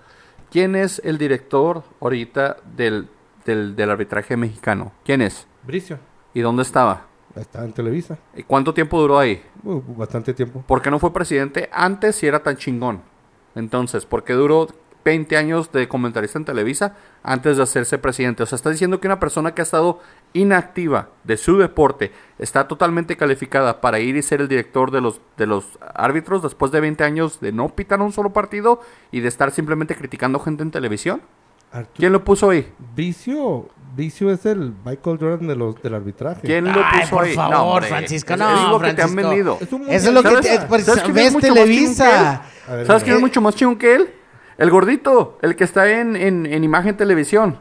[0.50, 3.08] ¿Quién es el director ahorita del,
[3.46, 4.92] del, del arbitraje mexicano?
[5.04, 5.46] ¿Quién es?
[5.62, 5.98] Bricio.
[6.34, 7.11] ¿Y dónde estaba?
[7.34, 8.18] Está en Televisa.
[8.36, 9.42] ¿Y cuánto tiempo duró ahí?
[9.64, 10.62] Uh, bastante tiempo.
[10.66, 13.02] ¿Por qué no fue presidente antes si era tan chingón?
[13.54, 14.68] Entonces, ¿por qué duró
[15.04, 18.42] 20 años de comentarista en Televisa antes de hacerse presidente?
[18.42, 20.00] O sea, está diciendo que una persona que ha estado
[20.34, 25.20] inactiva de su deporte está totalmente calificada para ir y ser el director de los,
[25.36, 28.80] de los árbitros después de 20 años de no pitar un solo partido
[29.10, 31.22] y de estar simplemente criticando gente en televisión.
[31.72, 32.70] Arturo- ¿Quién lo puso ahí?
[32.94, 33.68] Bricio.
[33.94, 36.40] Bricio es el Michael Jordan de los, del arbitraje.
[36.42, 37.34] ¿Quién lo Ay, puso por ahí?
[37.34, 39.28] favor, hombre, Francisco, no, es lo que te han Francisco.
[39.28, 39.58] vendido.
[39.60, 40.60] Es un Eso es lo que ¿Sabes?
[40.60, 42.42] te, pues, ¿Sabes quién es ves más Televisa.
[42.70, 44.14] Ver, ¿Sabes quién es mucho más chingón que él?
[44.56, 47.58] El gordito, el que está en, en, en imagen televisión.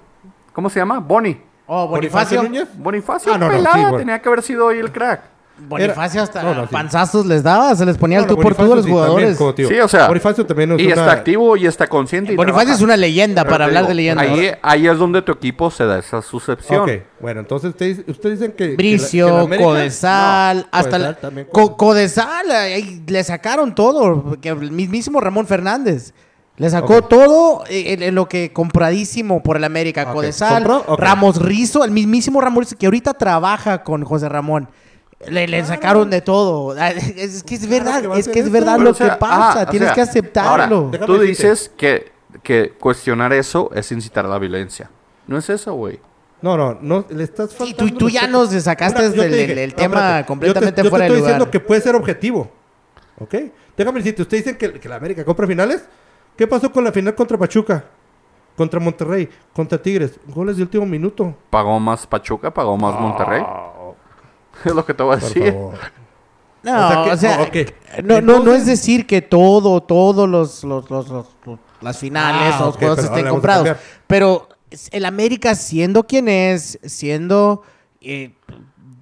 [0.54, 1.00] ¿Cómo se llama?
[1.00, 1.42] Bonnie.
[1.68, 2.44] Oh, Bonifacio.
[2.76, 3.98] Bonifacio, Ah, no, no, pelada, sí, bueno.
[3.98, 5.22] tenía que haber sido hoy el crack.
[5.68, 6.70] Bonifacio hasta No, no, sí.
[6.72, 8.92] panzazos les daba, se les ponía No, el no, tú por tú a los sí,
[8.92, 9.38] jugadores.
[9.56, 12.34] Sí, o sea, Bonifacio también es Y una- está activo y está consciente.
[12.34, 12.78] y Bonifacio trabaja.
[12.78, 14.22] es una leyenda, Pero para hablar digo, de leyenda.
[14.24, 16.82] Ahí, ahí es donde tu equipo se da esa suscepción.
[16.82, 18.64] Ok, bueno, entonces ustedes, ustedes dicen que...
[18.66, 21.48] que la- Bricio, que América- Codesal, No, hasta Codesal la- también.
[21.52, 26.14] Co- Codesal, ahí le sacaron todo, que el mismísimo Ramón Fernández.
[26.58, 30.04] Le sacó todo eh, en, en lo que compradísimo por el América.
[30.08, 30.64] Ok, Codesal.
[30.98, 34.70] Ramos Rizo, el mismísimo Ramos Rizo, que ahorita trabaja con José Ramón.
[35.28, 36.76] Le, le sacaron de todo.
[36.80, 38.54] Ah, Es, es que es Claro verdad, que es que es eso.
[38.54, 39.62] verdad Pero, lo o sea, que pasa.
[39.64, 40.76] o Tienes sea, que aceptarlo.
[40.94, 42.12] Ahora, tú dices que,
[42.44, 44.90] que cuestionar eso es incitar a la violencia.
[45.28, 46.00] No es eso, güey.
[46.42, 47.78] No, no, no, le estás Y faltando...
[47.78, 48.38] tú, y tú ya respeto.
[48.52, 51.20] nos sacaste Una- del, dije, del no, tema espérate, completamente yo te, fuera yo de
[51.20, 51.34] te estoy lugar.
[51.40, 52.52] diciendo que puede ser objetivo.
[53.20, 53.36] ¿Ok?
[53.78, 55.86] Déjame decirte, ustedes dicen que, que la América compra finales.
[56.36, 57.84] ¿Qué pasó con la final contra Pachuca?
[58.58, 60.20] Contra Monterrey, contra Tigres.
[60.28, 61.36] Goles de último minuto.
[61.52, 63.44] Pagó más Pachuca, pagó más Monterrey.
[64.66, 65.54] Es lo que te voy a Por decir.
[65.54, 65.74] favor.
[66.64, 68.04] No, O sea que- o sea, ok.
[68.04, 71.26] no, no, no es decir que todo, todos los, los, los-
[71.82, 73.76] las finales, Ah, los ok, juegos estén comprados.
[74.06, 74.48] Pero
[74.92, 77.64] el América siendo quien es, siendo
[78.00, 78.36] eh,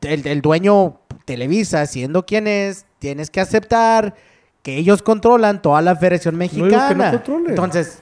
[0.03, 4.15] el, el dueño Televisa, siendo quien es, tienes que aceptar
[4.63, 7.11] que ellos controlan toda la Federación digo que no Mexicana.
[7.11, 7.49] controlen.
[7.49, 8.01] Entonces,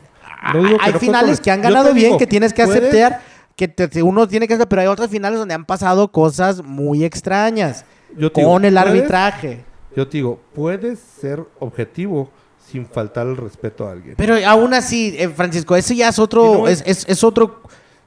[0.54, 3.22] No digo que hay no finales que han ganado bien, digo, que tienes que aceptar,
[3.58, 7.04] que te- uno tiene que aceptar, pero hay otras finales donde han pasado cosas muy
[7.04, 7.84] extrañas
[8.18, 8.78] Yo con digo, el ¿puedes?
[8.78, 9.66] arbitraje.
[9.96, 12.30] Yo te digo, puedes ser objetivo
[12.72, 14.14] sin faltar el respeto a alguien.
[14.18, 17.62] Pero aún así, eh, Francisco, eso ya es otro, no es, es- es, otro,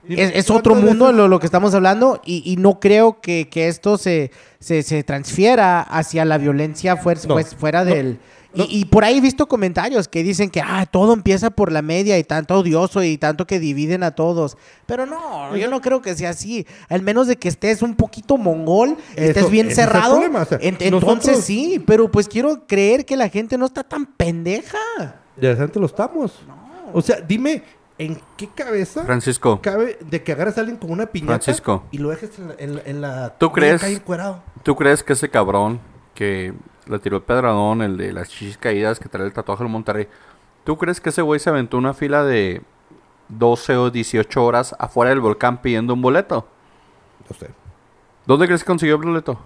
[0.09, 3.48] es, es ¿cuántas otro mundo lo, lo que estamos hablando y, y no creo que,
[3.48, 8.18] que esto se, se, se transfiera hacia la violencia No, pues, fuera no, del...
[8.55, 8.64] no.
[8.64, 11.82] Y, y por ahí he visto comentarios que dicen que ah, todo empieza por la
[11.82, 14.56] media y tanto odioso y tanto que dividen a todos.
[14.86, 16.66] Pero no, yo no creo que sea así.
[16.89, 20.14] Al menos de que estés un poquito mongol, estés bien es cerrado.
[20.14, 23.85] problema, o sea, en- entonces sí, pero pues quiero creer que la gente no está
[23.85, 24.78] tan pendeja.
[25.40, 26.32] Ya antes lo estamos.
[26.93, 27.62] O sea, dime,
[27.98, 31.85] ¿en qué cabeza Francisco, cabe de que agarras a alguien con una piñata Francisco.
[31.93, 32.55] y lo dejes en la...
[32.59, 33.81] En, en la ¿Tú crees?
[34.64, 35.81] ¿tú crees que ese cabrón
[36.14, 36.52] que
[36.86, 40.07] le tiró el pedradón, el de las chichis caídas, que trae el tatuaje del Monterrey,
[40.65, 42.62] ¿tú ¿Tú crees que ese güey se aventó una fila de
[43.28, 46.47] 12 o 18 horas afuera del volcán pidiendo un boleto?
[47.28, 47.48] No sé.
[48.27, 49.39] ¿Dónde crees que consiguió el boleto?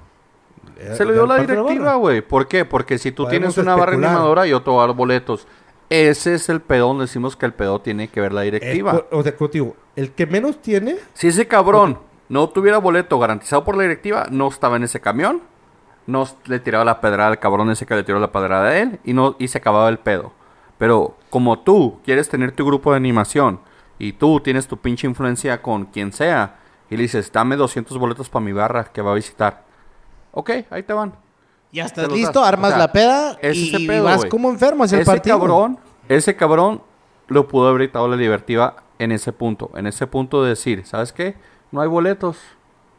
[0.79, 1.95] Eh, Se lo dio la directiva, barra.
[1.97, 2.21] güey.
[2.21, 2.65] ¿Por qué?
[2.65, 4.11] Porque si tú Podemos tienes una barra especular.
[4.11, 5.47] animadora, yo te voy a dar boletos.
[5.91, 9.05] Ese es el pedo donde decimos que el pedo tiene que ver la directiva.
[9.11, 11.99] o sea, contigo, el que menos tiene, Si ese cabrón
[12.29, 15.43] no tuviera boleto garantizado por la directiva, no estaba en ese camión,
[16.07, 19.01] no le tiraba la pedrada al cabrón ese que le tiró la pedrada a él
[19.05, 20.33] y no y se acababa el pedo.
[20.79, 23.61] Pero como tú quieres tener tu grupo de animación
[23.99, 26.57] y tú tienes tu pinche influencia con quien sea
[26.91, 29.65] y le dices, dame 200 boletos para mi barra que va a visitar.
[30.33, 31.15] Ok, ahí te van.
[31.73, 32.49] Ya estás listo, das.
[32.49, 35.11] armas O sea, la peda ese y, es y vas como enfermo hacia el ese
[35.11, 35.39] partido.
[35.39, 35.79] cabrón,
[36.09, 36.83] ese cabrón
[37.29, 39.71] lo pudo haber evitado la directiva en ese punto.
[39.75, 41.37] En ese punto de decir, ¿sabes qué?
[41.73, 42.39] No hay boletos.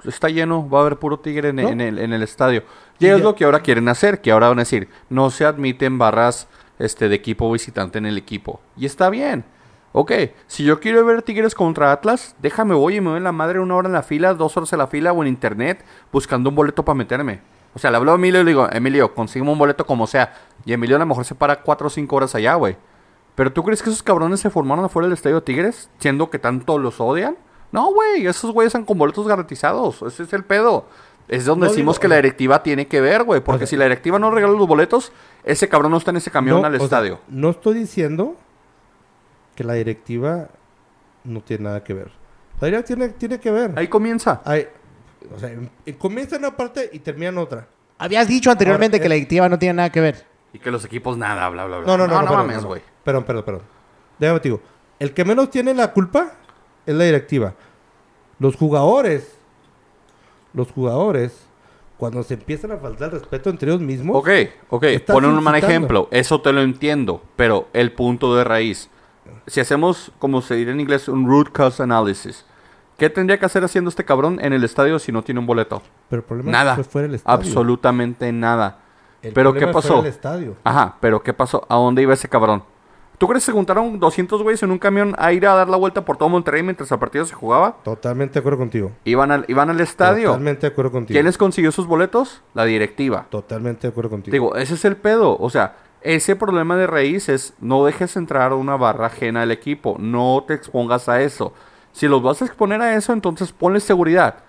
[0.04, 1.70] Está lleno, va a haber puro tigre en, ¿No?
[1.70, 2.64] en el, en el estadio.
[3.00, 5.30] Y Y es ya- lo que ahora quieren hacer, que ahora van a decir, no
[5.30, 6.48] se admiten barras
[6.80, 8.62] este, de equipo visitante en el equipo.
[8.78, 9.46] Y está bien.
[9.98, 10.12] Ok,
[10.48, 13.60] si yo quiero ver Tigres contra Atlas, déjame voy y me voy en la madre
[13.62, 16.56] una hora en la fila, dos horas en la fila o en internet buscando un
[16.56, 17.40] boleto para meterme.
[17.74, 20.34] O sea, le hablo a Emilio y le digo, Emilio, consigue un boleto como sea.
[20.66, 22.76] Y Emilio a lo mejor se para cuatro o cinco horas allá, güey.
[23.36, 25.90] Pero ¿tú crees que esos cabrones se formaron afuera del estadio Tigres?
[26.00, 27.38] Siendo que tanto los odian.
[27.72, 30.02] No, güey, esos güeyes están con boletos garantizados.
[30.04, 30.88] Ese es el pedo.
[31.28, 33.42] Es donde No decimos digo- que la directiva tiene que ver, güey.
[33.42, 35.12] Porque O sea- si la directiva no regala los boletos,
[35.44, 37.20] ese cabrón no está en ese camión no, al sea, estadio.
[37.28, 38.36] no estoy diciendo
[39.56, 40.50] que la directiva
[41.24, 42.12] no tiene nada que ver.
[42.62, 43.72] La directiva tiene, tiene que ver.
[43.76, 44.42] Ahí comienza.
[44.46, 44.68] Hay-
[45.36, 47.68] o sea, em- comienza en una parte y termina en otra.
[47.98, 50.26] Habías dicho anteriormente Ahora, que la eh, directiva no tiene nada que ver.
[50.54, 51.88] Y que los equipos nada, bla, bla, bla.
[51.88, 52.82] No, no, no, no, no, perdón, mames, güey.
[53.04, 53.62] Perdón, perdón, perdón.
[54.20, 54.62] Déjame te digo.
[55.00, 56.34] El que menos tiene la culpa
[56.86, 57.54] es la directiva.
[58.40, 59.38] Los jugadores,
[60.56, 61.46] los jugadores,
[61.98, 64.30] cuando se empiezan a faltar el respeto entre ellos mismos, Ok,
[64.70, 68.90] ok, Estás pon un mal ejemplo, eso te lo entiendo, pero el punto de raíz.
[69.48, 72.46] Si hacemos, como se diría en inglés, un root cause analysis,
[72.98, 75.82] ¿qué tendría que hacer haciendo este cabrón en el estadio si no tiene un boleto?
[76.10, 77.38] pero el problema Nada, fue fuera del estadio.
[77.40, 78.80] absolutamente nada.
[79.22, 80.00] El pero ¿qué fue pasó?
[80.02, 80.56] el estadio.
[80.64, 81.66] Ajá, pero ¿qué pasó?
[81.70, 82.64] ¿A dónde iba ese cabrón?
[83.18, 85.78] ¿Tú crees que se juntaron 200 güeyes en un camión a ir a dar la
[85.78, 87.78] vuelta por todo Monterrey mientras el partido se jugaba?
[87.84, 88.92] Totalmente de acuerdo contigo.
[89.06, 90.28] Iban al, iban al estadio.
[90.28, 91.16] Totalmente de acuerdo contigo.
[91.16, 92.42] ¿Quién les consiguió sus boletos?
[92.54, 93.28] La directiva.
[93.30, 94.34] Totalmente de acuerdo contigo.
[94.34, 95.38] Digo, ese es el pedo.
[95.40, 99.52] O sea, ese problema de raíz es no dejes entrar a una barra ajena al
[99.52, 99.96] equipo.
[99.98, 101.54] No te expongas a eso.
[101.94, 104.40] Si los vas a exponer a eso, entonces ponle seguridad.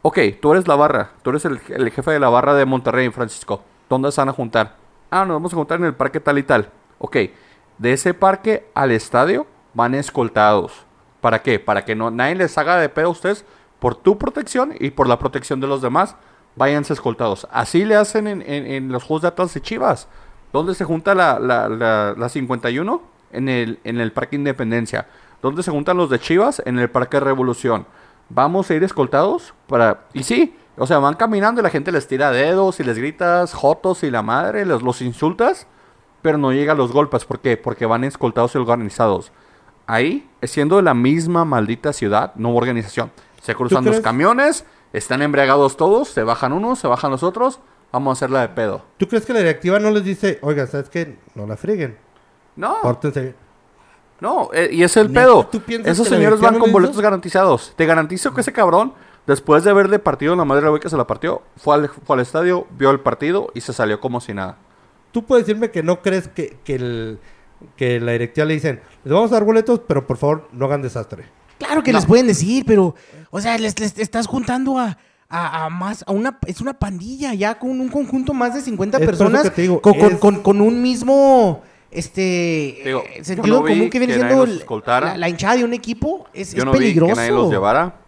[0.00, 1.10] Ok, tú eres la barra.
[1.22, 3.62] Tú eres el, el jefe de la barra de Monterrey, Francisco.
[3.88, 4.76] ¿Dónde se van a juntar?
[5.10, 6.70] Ah, nos vamos a juntar en el parque tal y tal.
[6.98, 7.16] Ok,
[7.78, 10.86] de ese parque al estadio van escoltados.
[11.20, 11.58] ¿Para qué?
[11.58, 13.44] Para que no, nadie les haga de pedo a ustedes
[13.78, 16.16] por tu protección y por la protección de los demás.
[16.56, 17.48] Váyanse escoltados.
[17.50, 20.08] Así le hacen en, los juegos de Atlas de Chivas.
[20.52, 23.02] ¿Dónde se junta la, la, la, la 51?
[23.32, 25.08] En el, en el Parque Independencia.
[25.42, 26.62] ¿Dónde se juntan los de Chivas?
[26.64, 27.86] En el Parque Revolución.
[28.28, 30.04] Vamos a ir escoltados para...
[30.12, 33.52] Y sí, o sea, van caminando y la gente les tira dedos y les gritas
[33.52, 35.66] jotos y la madre, los, los insultas,
[36.24, 37.26] pero no llega a los golpes.
[37.26, 37.58] ¿Por qué?
[37.58, 39.30] Porque van escoltados y organizados.
[39.86, 43.12] Ahí, siendo de la misma maldita ciudad, no hubo organización.
[43.42, 44.64] Se cruzan los camiones,
[44.94, 47.60] están embriagados todos, se bajan unos, se bajan los otros,
[47.92, 48.80] vamos a hacerla de pedo.
[48.96, 51.18] ¿Tú crees que la directiva no les dice, oiga, ¿sabes qué?
[51.34, 51.98] No la frieguen.
[52.56, 53.34] No, Pórtense bien"?
[54.20, 55.46] no, eh, y es el ¿Neta pedo.
[55.52, 57.74] tú Esos la señores van con boletos garantizados.
[57.76, 58.94] Te garantizo que ese cabrón,
[59.26, 62.16] después de haberle partido en la madre güey que se la partió, fue al, fue
[62.16, 64.56] al estadio, vio el partido y se salió como si nada.
[65.14, 67.18] Tú puedes decirme que no crees que, que, el,
[67.76, 70.82] que la directiva le dicen, les vamos a dar boletos, pero por favor no hagan
[70.82, 71.24] desastre.
[71.58, 71.98] Claro que No.
[71.98, 72.96] les pueden decir, pero,
[73.30, 77.32] o sea, les, les estás juntando a, a, a más, a una, es una pandilla
[77.32, 79.94] ya con un conjunto más de 50 Es por eso personas que te digo, con,
[79.98, 81.62] con- es- con- con un mismo,
[81.92, 84.46] este, Digo, sentido no común que viene que siendo
[84.84, 87.10] la, la hinchada de un equipo, es, Yo es no peligroso.
[87.10, 88.00] vi que nadie los llevara.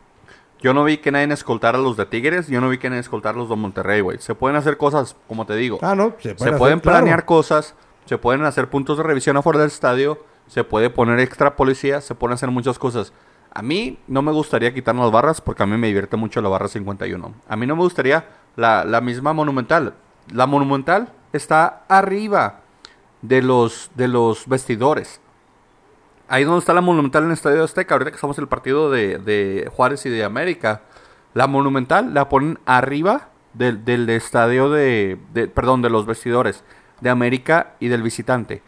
[0.66, 2.48] Yo no vi que nadie escoltara a los de Tigres.
[2.48, 4.18] Yo no vi que nadie escoltara a los de Monterrey, güey.
[4.18, 5.78] Se pueden hacer cosas, como te digo.
[5.80, 6.98] Ah, no, se, Se pueden pueden hacer, claro.
[7.04, 10.18] planear cosas, se pueden hacer puntos de revisión afuera del estadio,
[10.48, 13.12] se puede poner extra policía, se pueden hacer muchas cosas.
[13.54, 16.48] A mí no me gustaría quitar las barras porque a mí me divierte mucho la
[16.48, 17.32] barra 51.
[17.46, 18.26] A mí no me gustaría
[18.56, 19.94] la, la misma monumental.
[20.32, 22.62] La monumental está arriba
[23.22, 25.20] de los, de los vestidores.
[26.28, 28.90] Ahí donde está la monumental en el Estadio Azteca, ahorita que estamos en el partido
[28.90, 30.82] de, de Juárez y de América.
[31.34, 35.18] La monumental la ponen arriba del, del estadio de,
[35.54, 36.64] Perdón, de los vestidores
[37.00, 38.62] de América y del visitante.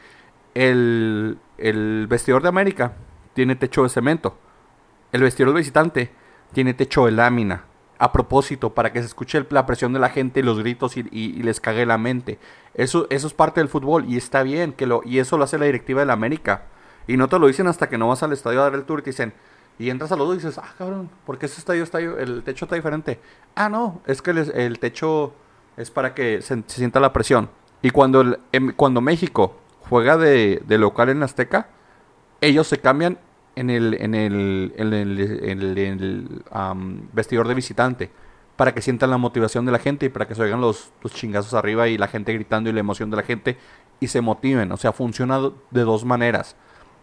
[0.54, 2.92] El, el vestidor de América
[3.34, 4.38] tiene techo de cemento.
[5.12, 6.12] El vestidor del visitante
[6.52, 7.64] tiene techo de lámina.
[8.00, 11.36] a propósito, para que se escuche la presión de la gente, los gritos y, y-
[11.36, 12.38] y les cague la mente.
[12.74, 15.58] Eso, eso es parte del fútbol y está bien, que lo, y eso lo hace
[15.58, 16.62] la directiva de la América.
[17.08, 19.00] Y no te lo dicen hasta que no vas al estadio a dar el tour
[19.00, 19.32] y te dicen,
[19.78, 22.66] y entras al otro y dices, ah, cabrón, ¿por qué ese estadio está, el techo
[22.66, 23.18] está diferente?
[23.54, 25.32] Ah, no, es que el, techo
[25.76, 27.48] es para que se, sienta la presión.
[27.80, 29.56] Y cuando, em- cuando México
[29.88, 31.68] juega de, local en Azteca,
[32.40, 33.18] ellos se cambian
[33.56, 34.72] en el, en el,
[37.12, 38.10] vestidor de visitante
[38.56, 41.14] para que sientan la motivación de la gente y para que se oigan los, los
[41.14, 43.56] chingazos arriba y la gente gritando y la emoción de la gente
[44.00, 44.70] y se motiven.
[44.72, 45.40] O sea, funciona
[45.70, 46.56] de dos maneras.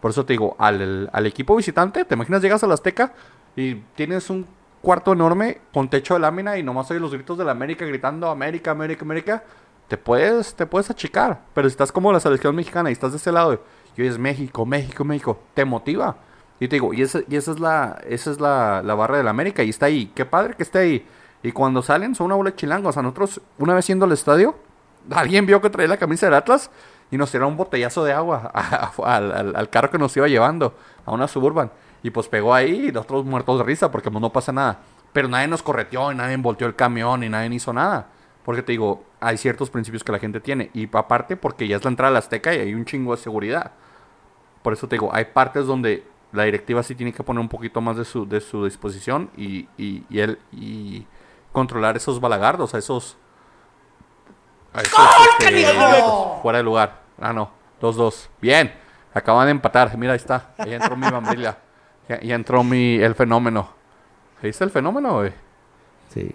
[0.06, 3.12] Por eso te digo, al, al equipo visitante, ¿te imaginas llegas a la Azteca
[3.56, 4.46] y tienes un
[4.80, 8.30] cuarto enorme con techo de lámina y nomás oyes los gritos de la América gritando
[8.30, 9.42] América, América, América?
[9.88, 11.40] Te puedes, te puedes achicar.
[11.52, 13.60] Pero si estás como la selección mexicana y estás de ese lado
[13.96, 16.18] y oyes México, México, México, te motiva.
[16.60, 19.24] Y te digo, y esa, y esa es la, esa es la, la barra de
[19.24, 20.12] la América y está ahí.
[20.14, 21.06] Qué padre que esté ahí.
[21.42, 22.96] Y cuando salen son una bola de chilangos.
[22.96, 24.54] A nosotros, una vez yendo al estadio,
[25.10, 26.70] alguien vio que traía la camisa del Atlas
[27.10, 28.50] y nos tiró un botellazo de agua
[29.04, 30.74] al, carro que nos iba llevando,
[31.04, 31.70] a una suburban.
[32.02, 34.80] Y pues pegó ahí y nosotros muertos de risa porque pues, no pasa nada.
[35.12, 38.08] Pero nadie nos correteó y nadie volteó el camión y nadie hizo nada.
[38.44, 40.70] Porque te digo, hay ciertos principios que la gente tiene.
[40.74, 43.22] Y aparte porque ya es la entrada a la Azteca y hay un chingo de
[43.22, 43.72] seguridad.
[44.62, 47.80] Por eso te digo, hay partes donde la directiva sí tiene que poner un poquito
[47.80, 48.26] más de su,
[48.64, 51.06] disposición y, y, y y
[51.52, 53.16] controlar esos balagardos, a esos...
[54.82, 57.00] este, idiotas, fuera de lugar.
[57.20, 57.50] Ah, no.
[57.80, 58.28] 2-2.
[58.40, 58.72] Bien.
[59.14, 59.96] Acaban de empatar.
[59.96, 60.50] Mira, ahí está.
[60.58, 61.58] Ahí entró mi mambrilla.
[62.08, 63.68] Ya, ya entró mi, el fenómeno.
[64.42, 65.32] ¿Viste el fenómeno, güey?
[66.12, 66.34] Sí.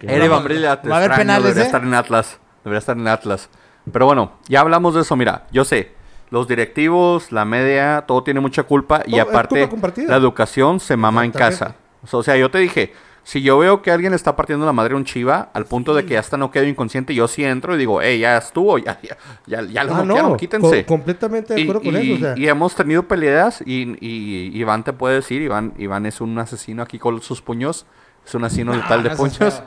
[0.00, 1.66] Eric Bambrilla, te Va a haber extraño, penales, debería ¿eh?
[1.66, 2.38] estar en Atlas.
[2.64, 3.50] Debería estar en Atlas.
[3.92, 5.16] Pero bueno, ya hablamos de eso.
[5.16, 5.92] Mira, yo sé,
[6.30, 9.02] los directivos, la media, todo tiene mucha culpa.
[9.06, 9.68] Y aparte,
[10.06, 11.76] la educación se mama en casa.
[12.10, 12.92] O sea, yo te dije,
[13.28, 16.06] si yo veo que alguien está partiendo la madre a un chiva, al punto de
[16.06, 18.98] que ya está no quedo inconsciente, yo sí entro y digo, hey, ya estuvo, ya,
[19.02, 20.84] ya, ya, ya lo Ah, no, quítense.
[20.86, 22.14] co- completamente de Y, acuerdo con y- eso.
[22.14, 26.22] O sea, y hemos tenido peleas y, y Iván te puede decir, Iván, Iván es
[26.22, 27.84] un asesino aquí con sus puños,
[28.26, 29.62] es un asesino letal de seas puños,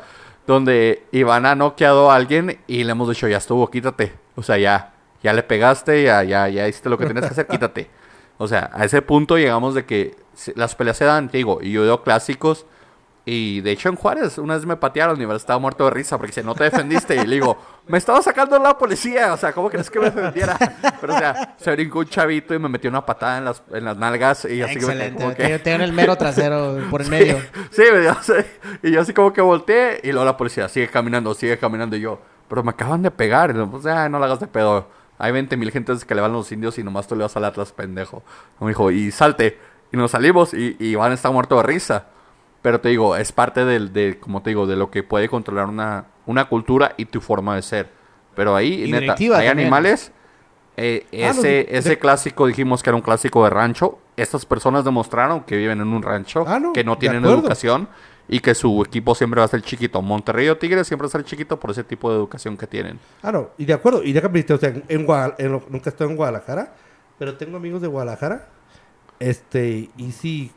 [0.48, 4.14] donde Iván ha noqueado a alguien y le hemos dicho, ya estuvo, quítate.
[4.36, 7.46] O sea, ya, ya le pegaste, ya, ya, ya hiciste lo que tenías que hacer,
[7.50, 7.90] quítate.
[8.40, 10.16] O sea, a ese punto llegamos de que
[10.56, 12.66] las peleas se dan, te digo, y yo veo clásicos.
[13.24, 16.18] Y de hecho en Juárez una vez me patearon y me estaba muerto de risa
[16.18, 17.16] porque dice, no te defendiste.
[17.16, 17.56] Y le digo,
[17.88, 19.34] me estaba sacando la policía.
[19.34, 20.58] O sea, ¿cómo crees que me defendiera?
[21.00, 23.86] Pero o sea, se brincó un chavito y me metió una patada en las, en
[23.86, 24.46] las nalgas.
[24.46, 25.22] Y así Excelente.
[25.22, 27.38] como que- Te- el mero trasero por el medio.
[27.70, 27.84] Sí,
[28.84, 32.02] y yo así como que volteé y luego la policía sigue caminando, sigue caminando y
[32.02, 33.52] yo, pero me acaban de pegar.
[33.52, 34.88] Y luego, pues, ah, no la hagas de pedo.
[35.20, 37.46] Hay 20 mil gentes que le van los indios y nomás tú le vas al
[37.46, 38.24] Atlas, pendejo.
[38.60, 39.60] Me dijo, y salte.
[39.92, 42.08] Y nos salimos y, y Iván está muerto de risa.
[42.62, 45.66] Pero te digo, es parte del, de, como te digo, de lo que puede controlar
[45.68, 47.90] una, una cultura y tu forma de ser.
[48.36, 49.50] Pero ahí, Y neta, hay también.
[49.60, 50.12] animales.
[50.78, 53.98] eh, Ah, no, ese, de- ese clásico dijimos que era un clásico de rancho.
[54.16, 57.88] Estas personas demostraron que viven en un rancho, Ah, no, que no tienen educación
[58.30, 60.02] y que su equipo siempre va a ser chiquito.
[60.02, 63.00] Monterrey o Tigres siempre va a ser chiquito por ese tipo de educación que tienen.
[63.24, 64.04] Ah, no, y de acuerdo.
[64.04, 65.06] Y ya que o sea, en, en
[65.70, 66.74] nunca estado en Guadalajara,
[67.18, 68.48] pero tengo amigos de Guadalajara.
[69.20, 70.52] Este, y sí,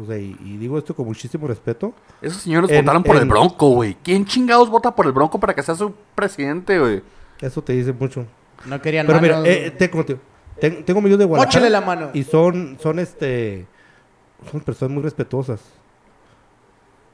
[0.00, 1.92] o sea, y, y digo esto con muchísimo respeto.
[2.22, 3.96] Esos señores En- votaron por el en- Bronco, güey.
[4.02, 7.02] ¿Quién chingados vota por el Bronco para que sea su presidente, güey?
[7.40, 8.24] Eso te dice mucho.
[8.64, 10.16] No querían Pero mira, eh, te- como te-
[10.60, 11.60] ten- tengo amigos de Guadalajara.
[11.60, 12.10] Móchale la mano.
[12.14, 13.66] Y son, son este,
[14.50, 15.60] son personas muy respetuosas.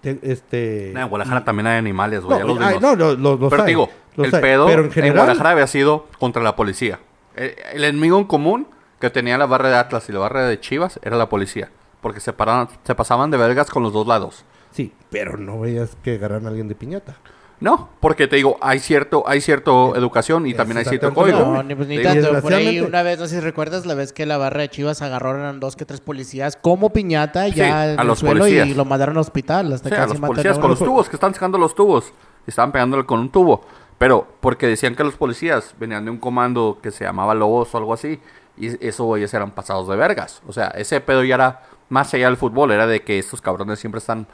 [0.00, 0.90] Te- este.
[0.92, 2.38] En Guadalajara y- también hay animales, güey.
[2.40, 3.88] No, los no, los, los, los Pero hay, digo,
[4.18, 4.40] el hay.
[4.40, 6.98] pedo Pero en en, general, Guadalajara había sido contra la policía.
[7.36, 8.66] El, el enemigo en común
[9.00, 11.70] que tenía la barra de Atlas y la barra de Chivas era la policía.
[12.04, 14.44] Porque se, paraban- se pasaban de vergas con los dos lados.
[14.72, 17.16] Sí, pero no veías que agarraran a alguien de piñata.
[17.60, 21.38] No, porque te digo, hay cierto, hay cierto educación y Es también hay cierto código.
[21.38, 22.42] No, ni, pues, ni tanto.
[22.42, 25.00] Por ahí una vez, no sé si recuerdas, la vez que la barra de Chivas
[25.00, 27.60] agarraron dos que tres policías como piñata ya Sí,
[27.92, 28.68] en a el los suelo policías.
[28.68, 31.08] y lo mandaron al hospital hasta Sí, que a los policías a con los tubos,
[31.08, 32.12] que están sacando los tubos.
[32.46, 33.62] Estaban pegándole con un tubo.
[33.96, 37.78] Pero porque decían que los policías venían de un comando que se llamaba Lobos o
[37.78, 38.20] algo así.
[38.58, 40.42] Y esos güeyes eran pasados de vergas.
[40.46, 41.62] O sea, ese pedo ya era
[41.94, 42.72] más allá del fútbol.
[42.72, 44.26] Era de que estos cabrones siempre están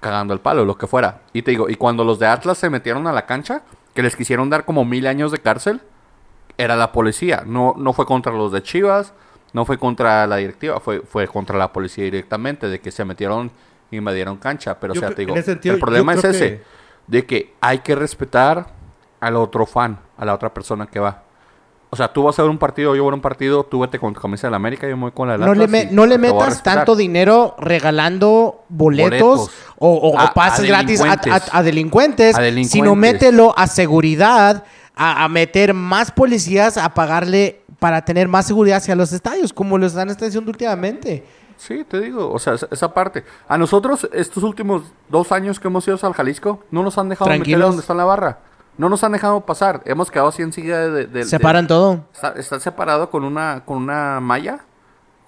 [0.00, 1.22] cagando el palo, lo que fuera.
[1.32, 3.62] Y te digo, y cuando los de Atlas se metieron a la cancha,
[3.94, 5.80] que les quisieron dar como mil años de cárcel,
[6.58, 7.44] era la policía.
[7.46, 9.14] No, no fue contra los de Chivas,
[9.52, 13.50] no fue contra la directiva, fue, fue contra la policía directamente, de que se metieron
[13.90, 14.78] y invadieron cancha.
[14.78, 16.62] Pero, Yo o sea, te digo, sentido, el problema es ese, que-
[17.06, 18.66] de que hay que respetar
[19.20, 21.22] al otro fan, a la otra persona que va.
[21.94, 23.80] O sea, tú vas a ver un partido, yo voy a ver un partido, tú
[23.80, 25.70] vete con tu camisa de la América, yo me voy con la No le, Atlas
[25.70, 29.50] me- y no le metas tanto dinero regalando boletos, Boletos.
[29.78, 31.32] o, A- pases gratis a, delincuentes.
[31.52, 32.72] a- a delincuentes, A delincuentes.
[32.72, 34.64] sino mételo a seguridad,
[34.96, 39.86] a, meter más policías, a pagarle para tener más seguridad hacia los estadios, como lo
[39.86, 41.24] están haciendo últimamente.
[41.58, 43.22] Sí, te digo, o sea, esa- parte.
[43.48, 47.28] A nosotros, estos últimos dos años que hemos ido al Jalisco, no nos han dejado
[47.30, 47.68] meter Tranquilos.
[47.68, 48.38] donde está la barra.
[48.78, 49.82] No nos han dejado pasar.
[49.84, 50.90] Hemos quedado así enseguida de...
[50.90, 52.04] de- de- Separan todo.
[52.12, 54.60] Está, está separado con una, con una malla,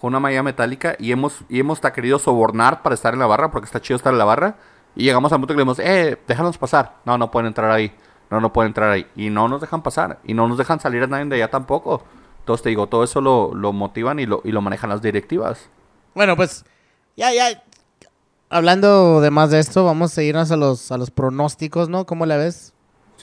[0.00, 3.50] con una malla metálica, y hemos, y hemos querido sobornar para estar en la barra,
[3.50, 4.56] porque está chido estar en la barra.
[4.96, 6.96] Y llegamos al punto que le decimos, eh, déjanos pasar.
[7.04, 7.92] No, no pueden entrar ahí.
[8.30, 9.06] No, no pueden entrar ahí.
[9.16, 10.18] Y no nos dejan pasar.
[10.24, 12.02] Y no nos dejan salir a nadie de allá tampoco.
[12.40, 15.68] Entonces te digo, todo eso lo, lo motivan y lo, y lo manejan las directivas.
[16.14, 16.64] Bueno, pues
[17.16, 17.62] ya, ya.
[18.50, 22.04] Hablando de más de esto, vamos a irnos a los, a los pronósticos, ¿no?
[22.06, 22.73] ¿Cómo la ves?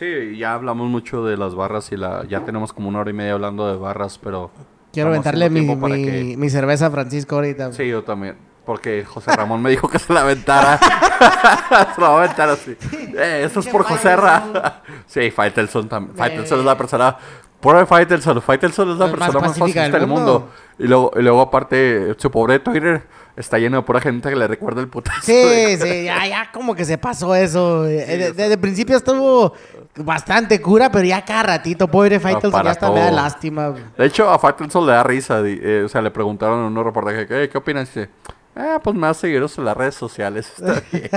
[0.01, 3.13] Sí, ya hablamos mucho de las barras y la ya tenemos como una hora y
[3.13, 4.49] media hablando de barras, pero...
[4.91, 7.71] Quiero aventarle mi, mi, que- mi cerveza a Francisco ahorita.
[7.71, 8.35] Sí, yo también.
[8.65, 10.79] Porque José Ramón me dijo que se la aventara.
[11.95, 12.75] se la va a aventar así.
[13.15, 14.81] Eh, eso es por José Ra.
[15.05, 16.17] sí, Faitelson también.
[16.17, 17.15] Faitelson es la persona...
[17.61, 18.41] Pobre Faitelson.
[18.41, 20.39] Faitelson es la más persona más pacífica del del mundo.
[20.39, 20.49] mundo.
[20.79, 23.03] Y luego, y luego aparte, su pobre Twitter
[23.37, 25.21] está lleno de pura gente que le recuerda el putazo.
[25.21, 27.85] Sí, sí, ya, ya como que se pasó eso.
[27.87, 29.53] Eh, Sí, de- o sea- desde el principio estuvo
[29.97, 33.15] bastante cura, pero ya cada ratito, pobre Faitelson, ya hasta me da todo.
[33.15, 33.73] lástima.
[33.97, 35.41] De hecho, a Faitelson le da risa.
[35.45, 37.95] eh, o sea, le preguntaron en un reportaje, ¿qué, qué opinas?
[37.95, 38.11] Y dice,
[38.55, 40.51] ah, pues a seguiros en las redes sociales.
[40.57, 41.09] Está bien.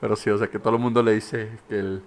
[0.00, 2.02] Pero sí, o sea, que todo el mundo le dice que el...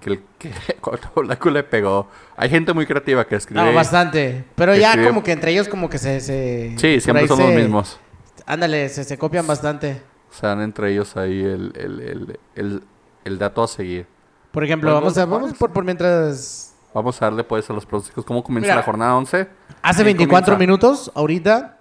[0.00, 0.52] Que el que
[1.20, 2.08] Blanco le pegó.
[2.36, 3.62] Hay gente muy creativa que escribe.
[3.64, 4.44] No, bastante.
[4.54, 6.20] Pero ya escribe- como que entre ellos como que se...
[6.20, 7.98] se Sí, siempre son los se- mismos.
[8.46, 10.00] Ándale, se, se copian bastante.
[10.30, 12.82] O sea, entre ellos ahí el, el, el,
[13.24, 14.06] el, dato a seguir.
[14.52, 16.74] Por ejemplo, Pues, vamos a vamos por, por mientras...
[16.94, 18.24] Vamos a darle pues a los pronósticos.
[18.24, 18.76] ¿Cómo comienza Mira.
[18.76, 19.48] la jornada 11?
[19.82, 20.58] Hace ¿Quién 24 comienza?
[20.58, 21.78] minutos, ahorita,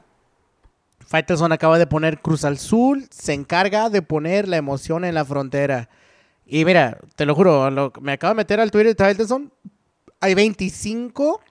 [1.08, 5.24] Faitelson acaba de poner Cruz al Sur, se encarga de poner la emoción en la
[5.24, 5.90] frontera.
[6.48, 9.52] Y mira, te lo juro, lo- me acabo de meter al Twitter de Faitelson,
[10.22, 11.42] hay 25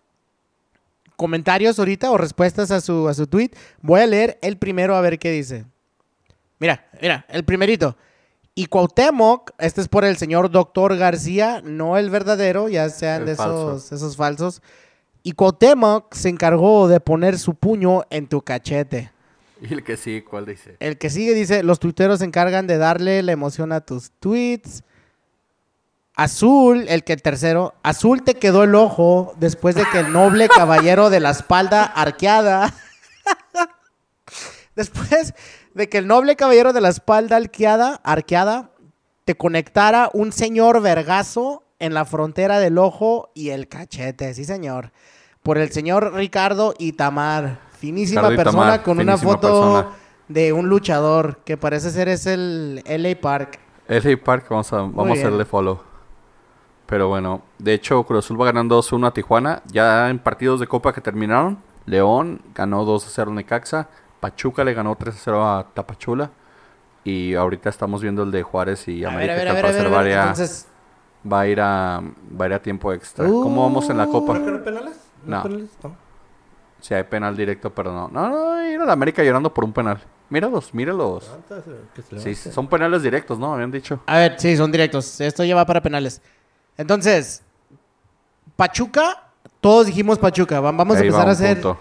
[1.17, 3.51] comentarios ahorita o respuestas a su, a su tweet.
[3.83, 5.65] Voy a leer el primero a ver qué dice.
[6.59, 7.97] Mira, mira, el primerito.
[8.55, 13.27] Y Cuauhtémoc, este es por el señor Doctor García, no el verdadero, ya sean El
[13.27, 13.77] de falso.
[13.77, 14.63] esos, esos falsos.
[15.23, 19.13] Y Cuauhtémoc se encargó de poner su puño en tu cachete.
[19.61, 20.77] Y el que sí, ¿cuál dice?
[20.81, 24.83] El que sigue dice, los tuiteros se encargan de darle la emoción a tus tweets.
[26.15, 30.49] Azul, el que el tercero, Azul te quedó el ojo después de que el noble
[30.55, 32.73] caballero de la espalda arqueada,
[34.77, 35.35] después
[35.75, 38.71] de que el noble caballero de la espalda arqueada, arqueada,
[39.27, 44.93] te conectara un señor vergazo en la frontera del ojo y el cachete, sí señor,
[45.43, 49.87] por el señor Ricardo Itamar, finísima persona Itamar, con una finísima foto persona.
[50.29, 53.59] de un luchador que parece ser es el LA Park.
[53.89, 55.81] LA Park, vamos a, vamos a hacerle follow.
[56.87, 59.63] Pero bueno, de hecho, Cruz Azul va ganando 2-1 a Tijuana.
[59.67, 63.89] Ya en partidos de Copa que terminaron, León ganó 2-0 a Necaxa.
[64.21, 66.31] Pachuca le ganó 3-0 a Tapachula.
[67.03, 69.65] Y ahorita estamos viendo el de Juárez y América, a ver, que a al ver,
[69.65, 70.13] a ver, parecer a va, a ver.
[70.13, 70.69] ir a- Entonces,
[71.33, 72.01] va a ir a,
[72.41, 73.27] va a ir a tiempo extra.
[73.27, 74.39] ¿Cómo vamos en la Copa?
[74.39, 74.97] ¿No penales?
[75.25, 75.37] No.
[75.39, 75.71] hay penales?
[75.83, 76.06] No.
[76.87, 78.07] Si hay penal directo, pero no.
[78.09, 80.01] No, no, ir a la América llorando por un penal.
[80.31, 81.29] Míralos, míralos.
[82.21, 83.53] Se Sí, son penales directos, ¿no?
[83.55, 84.01] Habían dicho.
[84.07, 85.21] a ver, sí, son directos.
[85.21, 86.23] Esto ya va para penales.
[86.77, 87.43] Entonces,
[88.57, 89.31] Pachuca,
[89.61, 90.61] todos dijimos Pachuca.
[90.61, 91.55] Va- Vamos a Ahí va empezar a hacer.
[91.61, 91.79] punto.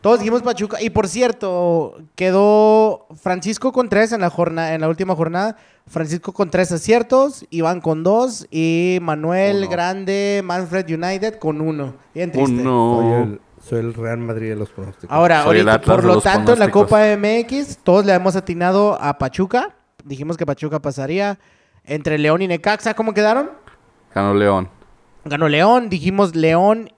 [0.00, 0.80] Todos dijimos Pachuca.
[0.80, 5.56] Y por cierto, quedó Francisco con tres en la, jornada, en la última jornada.
[5.88, 9.70] Francisco con tres aciertos, Iván con dos y Manuel Uno.
[9.70, 11.94] Grande, Manfred United con uno.
[12.14, 12.52] Bien triste.
[12.60, 13.22] Uno.
[13.24, 15.10] El, soy el Real Madrid de los pronósticos.
[15.10, 16.70] Ahora, Soy ahorita, por lo tanto, en la.
[16.70, 19.74] Copa MX, todos le hemos atinado a Pachuca.
[20.04, 21.38] Dijimos que Pachuca pasaría.
[21.84, 23.50] Entre León y Necaxa, ¿cómo quedaron?
[24.14, 24.68] Ganó León.
[25.24, 26.90] Ganó León, dijimos León,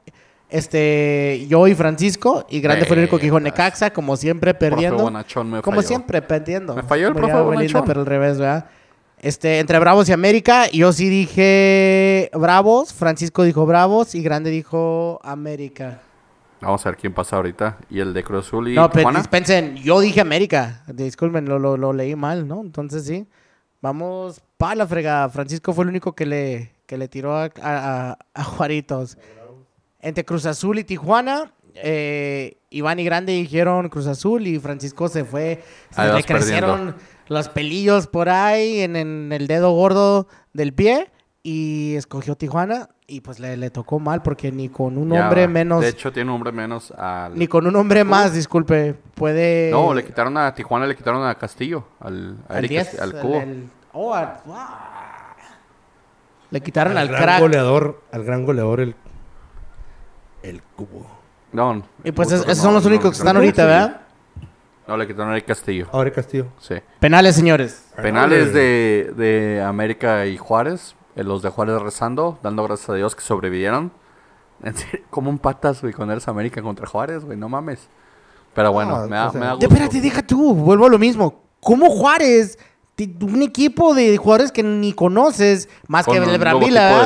[0.49, 3.39] este, yo y Francisco, y Grande fue el único que dijo.
[3.41, 5.03] Necaxa, como siempre Profe perdiendo.
[5.05, 5.89] Bonachón me Como falló.
[5.89, 6.75] siempre, perdiendo.
[6.75, 7.85] Me falló el Como profe Bonachón.
[7.87, 8.67] pero al revés, ¿verdad?
[9.19, 15.21] Este, entre Bravos y América, yo sí dije Bravos, Francisco dijo Bravos y Grande dijo
[15.23, 16.01] América.
[16.61, 17.79] Vamos a ver quién pasa ahorita.
[17.89, 19.19] Y el de Cruz Azul y No, pero Tijuana.
[19.21, 20.83] dispensen, yo dije América.
[20.93, 22.61] Disculpen, lo, lo, lo leí mal, ¿no?
[22.61, 23.27] Entonces sí.
[23.81, 25.29] Vamos para la fregada.
[25.31, 29.17] Francisco fue el único que le, que le tiró a, a- a- Juaritos.
[30.01, 35.25] Entre Cruz Azul y Tijuana, eh, Iván y Grande dijeron Cruz Azul y Francisco se
[35.25, 35.63] fue.
[35.91, 36.95] Se Ahí le vas crecieron
[37.29, 41.11] los pelillos por ahí en, en el dedo gordo del pie.
[41.43, 45.49] Y escogió Tijuana y pues le, le tocó mal porque ni con un Ya, hombre
[45.49, 47.37] menos, De hecho, tiene un hombre menos al.
[47.39, 49.71] ni con un hombre más, disculpe, puede...
[49.71, 51.85] No, le quitaron a Tijuana, le quitaron a Castillo.
[52.01, 53.41] Al, a al Eric 10, Casti- al el- cubo.
[53.41, 54.37] el- oh, al-.
[56.51, 57.41] Le quitaron al, gran crack.
[57.41, 58.95] goleador, al gran goleador, el,
[60.43, 61.07] el cubo.
[61.53, 63.65] No, Y pues no, esos son los no, únicos no, que están no, ahorita.
[63.65, 64.01] ¿verdad?
[64.87, 65.89] No, le quitaron a Eric Castillo.
[65.93, 66.47] Ahora Castillo.
[66.59, 66.75] Sí.
[66.99, 67.87] Penales, señores.
[67.97, 70.97] Penales de, de América y Juárez.
[71.21, 73.93] Eh, Los de Juárez rezando, dando gracias a Dios que sobrevivieron.
[74.63, 77.39] En serio, ¿Cómo empatas, güey, con eres América contra Juárez, güey?
[77.39, 77.89] No mames.
[78.53, 79.73] Pero bueno, No, me, da, o sea- me da De- gusto.
[79.75, 81.43] Espérate, deja tú, vuelvo a lo mismo.
[81.61, 82.59] ¿Cómo Juárez?
[83.23, 86.31] Un equipo de jugadores que ni conoces, más Con que el un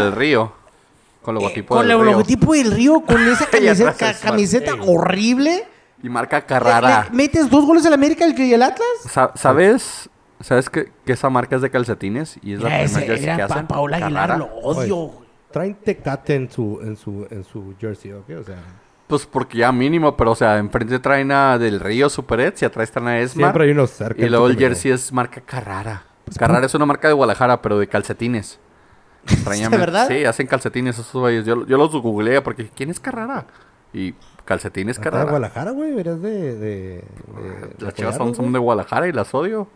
[0.03, 0.53] del Río.
[1.23, 2.11] Con Eh, logotipo con del el Río.
[2.11, 3.47] logotipo del Río, con esa
[4.21, 5.69] camiseta, es horrible.
[6.03, 7.07] Y marca Le- Carrara.
[7.09, 8.89] le metes dos goles al América y el Atlas.
[9.09, 10.11] Sa- ¿Sabes?
[10.45, 12.39] ¿Sabes que, que esa marca es de calcetines?
[12.43, 13.67] Y es la Ese, primera jersey era que Pa- hacen.
[13.67, 14.39] Paola Aguilar, Carrara.
[14.39, 14.97] lo odio.
[14.97, 15.25] güey.
[15.51, 18.29] Traen Tecate en su, en su, en su jersey, ¿ok?
[18.41, 18.57] O sea,
[19.07, 22.65] Pues porque ya mínimo, pero o sea, enfrente traen a Del Río Super Eds y
[22.67, 23.47] atrás traen a Esmar.
[23.47, 24.21] siempre hay unos cerca.
[24.21, 26.03] Y en luego el jersey es marca Carrara.
[26.39, 28.59] Carrara es una marca de Guadalajara, pero de calcetines.
[29.27, 29.79] Extrañamente.
[29.79, 30.09] verdad?
[30.09, 31.47] Sí, hacen calcetines esos güeyes.
[31.47, 33.47] Yo, yo los googleé porque ¿quién es Carrara?
[33.95, 34.15] Y
[34.45, 35.31] calcetines Acá de Carrara.
[35.31, 36.31] Guadalajara, güey, verías de...
[36.31, 37.05] de, de-
[37.79, 38.53] de Las chivas son, son güey.
[38.55, 39.69] de Guadalajara y las odio.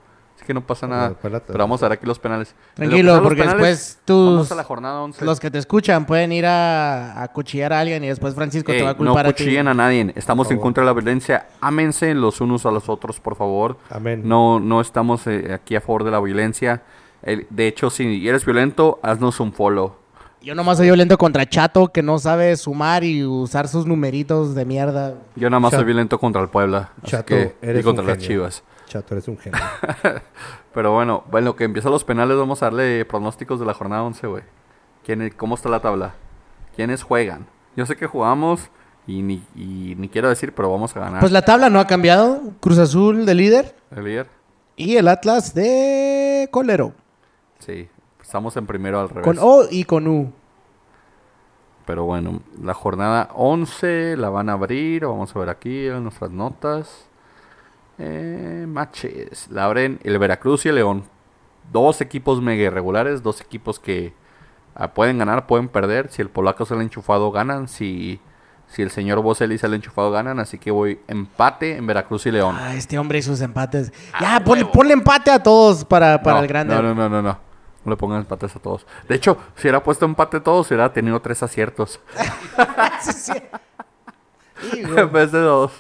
[0.49, 1.15] Que no pasa nada.
[1.21, 2.55] Pero vamos a ver aquí los penales.
[2.73, 5.23] Tranquilo, los porque penales, después tus- Vamos a la jornada 11.
[5.27, 8.79] Los que te escuchan pueden ir a, a cuchillar a alguien y después Francisco te
[8.79, 9.45] Ey, va a no culpar a ti.
[9.45, 10.11] cuchillen a nadie.
[10.17, 11.49] Estamos en contra de la violencia.
[11.61, 13.77] Ámense los unos a los otros, por favor.
[13.91, 14.23] Amén.
[14.25, 16.81] No, no estamos eh, aquí a favor de la violencia.
[17.23, 19.97] El- de hecho, si eres violento, haznos un follow.
[20.41, 24.65] Yo nomás soy violento contra Chato que no sabe sumar y usar sus numeritos de
[24.65, 25.13] mierda.
[25.37, 25.81] Yo nada más Chato.
[25.83, 26.93] soy violento contra el Puebla.
[27.05, 28.63] Chato, que- eres y contra las chivas.
[28.89, 29.59] Chato, eres un genio.
[30.75, 34.27] Pero bueno, bueno, que empiezan los penales, vamos a darle pronósticos de la jornada 11,
[34.27, 34.43] güey.
[35.05, 36.15] ¿Quién- ¿Cómo está la tabla?
[36.75, 37.47] ¿Quiénes juegan?
[37.77, 38.71] Yo sé que jugamos
[39.07, 41.21] y ni, y ni quiero decir, pero vamos a ganar.
[41.21, 42.41] Pues la tabla no ha cambiado.
[42.61, 44.27] Cruz Azul de líder ¿El líder?
[44.77, 46.93] y el Atlas de colero.
[47.59, 47.89] Sí,
[48.23, 49.25] estamos en primero al revés.
[49.25, 50.33] Con O y con U.
[51.87, 55.07] Pero bueno, la jornada 11 la van a abrir.
[55.07, 57.08] Vamos a ver aquí en nuestras notas.
[57.99, 59.49] Eh, matches.
[59.51, 61.05] La abren el Veracruz y el León.
[61.73, 63.23] Dos equipos mega irregulares.
[63.23, 64.15] Dos equipos que
[64.75, 66.11] ah, pueden ganar, pueden perder.
[66.11, 67.69] Si el polaco sale enchufado, ganan.
[67.69, 68.21] Si,
[68.69, 70.39] si el señor Boselli sale enchufado, ganan.
[70.39, 72.57] Así que voy empate en Veracruz y León.
[72.59, 73.93] Ah, este hombre y sus empates.
[74.13, 76.75] Ah, Ya, ponle, ponle empate a todos para, para no, el grande.
[76.75, 77.49] No, no, no, no, no.
[77.85, 78.87] No le pongan empates a todos.
[79.09, 82.01] De hecho, si hubiera puesto empate a todos, hubiera tenido tres aciertos.
[83.01, 83.33] Sí, sí.
[84.97, 85.71] En vez de dos.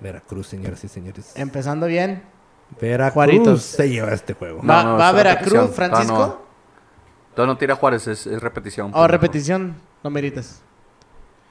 [0.00, 1.32] Veracruz, señoras y señores.
[1.36, 2.22] Empezando bien.
[2.80, 3.62] Veracruz Juaritos.
[3.62, 4.60] se lleva este juego.
[4.62, 5.74] No, ¿Va, no, va a Veracruz, repetición.
[5.74, 6.18] Francisco?
[6.18, 6.46] No.
[7.34, 8.90] Todavía no tira Juárez, es, es repetición.
[8.94, 9.76] Oh, repetición.
[10.02, 10.62] No meritas.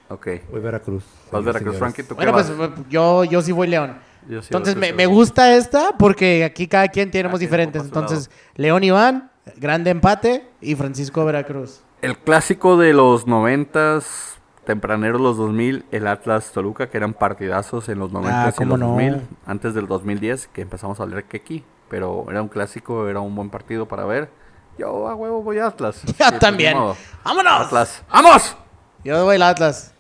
[0.10, 0.28] Ok.
[0.52, 1.04] Voy Veracruz.
[1.32, 1.78] Vas Veracruz.
[1.78, 2.70] Frankie, ¿tú qué Bueno, pues vas?
[2.90, 3.98] yo, yo sí voy León.
[4.28, 7.84] Yo sí Entonces voy me, me gusta esta porque aquí cada quien tenemos diferentes.
[7.84, 11.82] Entonces, León Iván, grande empate y Francisco Veracruz.
[12.02, 18.00] El clásico de los noventas, tempraneros los 2000, el Atlas Toluca, que eran partidazos en
[18.00, 18.88] los noventas y Ah, cómo los no.
[18.88, 21.64] 2000, antes del 2010, que empezamos a hablar que aquí.
[21.90, 24.30] Pero era un clásico, era un buen partido para ver.
[24.78, 26.02] Yo a huevo voy a Atlas.
[26.06, 26.78] Yo pues, también.
[27.24, 27.68] ¡Vámonos!
[27.68, 28.04] Atlas.
[28.12, 28.58] ¡Vamos!
[29.04, 29.94] Yo voy al Atlas.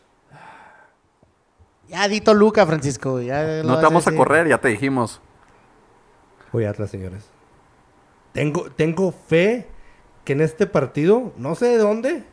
[1.88, 3.22] Ya di Toluca, Francisco.
[3.22, 5.22] Ya No te vamos a correr, ya te dijimos.
[6.52, 7.30] Voy Atlas, señores.
[8.34, 9.68] Tengo, tengo fe
[10.26, 12.26] que en este partido, no sé de dónde,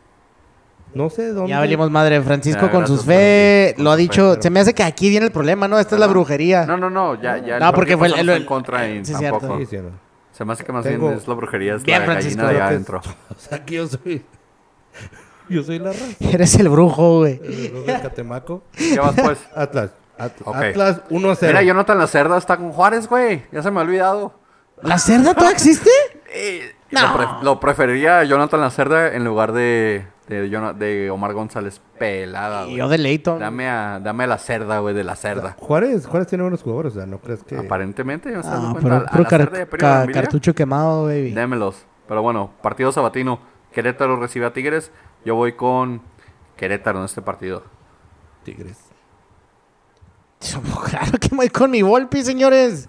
[0.94, 1.50] no sé de dónde.
[1.50, 2.20] Ya valimos madre.
[2.22, 4.30] Francisco Ya, con gracias, sus fe lo ha dicho.
[4.30, 5.78] pero- Se me hace que aquí viene el problema, ¿no?
[5.78, 6.66] Esta es la brujería.
[6.66, 7.58] No, no, no, ya, ya.
[7.58, 9.38] No, porque fue el- en contra y sí, cierto.
[9.40, 9.60] tampoco.
[9.60, 9.90] Sí, sí, no.
[10.32, 12.42] Se me hace que más Tengo- bien es la brujería, es Bien, la Francisco.
[12.42, 13.00] gallina de que adentro.
[13.30, 14.24] o sea, que yo soy,
[15.48, 16.06] yo soy la raza.
[16.20, 17.40] Eres el brujo, güey.
[17.44, 18.62] El de Catemaco.
[18.76, 19.38] ¿Qué vas pues?
[19.54, 19.90] Atlas.
[20.18, 20.54] At- Ok.
[20.56, 21.46] Atlas 1-0.
[21.48, 23.42] Mira, Jonathan La Cerda está con Juárez, güey.
[23.52, 24.34] Ya se me ha olvidado.
[24.82, 25.90] ¿La cerda todavía existe?
[26.34, 27.00] Eh, No.
[27.08, 30.06] lo, pre- lo preferiría a Jonathan La Cerda en lugar de,
[30.40, 31.80] de, Omar González.
[31.98, 33.38] Pelada, Y yo de Leighton.
[33.38, 35.56] Dame a, dame a La Cerda, güey, de La Cerda.
[35.58, 37.56] Juárez, Juárez tiene buenos jugadores, o sea, no crees que...
[37.58, 39.06] Aparentemente, estoy Ah, dando pero cuenta.
[39.06, 41.32] A puro La car- ca- cartucho quemado, baby.
[41.32, 41.84] Démelos.
[42.08, 43.40] Pero bueno, partido sabatino.
[43.72, 44.90] Querétaro recibe a Tigres.
[45.24, 46.02] Yo voy con
[46.56, 47.62] Querétaro en este partido.
[48.44, 48.78] Tigres.
[50.90, 52.88] Claro que voy con mi Volpi, señores.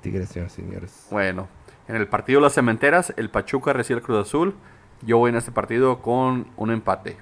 [0.00, 1.06] Tigres, señores, señores.
[1.10, 1.48] Bueno,
[1.86, 4.54] en el partido de las cementeras, el Pachuca recibe el Cruz Azul.
[5.02, 7.16] Yo voy en este partido con un empate.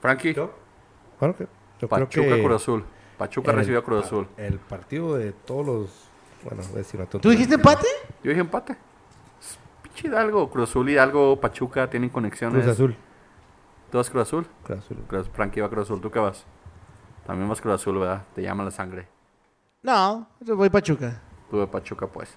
[0.00, 0.52] Frankie, ¿Yo?
[1.18, 1.48] Bueno, que-
[1.80, 2.84] yo creo Pachuca que Cruz Azul.
[3.18, 4.28] Pachuca el- recibe a Cruz Azul.
[4.36, 6.08] El partido de todos los...
[6.44, 7.86] Bueno, voy a decir una ¿Tú dijiste empate?
[8.22, 8.76] Yo dije empate.
[10.02, 12.62] Hidalgo, Cruz Azul, Hidalgo, Pachuca tienen conexiones.
[12.62, 12.96] Cruz Azul.
[13.90, 14.46] ¿Tú vas Cruz Azul?
[14.62, 14.98] Cruz Azul.
[15.08, 16.44] Cruz, Frankie va Cruz Azul, ¿tú qué vas?
[17.26, 18.24] También vas Cruz Azul, ¿verdad?
[18.34, 19.08] Te llama la sangre.
[19.82, 21.22] No, yo voy Pachuca.
[21.50, 22.36] Tú de Pachuca, pues.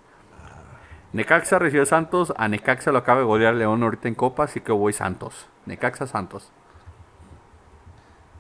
[1.14, 2.34] Necaxa recibe a Santos.
[2.38, 5.48] A Necaxa lo acaba de golear León ahorita en Copa, así que voy Santos.
[5.65, 6.52] Necaxa Santos.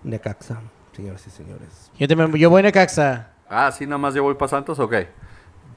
[0.03, 0.61] Necaxa,
[0.95, 1.91] señoras y señores.
[1.97, 3.29] Yo, también, yo voy Necaxa.
[3.49, 4.93] Ah, sí, nada más yo voy para Santos, ok.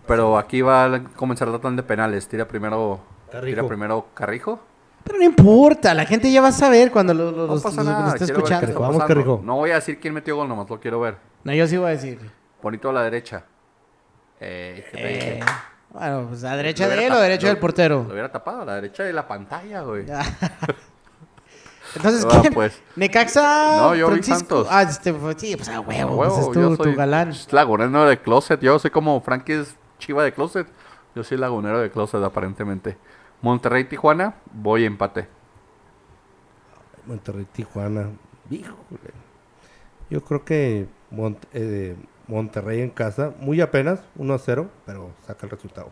[0.06, 2.28] Pero aquí va a comenzar la tanda de penales.
[2.28, 3.00] Tira primero.
[3.30, 3.54] Carrijo.
[3.56, 4.60] Tira primero Carrijo.
[5.04, 7.76] Pero no importa, la gente ya va a saber cuando lo, lo- No los- pasa
[7.78, 8.00] los- nada.
[8.02, 8.80] lo esté quiero ver qué escuchando.
[8.80, 9.04] Vamos.
[9.04, 9.40] Carrijo.
[9.44, 11.16] No voy a decir quién metió gol, nomás lo quiero ver.
[11.44, 12.30] No, yo sí voy a decir.
[12.62, 13.44] Bonito a la derecha.
[14.38, 15.38] Eh, ¿qué te dije?
[15.38, 15.44] Eh,
[15.92, 18.04] bueno, pues a derecha de él o tap- derecha lo- del portero.
[18.06, 20.06] Lo hubiera tapado a la derecha de la pantalla, güey.
[21.94, 22.54] Entonces, Ah, ¿quién?
[22.54, 22.80] pues.
[22.96, 23.76] Necaxa.
[23.78, 24.64] No, yo vi Francisco?
[24.64, 24.68] Santos.
[24.70, 26.94] Ah, este, fue- sí, pues a huevo, A huevo, pues es tu, yo tu soy
[26.94, 27.32] galán.
[27.50, 28.60] lagunero de closet.
[28.60, 30.66] Yo soy como Frankie es chiva de closet.
[31.14, 32.96] Yo soy lagunero de closet, aparentemente.
[33.42, 35.28] Monterrey, Tijuana, voy empate.
[37.06, 38.08] Monterrey, Tijuana.
[38.50, 39.10] Híjole.
[40.08, 41.96] Yo creo que Mont- eh,
[42.32, 45.90] Monterrey en casa, muy apenas, 1 a 0, pero saca el resultado.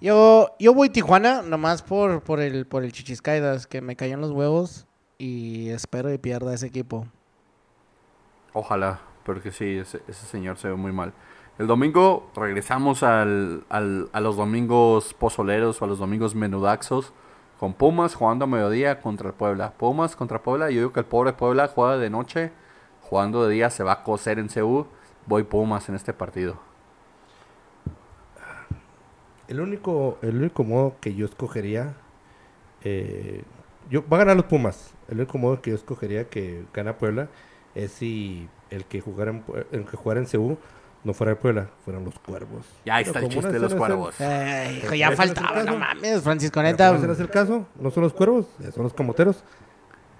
[0.00, 4.30] Yo, yo voy Tijuana, nomás por, por el, por el Chichiscaidas, que me caían los
[4.30, 4.86] huevos
[5.18, 7.06] y espero y pierda ese equipo.
[8.52, 11.12] Ojalá, porque sí, ese, ese señor se ve muy mal.
[11.58, 17.12] El domingo regresamos al, al- a los domingos pozoleros o a los domingos menudaxos
[17.58, 19.72] con Pumas jugando a mediodía contra el Puebla.
[19.76, 22.52] Pumas contra Puebla, yo digo que el pobre Puebla juega de noche,
[23.08, 24.86] jugando de día se va a coser en CU.
[25.26, 26.58] Voy Pumas en este partido.
[29.46, 31.94] El único, el único modo que yo escogería,
[32.84, 33.42] eh,
[33.90, 34.92] yo, va a ganar los Pumas.
[35.08, 37.28] El único modo que yo escogería que gana Puebla
[37.74, 40.58] es si el que jugara en, el que jugara en CU
[41.04, 42.66] no fuera de Puebla, fueran los Cuervos.
[42.84, 44.20] Ya ahí está el chiste de los cuervos.
[44.20, 46.92] Ay, hijo, Pero ya faltaba, no mames, Francisco Neta.
[46.92, 49.42] no es el caso, no son los Cuervos, eh, son los Camoteros.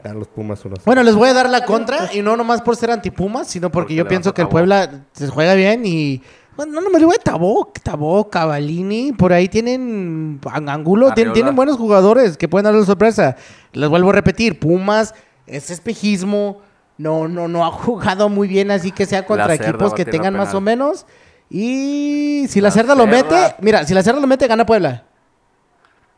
[0.02, 2.76] Ganan los Pumas 1 Bueno, les voy a dar la contra y no nomás por
[2.76, 4.48] ser antipumas, sino porque Porque yo pienso que el.
[4.48, 6.22] Puebla se juega bien y
[6.56, 11.06] bueno, no, no me le voy a Tabó, Tabó, Cavalini, por ahí tienen An- Angulo,
[11.08, 11.32] tien- Arriola.
[11.32, 13.36] tienen buenos jugadores que pueden darle sorpresa.
[13.72, 15.14] Les vuelvo a repetir, Pumas
[15.46, 16.60] es espejismo,
[16.96, 20.52] no no no ha jugado muy bien así que sea contra equipos que tengan más
[20.54, 21.06] o menos
[21.50, 25.04] y si la, La Cerda lo mete, mira, si la Cerda lo mete gana Puebla.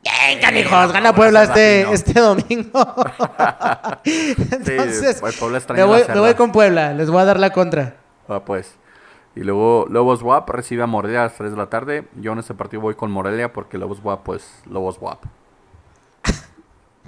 [0.02, 2.70] Bien, canijos, gana Puebla este, este domingo.
[4.04, 7.96] Entonces, pues, Puebla me voy, me voy con Puebla, les voy a dar la contra.
[8.26, 8.76] Ah, pues.
[9.36, 12.08] Y luego Lobos WAP recibe a Morelia a las 3 de la tarde.
[12.16, 15.22] Yo en este partido voy con Morelia porque Lobos WAP, pues, Lobos WAP.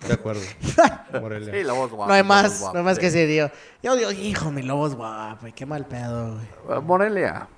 [0.06, 0.43] De acuerdo.
[1.20, 1.52] Morelia.
[1.52, 2.09] Sí, Lobos WAP.
[2.09, 3.01] no hay Lobos más, WAP, no hay más sí.
[3.01, 3.51] que ese tío.
[3.82, 6.47] Yo digo, hijo, mi lobo es guapo, qué mal pedo, güey.
[6.69, 7.48] Ah, Morelia.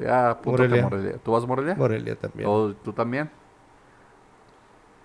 [0.00, 0.82] Ya, Morelia.
[0.82, 1.18] Morelia.
[1.24, 1.74] ¿Tú vas a Morelia?
[1.74, 2.48] Morelia también.
[2.48, 3.30] ¿O tú también?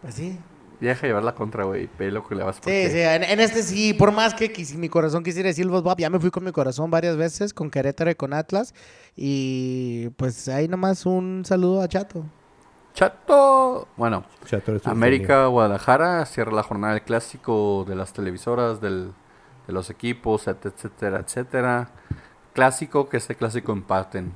[0.01, 0.37] Pues sí.
[0.79, 1.89] Ya deja llevar la contra, güey.
[1.97, 4.53] Ve lo que le vas Sí, porque- sí, en, en este sí, por más que
[4.53, 7.51] quisi- mi corazón quisiera decir los Bob, ya me fui con mi corazón varias veces,
[7.53, 8.75] con Querétaro y con Atlas.
[9.15, 12.23] Y pues ahí nomás un saludo a Chato.
[12.93, 13.87] Chato.
[13.97, 19.13] Bueno, Chato América, Guadalajara cierra la jornada del clásico de las televisoras, del,
[19.67, 21.89] de los equipos, et- etcétera, etcétera.
[22.53, 24.33] Clásico, que este clásico empaten.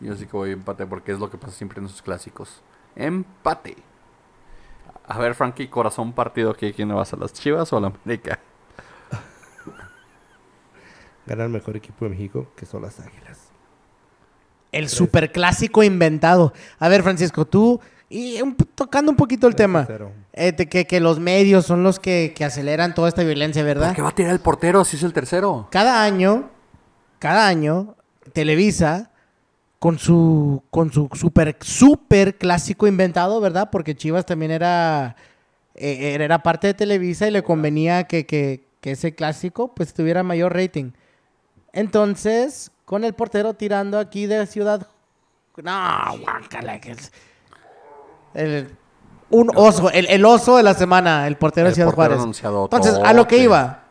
[0.00, 2.62] Yo sí que voy a empate porque es lo que pasa siempre en esos clásicos.
[2.94, 3.76] Empate.
[5.08, 6.72] A ver, Frankie, corazón partido aquí.
[6.72, 8.38] ¿Quién le vas a las Chivas o a la América?
[11.26, 13.38] Gana el mejor equipo de México, que son las Águilas.
[14.72, 16.52] El superclásico inventado.
[16.78, 20.10] A ver, Francisco, tú, y un- tocando un poquito el tema, 3-0.
[20.34, 23.88] eh, de que, que los medios son los que, que aceleran toda esta violencia, ¿verdad?
[23.88, 25.68] ¿Por qué va a tirar el portero si es el tercero?
[25.70, 26.50] cada año,
[27.18, 27.94] cada año,
[28.32, 29.10] Televisa,
[29.78, 33.68] con su, con su super, super clásico inventado, ¿verdad?
[33.70, 35.14] Porque Chivas también era,
[35.74, 40.22] eh, era parte de Televisa y le convenía que, que- que ese clásico pues tuviera
[40.22, 40.92] mayor rating.
[41.72, 44.86] Entonces, con el portero tirando aquí de Ciudad...
[45.56, 47.12] No, guácala, que es-
[48.34, 48.76] el-
[49.30, 52.24] un oso, el, el oso de la semana, el portero de Ciudad portero Juárez.
[52.64, 53.82] Entonces, a lo que iba.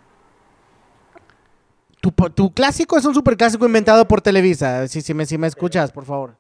[2.33, 4.87] Tu, clásico es un superclásico inventado por Televisa.
[4.87, 6.35] Si, me, me escuchas, por favor.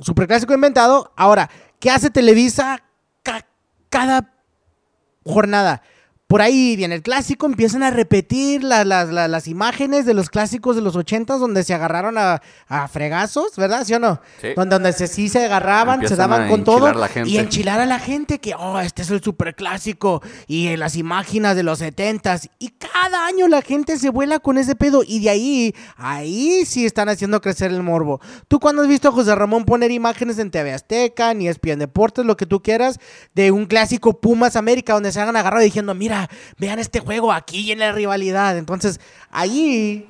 [0.00, 1.12] Superclásico inventado.
[1.16, 1.48] Ahora,
[1.80, 2.82] ¿qué hace Televisa
[3.22, 3.46] ca-
[3.88, 4.32] cada
[5.24, 5.82] jornada?
[6.28, 10.28] Por ahí viene el clásico, empiezan a repetir la- la- la- las imágenes de los
[10.28, 13.84] clásicos de los ochentas donde se agarraron a, a fregazos, ¿verdad?
[13.84, 14.20] ¿Sí o no?
[14.40, 14.48] Sí.
[14.54, 16.86] Donde, donde se, sí se agarraban, se daban con todo
[17.26, 20.96] y enchilar a la gente que, oh, este es el super clásico y en las
[20.96, 25.20] imágenes de los setentas y cada año la gente se vuela con ese pedo y
[25.20, 28.20] de ahí, ahí sí están haciendo crecer el morbo.
[28.48, 32.26] ¿Tú cuándo has visto a José Ramón poner imágenes en TV Azteca, ni ESPN Deportes,
[32.26, 33.00] lo que tú quieras,
[33.34, 36.17] de un clásico Pumas América donde se han agarrado diciendo, mira,
[36.58, 38.56] vean este juego aquí en la rivalidad?
[38.58, 38.98] Entonces,
[39.30, 40.08] ahí,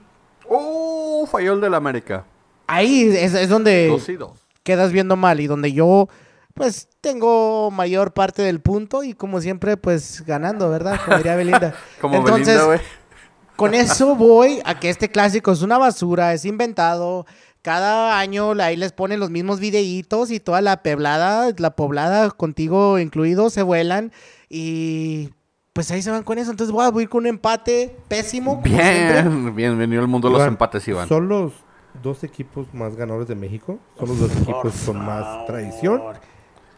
[0.49, 1.27] ¡Uh!
[1.27, 2.25] Falló el del América.
[2.67, 4.33] ahí es, es donde Dos y dos.
[4.63, 6.09] quedas viendo mal y donde yo
[6.55, 10.99] pues tengo mayor parte del punto y como siempre pues ganando, ¿verdad?
[11.05, 11.75] Como diría Belinda.
[12.01, 12.81] Como Entonces, Belinda, güey.
[13.57, 17.27] con eso voy a que este clásico es una basura, es inventado.
[17.63, 22.99] Cada año ahí les ponen los mismos videitos y toda la peblada, la poblada contigo
[22.99, 24.11] incluido, se vuelan
[24.49, 25.31] y
[25.79, 26.51] pues ahí se van con eso.
[26.51, 28.61] Entonces voy a voy con un empate pésimo.
[28.65, 31.07] Bien, bienvenido al mundo de los Iván, empates, Iván.
[31.07, 31.53] Son los
[32.03, 33.79] dos equipos más ganadores de México.
[33.97, 36.03] Son los dos equipos con más tradición.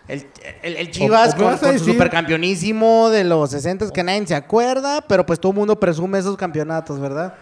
[0.06, 0.26] El,
[0.62, 5.24] el- el Chivas O- con, su supercampeonísimo de los 60 que nadie se acuerda, pero
[5.24, 7.32] pues todo el mundo presume esos campeonatos, ¿verdad?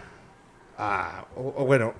[0.77, 1.93] Ah, o, o bueno,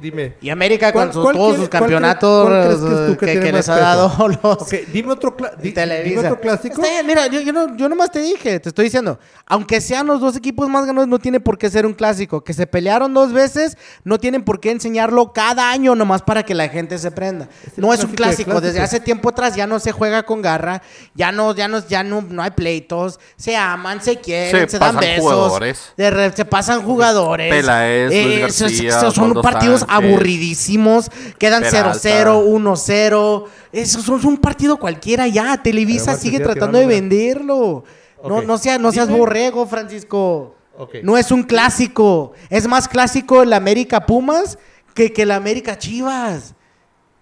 [0.00, 0.34] dime.
[0.40, 3.12] Y América ¿Cuál- con su- todos sus cuál crees- campeonatos cuál crees que es tú
[3.12, 5.72] eh, que que, tiene que más les ha dado los dime otro, cla- di- dime
[5.74, 6.20] Televisa.
[6.20, 6.80] otro clásico.
[6.82, 10.20] Bien, mira, yo, yo no, yo nomás te dije, te estoy diciendo, aunque sean los
[10.20, 12.42] dos equipos más ganadores, no tiene por qué ser un clásico.
[12.44, 16.54] Que se pelearon dos veces, no tienen por qué enseñarlo cada año nomás para que
[16.54, 17.48] la gente se prenda.
[17.76, 20.42] No es un clásico de clásico, desde hace tiempo atrás ya no se juega con
[20.42, 20.82] garra,
[21.14, 24.78] ya no, ya no, ya no, no hay pleitos, se aman, se quieren, Se se,
[24.78, 25.92] dan besos, jugadores.
[25.96, 27.50] de re- se pasan jugadores.
[27.52, 29.84] Luis esos- García, esos son partidos.
[29.88, 31.92] Aburridísimos, quedan Peralta.
[31.94, 33.44] 0-0, 1-0.
[33.72, 35.62] Eso es un partido cualquiera ya.
[35.62, 37.84] Televisa Además, sigue tratando de tirando, venderlo.
[38.24, 40.54] No, no, sea, no seas Dime- borrego, Francisco.
[41.02, 42.32] No es un clásico.
[42.50, 44.58] Es más clásico el América Pumas
[44.94, 46.54] que, que el América Chivas.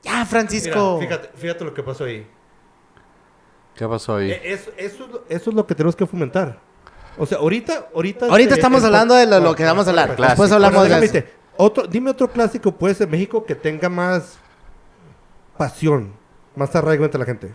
[0.03, 0.99] Ya, Francisco.
[1.01, 2.27] Mira, fíjate, fíjate lo que pasó ahí.
[3.75, 4.31] ¿Qué pasó ahí?
[4.31, 6.59] Eh, Eso, eso, es lo- eso es lo que tenemos que fomentar.
[7.19, 7.89] O sea, ahorita...
[7.95, 10.17] Ahorita, Ahorita este, estamos el- hablando de lo, lo que vamos a hablar.
[10.17, 11.27] Después hablamos Bueno, de eso.
[11.57, 14.39] Otro, dime otro clásico, pues, en México que tenga más
[15.57, 16.13] pasión,
[16.55, 17.55] más arraigo entre la gente.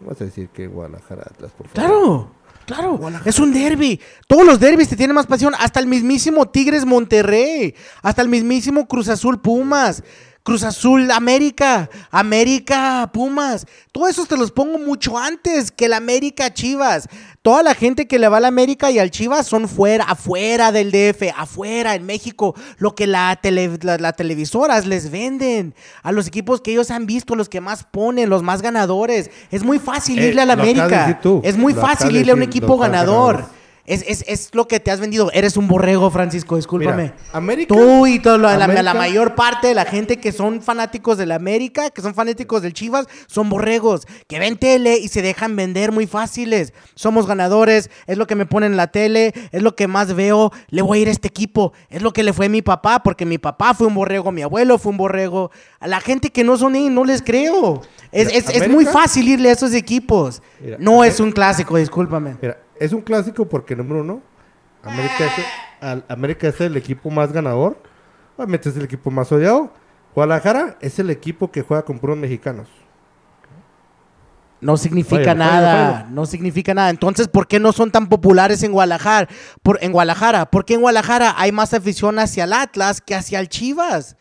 [0.00, 2.28] No vas a decir que Guadalajara Atlas, por favor.
[2.66, 3.20] Claro, claro.
[3.24, 4.00] Es un derby.
[4.26, 5.54] Todos los derbis te tienen más pasión.
[5.58, 7.74] Hasta el mismísimo Tigres Monterrey.
[8.02, 10.02] Hasta el mismísimo Cruz Azul Pumas.
[10.42, 11.88] Cruz Azul América.
[12.10, 13.66] América Pumas.
[13.92, 17.08] Todos esos te los pongo mucho antes que el América Chivas.
[17.44, 20.90] Toda la gente que le va al América y al Chivas son fuera, afuera del
[20.90, 22.54] DF, afuera en México.
[22.78, 25.74] Lo que la, tele- la- las televisoras les venden.
[26.02, 29.30] A los equipos que ellos han visto, los que más ponen, los más ganadores.
[29.50, 31.20] Es muy fácil Eh, irle acabas de América.
[31.22, 31.42] tú.
[31.44, 33.44] Es muy fácil irle a un equipo ganador.
[33.86, 35.30] Es, es, es lo que te has vendido.
[35.32, 37.02] Eres un borrego, Francisco, discúlpame.
[37.02, 40.62] Mira, América- Tú y todo la, América- la mayor parte de la gente que son
[40.62, 45.08] fanáticos de la América, que son fanáticos del Chivas, son borregos, que ven tele y
[45.08, 46.72] se dejan vender muy fáciles.
[46.94, 50.50] Somos ganadores, es lo que me ponen en la tele, es lo que más veo.
[50.68, 51.74] Le voy a ir a este equipo.
[51.90, 54.40] Es lo que le fue a mi papá, porque mi papá fue un borrego, mi
[54.40, 55.50] abuelo fue un borrego.
[55.80, 57.82] A la gente que no son ahí, no les creo.
[58.12, 60.40] Es, Mira, es- es muy fácil irle a esos equipos.
[60.58, 62.36] Mira, no es un clásico, discúlpame.
[62.40, 64.22] Mira, es un clásico porque, número uno,
[64.82, 65.32] América es,
[65.80, 67.78] al- América es el equipo más ganador.
[68.36, 69.72] Obviamente es el equipo más odiado.
[70.14, 72.68] Guadalajara es el equipo que juega con puros mexicanos.
[74.60, 76.88] No significa nada, no significa nada.
[76.88, 79.28] Entonces, ¿por qué no son tan populares en Guadalajara?
[79.62, 83.48] Por, en Guadalajara, porque en Guadalajara hay más afición hacia el Atlas que hacia el
[83.48, 84.16] Chivas.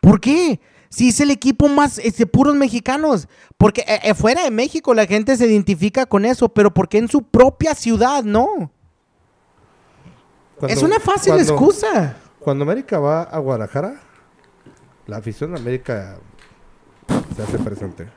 [0.00, 0.60] ¿Por qué?
[0.96, 3.28] Si es el equipo más es de puros mexicanos.
[3.58, 6.96] Porque eh, eh, fuera de México la gente se identifica con eso, pero ¿por qué
[6.96, 8.70] en su propia ciudad no?
[10.56, 12.16] Cuando- es una fácil cuando- excusa.
[12.40, 14.00] Cuando América va a Guadalajara,
[15.06, 16.16] la afición de América
[17.36, 18.08] se hace presente.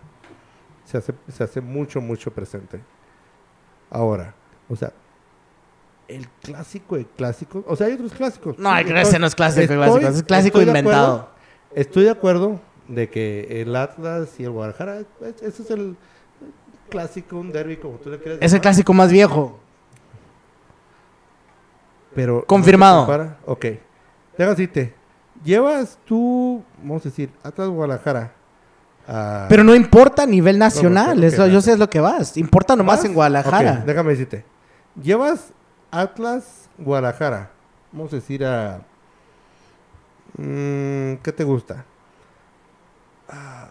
[0.86, 2.80] Se hace, se hace mucho, mucho presente.
[3.90, 4.34] Ahora,
[4.70, 4.94] o sea,
[6.08, 8.58] el clásico de clásicos, o sea, hay otros clásicos.
[8.58, 11.14] No, Sí, ese no es clásico de estoy- clásicos, es clásico inventado.
[11.18, 11.30] acuerdo-
[11.76, 15.96] estoy de acuerdo de que el Atlas y el Guadalajara, es- ese es el
[16.90, 19.60] clásico, un derby, como tú le quieras Es el clásico más viejo.
[22.16, 23.06] Pero Confirmado.
[23.18, 23.36] no.
[23.46, 23.66] Ok.
[24.38, 24.94] Déjame decirte.
[25.44, 28.34] Llevas tú, vamos a decir, Atlas Guadalajara.
[29.08, 32.36] a- Pero no importa a nivel nacional, eso, yo sé es lo que vas.
[32.38, 33.06] Importa nomás ¿Vas?
[33.06, 33.84] en Guadalajara.
[33.86, 34.44] Déjame decirte.
[35.02, 35.52] Llevas
[35.92, 37.52] Atlas Guadalajara.
[37.92, 38.82] Vamos a decir a.
[40.38, 41.86] mm, ¿Qué te gusta?
[43.30, 43.70] Ah,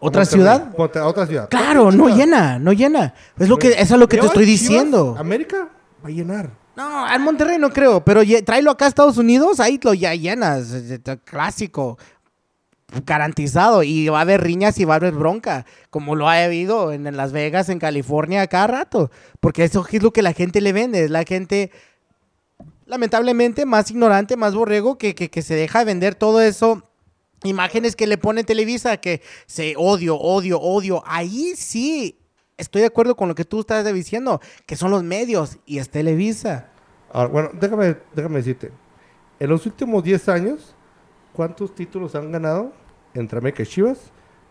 [0.00, 0.72] ¿Otra ciudad?
[0.76, 1.48] Otra ciudad.
[1.50, 3.14] Claro, no llena, no llena.
[3.38, 5.14] Es lo que, eso es lo que te estoy diciendo.
[5.18, 5.68] América
[6.02, 6.50] va a llenar.
[6.74, 10.72] No, al Monterrey no creo, pero tráelo acá a Estados Unidos, ahí lo ya llenas,
[11.24, 11.98] clásico,
[13.04, 16.92] garantizado, y va a haber riñas y va a haber bronca, como lo ha habido
[16.92, 19.10] en, Las Vegas, en California, cada rato,
[19.40, 21.70] porque eso es lo que la gente le vende, es la gente,
[22.86, 26.89] lamentablemente, más ignorante, más borrego, que, que, que se deja vender todo eso.
[27.44, 31.02] Imágenes que le pone Televisa, que se odio, odio, odio.
[31.06, 32.18] Ahí sí
[32.58, 35.88] estoy de acuerdo con lo que tú estás diciendo, que son los medios y es
[35.90, 36.68] Televisa.
[37.12, 38.70] Ahora, bueno, déjame, déjame decirte.
[39.38, 40.74] En los últimos 10 años,
[41.32, 42.72] ¿cuántos títulos han ganado
[43.14, 43.98] entre América y Chivas?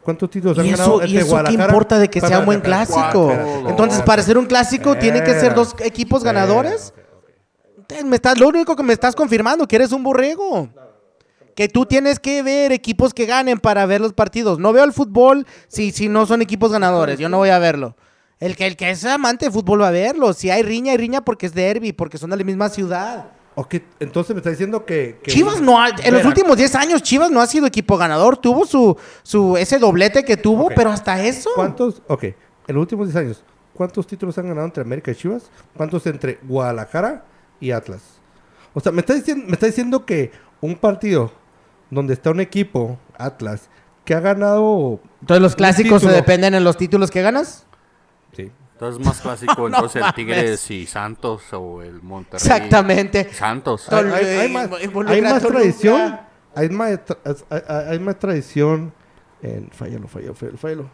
[0.02, 2.46] ¿Cuántos títulos han ¿Y ganado eso, entre y eso qué importa de que sea un
[2.46, 3.32] buen clásico?
[3.68, 6.94] Entonces, para ser un clásico, tienen que ser dos equipos ganadores.
[7.86, 10.70] Te- Me estás, lo único que me estás confirmando, que eres un borrego.
[11.56, 14.60] Que tú tienes que ver equipos que ganen para ver los partidos.
[14.60, 17.20] No veo el fútbol si, si no son equipos ganadores.
[17.20, 17.96] Yo no voy a verlo.
[18.40, 20.32] El que, el que es amante de fútbol va a verlo.
[20.34, 23.32] Si hay riña, hay riña porque es derby, porque son de la misma ciudad.
[23.56, 25.20] Ok, entonces me está diciendo que...
[25.22, 28.38] que Chivas no ha- en los últimos 10 años Chivas no ha sido equipo ganador,
[28.38, 31.50] tuvo su, su ese doblete que tuvo, pero hasta eso.
[31.56, 32.02] ¿Cuántos?
[32.08, 32.36] Ok, en
[32.68, 33.44] los últimos 10 años,
[33.74, 35.52] ¿cuántos títulos han ganado entre América y Chivas?
[35.76, 37.26] ¿Cuántos entre Guadalajara
[37.60, 38.02] y Atlas?
[38.74, 40.32] O sea, me está diciendo, me está diciendo que
[40.62, 41.30] un partido
[41.90, 43.70] donde está un equipo, Atlas,
[44.06, 45.00] que ha ganado...
[45.22, 47.66] Entonces los clásicos se dependen en los títulos que ganas.
[48.36, 48.52] Sí.
[48.74, 50.14] Entonces es más clásico No entonces el.
[50.14, 52.38] Tigres y Santos o el Monterrey.
[52.38, 53.34] Exactamente.
[53.34, 53.88] Santos.
[53.90, 54.70] Tol- Hay, hay- hay eh, más,
[55.10, 56.20] hay más tradición.
[56.56, 57.00] Hay más,
[57.90, 58.94] hay- más tradición
[59.42, 59.70] en...
[59.72, 60.90] Fállalo, fállalo, fállalo, fállalo.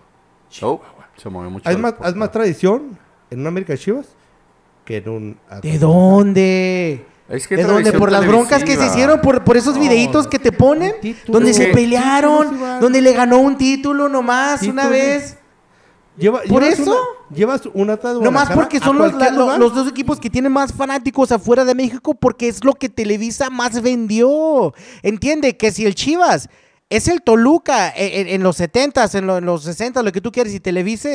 [0.61, 0.81] Oh,
[1.17, 1.67] se movió mucho.
[1.69, 2.13] Hay más, podcast.
[2.13, 2.97] hay más tradición
[3.30, 4.07] en un América de Chivas
[4.84, 5.38] que en un...
[5.61, 7.05] ¿De dónde?
[7.27, 7.81] Es que ¿De dónde?
[7.84, 10.93] tradición Por las broncas que se hicieron, por, por esos No, videitos que te ponen,
[11.27, 14.89] donde se pelearon, Títulos, donde le ganó un título nomás una Títulos.
[14.91, 15.38] vez.
[16.18, 16.91] Lleva- ¿Por llevas eso?
[16.91, 21.31] una- llevas una Nomás porque son los, la- los dos equipos que tienen más fanáticos
[21.31, 24.73] afuera de México porque es lo que Televisa más vendió.
[25.03, 26.47] Entiende que si el Chivas
[26.89, 30.22] es el Toluca eh, en, en los 70s, en, lo- en los 60 lo que
[30.22, 31.10] tú quieres, y Televisa,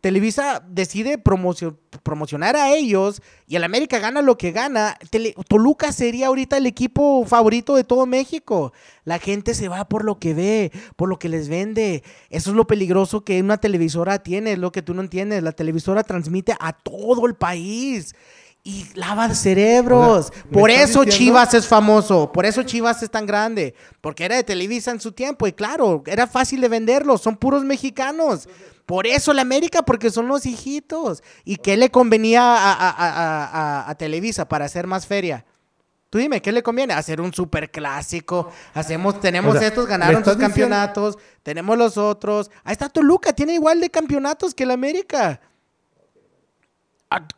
[0.00, 5.90] Televisa decide promocio- promocionar a ellos y el América gana lo que gana, Tele- Toluca
[5.92, 8.72] sería ahorita el equipo favorito de todo México.
[9.04, 12.02] La gente se va por lo que ve, por lo que les vende.
[12.30, 15.42] Eso es lo peligroso que una televisora tiene, es lo que tú no entiendes.
[15.42, 18.14] La televisora transmite a todo el país.
[18.62, 20.26] Y lava cerebros.
[20.26, 21.10] O sea, ¿me por eso diciendo?
[21.12, 22.32] Chivas es famoso.
[22.32, 23.74] Por eso Chivas es tan grande.
[24.00, 25.46] Porque era de Televisa en su tiempo.
[25.46, 27.20] Y claro, era fácil de venderlos.
[27.22, 28.48] Son puros mexicanos.
[28.86, 31.22] Por eso la América, porque son los hijitos.
[31.44, 33.44] ¿Y qué le convenía a, a- a-
[33.82, 35.44] a- a Televisa para hacer más feria?
[36.08, 36.94] Tú dime, ¿qué le conviene?
[36.94, 38.50] Hacer un super clásico.
[38.74, 41.18] Hacemos, tenemos O sea, estos, ¿me ganaron sus diciendo- campeonatos.
[41.42, 42.48] Tenemos los otros.
[42.62, 45.40] Ahí está Toluca, tiene igual de campeonatos que el América.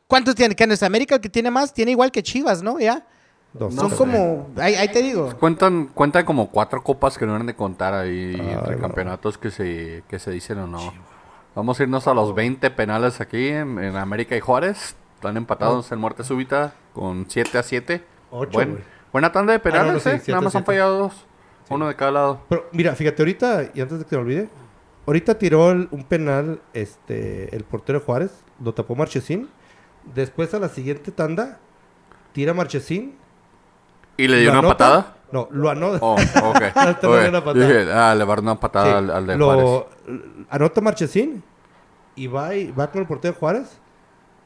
[0.07, 0.55] ¿Cuántos tiene?
[0.55, 1.73] ¿Qué no es América el que tiene más?
[1.73, 2.79] Tiene igual que Chivas, ¿no?
[2.79, 3.07] Ya.
[3.53, 3.75] Dos.
[3.75, 4.49] Son como.
[4.57, 5.35] Ahí, ahí te digo.
[5.39, 8.83] Cuentan, cuentan como cuatro copas que no eran de contar ahí Ay, entre no.
[8.83, 10.93] campeonatos que se, que se dicen o no.
[11.59, 14.95] Vamos a irnos a los 20 penales aquí en, en América y Juárez.
[15.17, 18.05] Están empatados en muerte súbita con 7 a 7.
[18.31, 18.83] Ocho, Buen- güey.
[19.13, 20.33] buena tanda de penales, Ah, no, no, sí, ¿eh?
[20.33, 21.27] Nada más han fallado dos.
[21.69, 22.41] Uno de cada lado.
[22.49, 24.49] Pero mira, fíjate, ahorita, y antes de que me olvide,
[25.09, 28.31] ahorita tiró el- un penal este, el portero Juárez,
[28.63, 29.49] lo tapó Marchesín.
[30.15, 31.59] Después a la siguiente tanda,
[32.35, 33.17] tira Marchesín.
[34.17, 34.77] ¿Y le dio ¿Lo una anota?
[34.77, 35.17] patada?
[35.33, 35.99] No, lo anota.
[36.01, 36.63] Oh, ok.
[36.75, 37.21] Ahorita le Ok.
[37.21, 37.67] dio una patada.
[37.67, 39.87] Dije, ah, le va a dar una patada Sí, al, al de lo- Juárez.
[40.51, 41.43] Anota Marchesín
[42.17, 43.79] y va, y va con el portero Juárez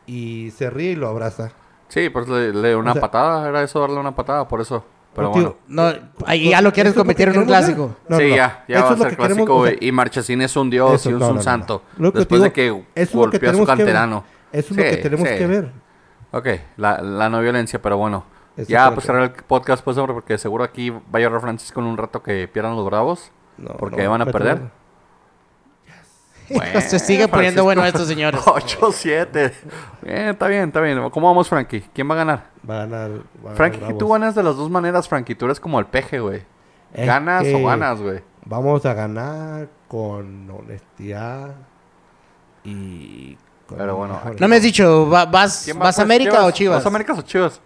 [0.07, 1.53] y se ríe y lo abraza.
[1.89, 3.49] Sí, pues le, le una O sea- patada.
[3.49, 4.85] Era eso darle una patada, por eso.
[5.15, 5.59] Pero Contigo.
[5.69, 5.93] bueno.
[5.93, 7.95] No, ahí ya lo quieres ¿Eso es convertir en un clásico.
[8.09, 9.37] No, sí, no, ya, ya Eso va a es lo ser que clásico.
[9.45, 11.83] queremos, o sea, y Marchesín es un dios Eso, y es no, un santo.
[11.99, 14.25] Lo Después te de que digo, eso lo que golpeó a su canterano.
[14.51, 15.35] Eso es lo Sí, que tenemos sí.
[15.37, 15.73] que ver.
[16.31, 16.47] Ok,
[16.79, 18.25] la, la no violencia, pero bueno.
[18.57, 21.87] Ya, pues cerrar el podcast, pues, hombre, porque seguro aquí va a llorar Francisco en
[21.87, 23.31] un rato que pierdan los bravos.
[23.57, 24.61] No, Porque no, van a perder.
[26.81, 28.41] Se sigue poniendo bueno esto, señores.
[28.45, 29.53] 8-7.
[30.03, 31.09] Bien, está bien, está bien.
[31.11, 31.83] ¿Cómo vamos, Frankie?
[31.95, 32.47] ¿Quién va a ganar?
[32.69, 33.11] Va a ganar.
[33.45, 35.35] va a Frankie, tú ganas de las dos maneras, Frankie.
[35.35, 36.43] Tú eres como el peje, güey.
[36.93, 38.21] Es ¿Ganas o ganas, güey?
[38.45, 41.55] Vamos a ganar con honestidad
[42.65, 43.39] y.
[43.67, 46.05] con Pero bueno, No me has dicho, ¿va- ¿vas, ¿Quién va, vas pues?
[46.05, 46.55] América ¿Qué o vas?
[46.55, 46.77] Chivas?
[46.79, 47.61] ¿Vas Américas o Chivas?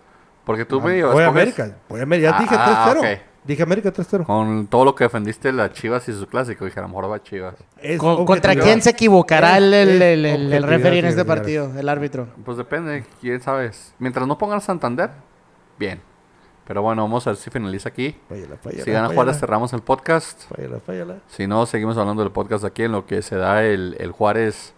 [0.46, 1.76] Porque tú, Ah, me Voy a América.
[1.90, 2.30] Voy a América.
[2.30, 2.98] Ya Ah, dije ah, 3-0.
[3.00, 3.20] ok.
[3.44, 4.24] Dije América 3-0.
[4.24, 6.64] Con todo lo que defendiste las Chivas y su clásico.
[6.64, 7.54] Dije, a lo mejor va Chivas.
[7.82, 8.64] Es ¿Contra objetividad.
[8.64, 11.88] quién se equivocará Es- el, el, el, el- el objetividad, referee en este partido, el
[11.88, 12.28] árbitro?
[12.44, 13.70] Pues depende, quién sabe.
[13.98, 15.10] Mientras no pongan Santander,
[15.78, 16.00] bien.
[16.66, 18.16] Pero bueno, vamos a ver si finaliza aquí.
[18.28, 19.08] Fállala, fállala, Si gana.
[19.10, 20.42] Juárez, cerramos el podcast.
[20.48, 21.16] Fállala, fállala.
[21.28, 24.74] Si no, seguimos hablando del podcast aquí en lo que se da el, el Juárez.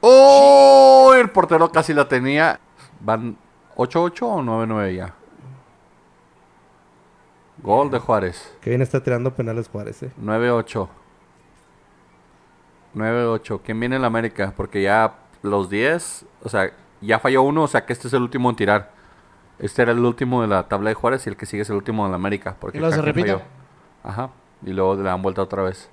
[0.00, 1.12] ¡Oh!
[1.14, 2.60] El portero casi la tenía.
[3.00, 3.36] ¿Van
[3.78, 5.14] 8-8 o 9-9 ya?
[7.62, 8.54] Gol de Juárez.
[8.60, 10.10] Que bien está tirando penales Juárez, eh.
[10.22, 10.88] 9-8.
[12.94, 13.60] 9-8.
[13.64, 14.52] ¿Quién viene en la América?
[14.56, 18.22] Porque ya los 10, o sea, ya falló uno, o sea que este es el
[18.22, 18.90] último en tirar.
[19.58, 21.76] Este era el último de la tabla de Juárez y el que sigue es el
[21.76, 22.56] último de la América.
[22.58, 23.32] Porque ¿Y luego se repite?
[23.32, 23.42] falló.
[24.04, 24.30] Ajá.
[24.64, 25.90] Y luego le dan vuelta otra vez.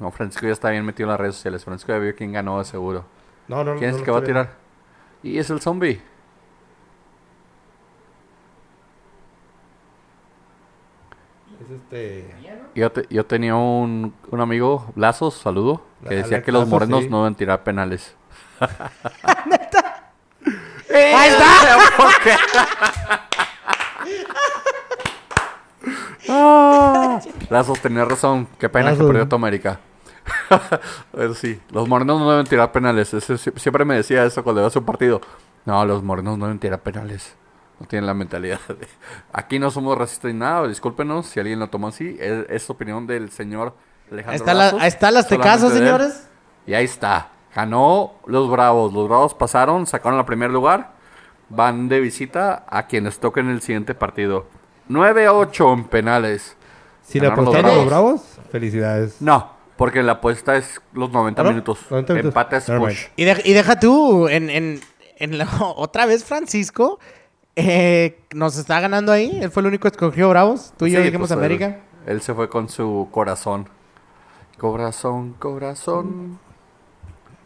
[0.00, 1.64] No, Francisco ya está bien metido en las redes sociales.
[1.64, 3.04] Francisco ya vio quién ganó de seguro.
[3.48, 4.50] No, no, ¿Quién no es lo que va a tirar?
[5.22, 6.00] Y es el zombie.
[11.60, 12.34] Es este.
[12.74, 17.02] Yo, te- yo tenía un, un amigo, Lazos, saludo, que decía Alex que los morenos
[17.04, 17.08] sí.
[17.10, 18.14] no deben tirar penales.
[20.90, 21.78] ¡Ahí está!
[21.96, 22.34] ¿Por qué?
[26.32, 27.18] Ah,
[27.48, 28.46] Lazos tenía razón.
[28.58, 29.06] Qué pena que Lazos.
[29.08, 29.80] perdió tu América.
[31.12, 33.12] Pero sí, los morenos no deben tirar penales.
[33.14, 35.20] Ese sie- siempre me decía eso cuando iba a su partido.
[35.64, 37.34] No, los morenos no deben tirar penales.
[37.78, 38.60] No tienen la mentalidad.
[38.68, 38.86] de-
[39.32, 40.66] Aquí no somos racistas ni nada.
[40.68, 42.16] Discúlpenos si alguien lo tomó así.
[42.20, 43.74] Es, es opinión del señor
[44.10, 45.10] Alejandro Ahí está, la, ahí está
[45.72, 45.84] de él.
[45.84, 46.28] señores.
[46.66, 47.28] Y ahí está.
[47.54, 48.92] Ganó los Bravos.
[48.92, 50.92] Los Bravos pasaron, sacaron el primer lugar.
[51.48, 54.46] Van de visita a quienes toquen el siguiente partido.
[54.88, 56.56] 9-8 en penales.
[57.02, 58.22] Si le apostaron a los bravos,
[58.52, 59.20] felicidades.
[59.20, 59.50] No,
[59.80, 61.50] porque la apuesta es los 90 ¿Ah, no?
[61.50, 61.78] minutos.
[61.90, 62.28] 90 minutos.
[62.30, 63.06] Empate es Never push.
[63.16, 64.80] Y, de- y deja tú, en, en,
[65.16, 67.00] en la- otra vez Francisco
[67.56, 69.38] eh, nos está ganando ahí.
[69.42, 70.72] Él fue el único que escogió Bravos.
[70.76, 71.66] Tú y yo Sí, dijimos pues, América.
[72.06, 73.68] Él, él se fue con su corazón.
[74.58, 76.38] Corazón, corazón.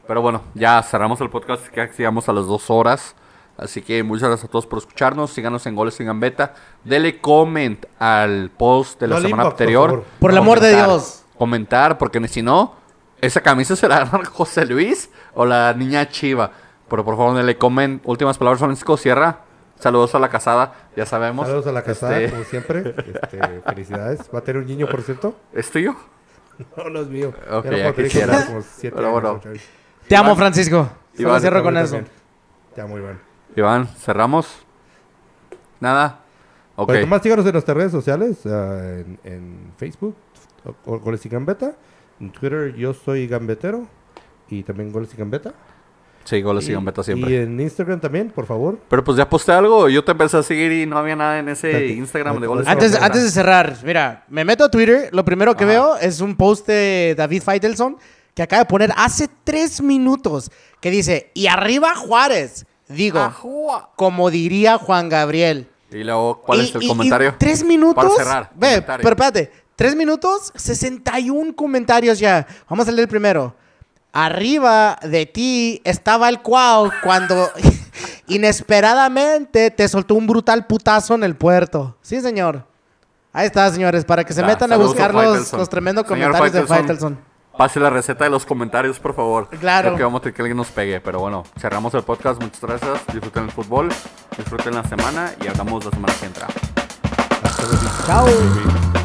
[0.07, 1.69] Pero bueno, ya cerramos el podcast.
[1.69, 3.15] Que llegamos a las dos horas.
[3.57, 5.31] Así que muchas gracias a todos por escucharnos.
[5.33, 6.55] Síganos en Goles sin Gambeta.
[6.83, 10.05] Dele comment al post de la No semana inbox, anterior.
[10.19, 11.24] Por el amor de Dios.
[11.39, 12.75] Comentar, porque si no,
[13.21, 16.51] esa camisa se la gana José Luis o la niña Chiva.
[16.89, 18.01] Pero por favor, dele comment.
[18.05, 18.97] Últimas palabras, Francisco.
[18.97, 19.41] Cierra.
[19.79, 20.73] Saludos a la casada.
[20.97, 21.47] Ya sabemos.
[21.47, 22.95] Saludos a la casada, Este, como siempre.
[23.23, 24.21] Este, felicidades.
[24.33, 25.37] ¿Va a tener un niño, por cierto?
[25.53, 25.95] ¿Es tuyo?
[26.77, 27.35] No, no es mío.
[27.51, 27.65] Ok,
[28.11, 29.41] Ya no como siete Pero bueno.
[29.45, 29.61] años.
[30.07, 30.37] Te amo, Iván.
[30.37, 30.89] Francisco.
[31.19, 32.01] Iván, cierro con eso.
[32.77, 33.19] Ya, muy bien.
[33.57, 34.65] Iván, cerramos.
[35.81, 36.21] Nada.
[36.77, 36.87] Ok.
[36.87, 40.15] Pues nomás síganos en nuestras redes sociales, ah, en, en Facebook,
[40.87, 41.75] o- Goles y Gambeta.
[42.21, 43.87] En Twitter yo soy Gambetero
[44.49, 45.53] y también Goles y Gambeta.
[46.25, 47.43] Sí, goles y Y- gambeta Y siempre.
[47.43, 48.79] en Instagram también, por favor.
[48.89, 49.91] Pero pues ya posté algo.
[49.91, 51.93] Yo te empecé a seguir y no había nada en ese Espérate.
[51.93, 52.67] Instagram de goles.
[52.67, 53.05] y Antes, gambeta.
[53.07, 55.11] antes de cerrar, mira, me meto a Twitter.
[55.13, 55.73] Lo primero que Ajá.
[55.75, 57.99] veo es un post de David Feitelson
[58.33, 60.51] que acaba de poner hace tres minutos
[60.81, 62.65] que dice: Y arriba Juárez.
[62.89, 63.91] Digo, Ajua.
[63.95, 65.69] como diría Juan Gabriel.
[65.91, 67.35] Y luego, ¿cuál Y- es el y- y comentario?
[67.37, 68.03] tres minutos.
[68.03, 69.53] Para cerrar, Ve, pero espérate.
[69.77, 72.47] Tres minutos, 61 comentarios ya.
[72.69, 73.55] Vamos a leer el primero.
[74.13, 77.51] Arriba de ti estaba el cuau cuando
[78.29, 81.97] inesperadamente te soltó un brutal putazo en el puerto.
[82.01, 82.65] Sí, señor.
[83.33, 86.53] Ahí está, señores, para que se Ah, metan a buscar los, los tremendos Señor comentarios
[86.53, 87.35] de Faitelson, Faitelson.
[87.59, 89.49] Pase la receta de los comentarios, por favor.
[89.49, 89.89] Claro.
[89.89, 91.01] Creo que vamos a tener que alguien nos pegue.
[91.01, 92.41] Pero bueno, cerramos el podcast.
[92.41, 93.01] Muchas gracias.
[93.13, 93.89] Disfruten el fútbol.
[94.37, 96.47] Disfruten la semana y hablamos la semana que entra.
[97.43, 97.89] Hasta luego.
[98.07, 99.04] Chao.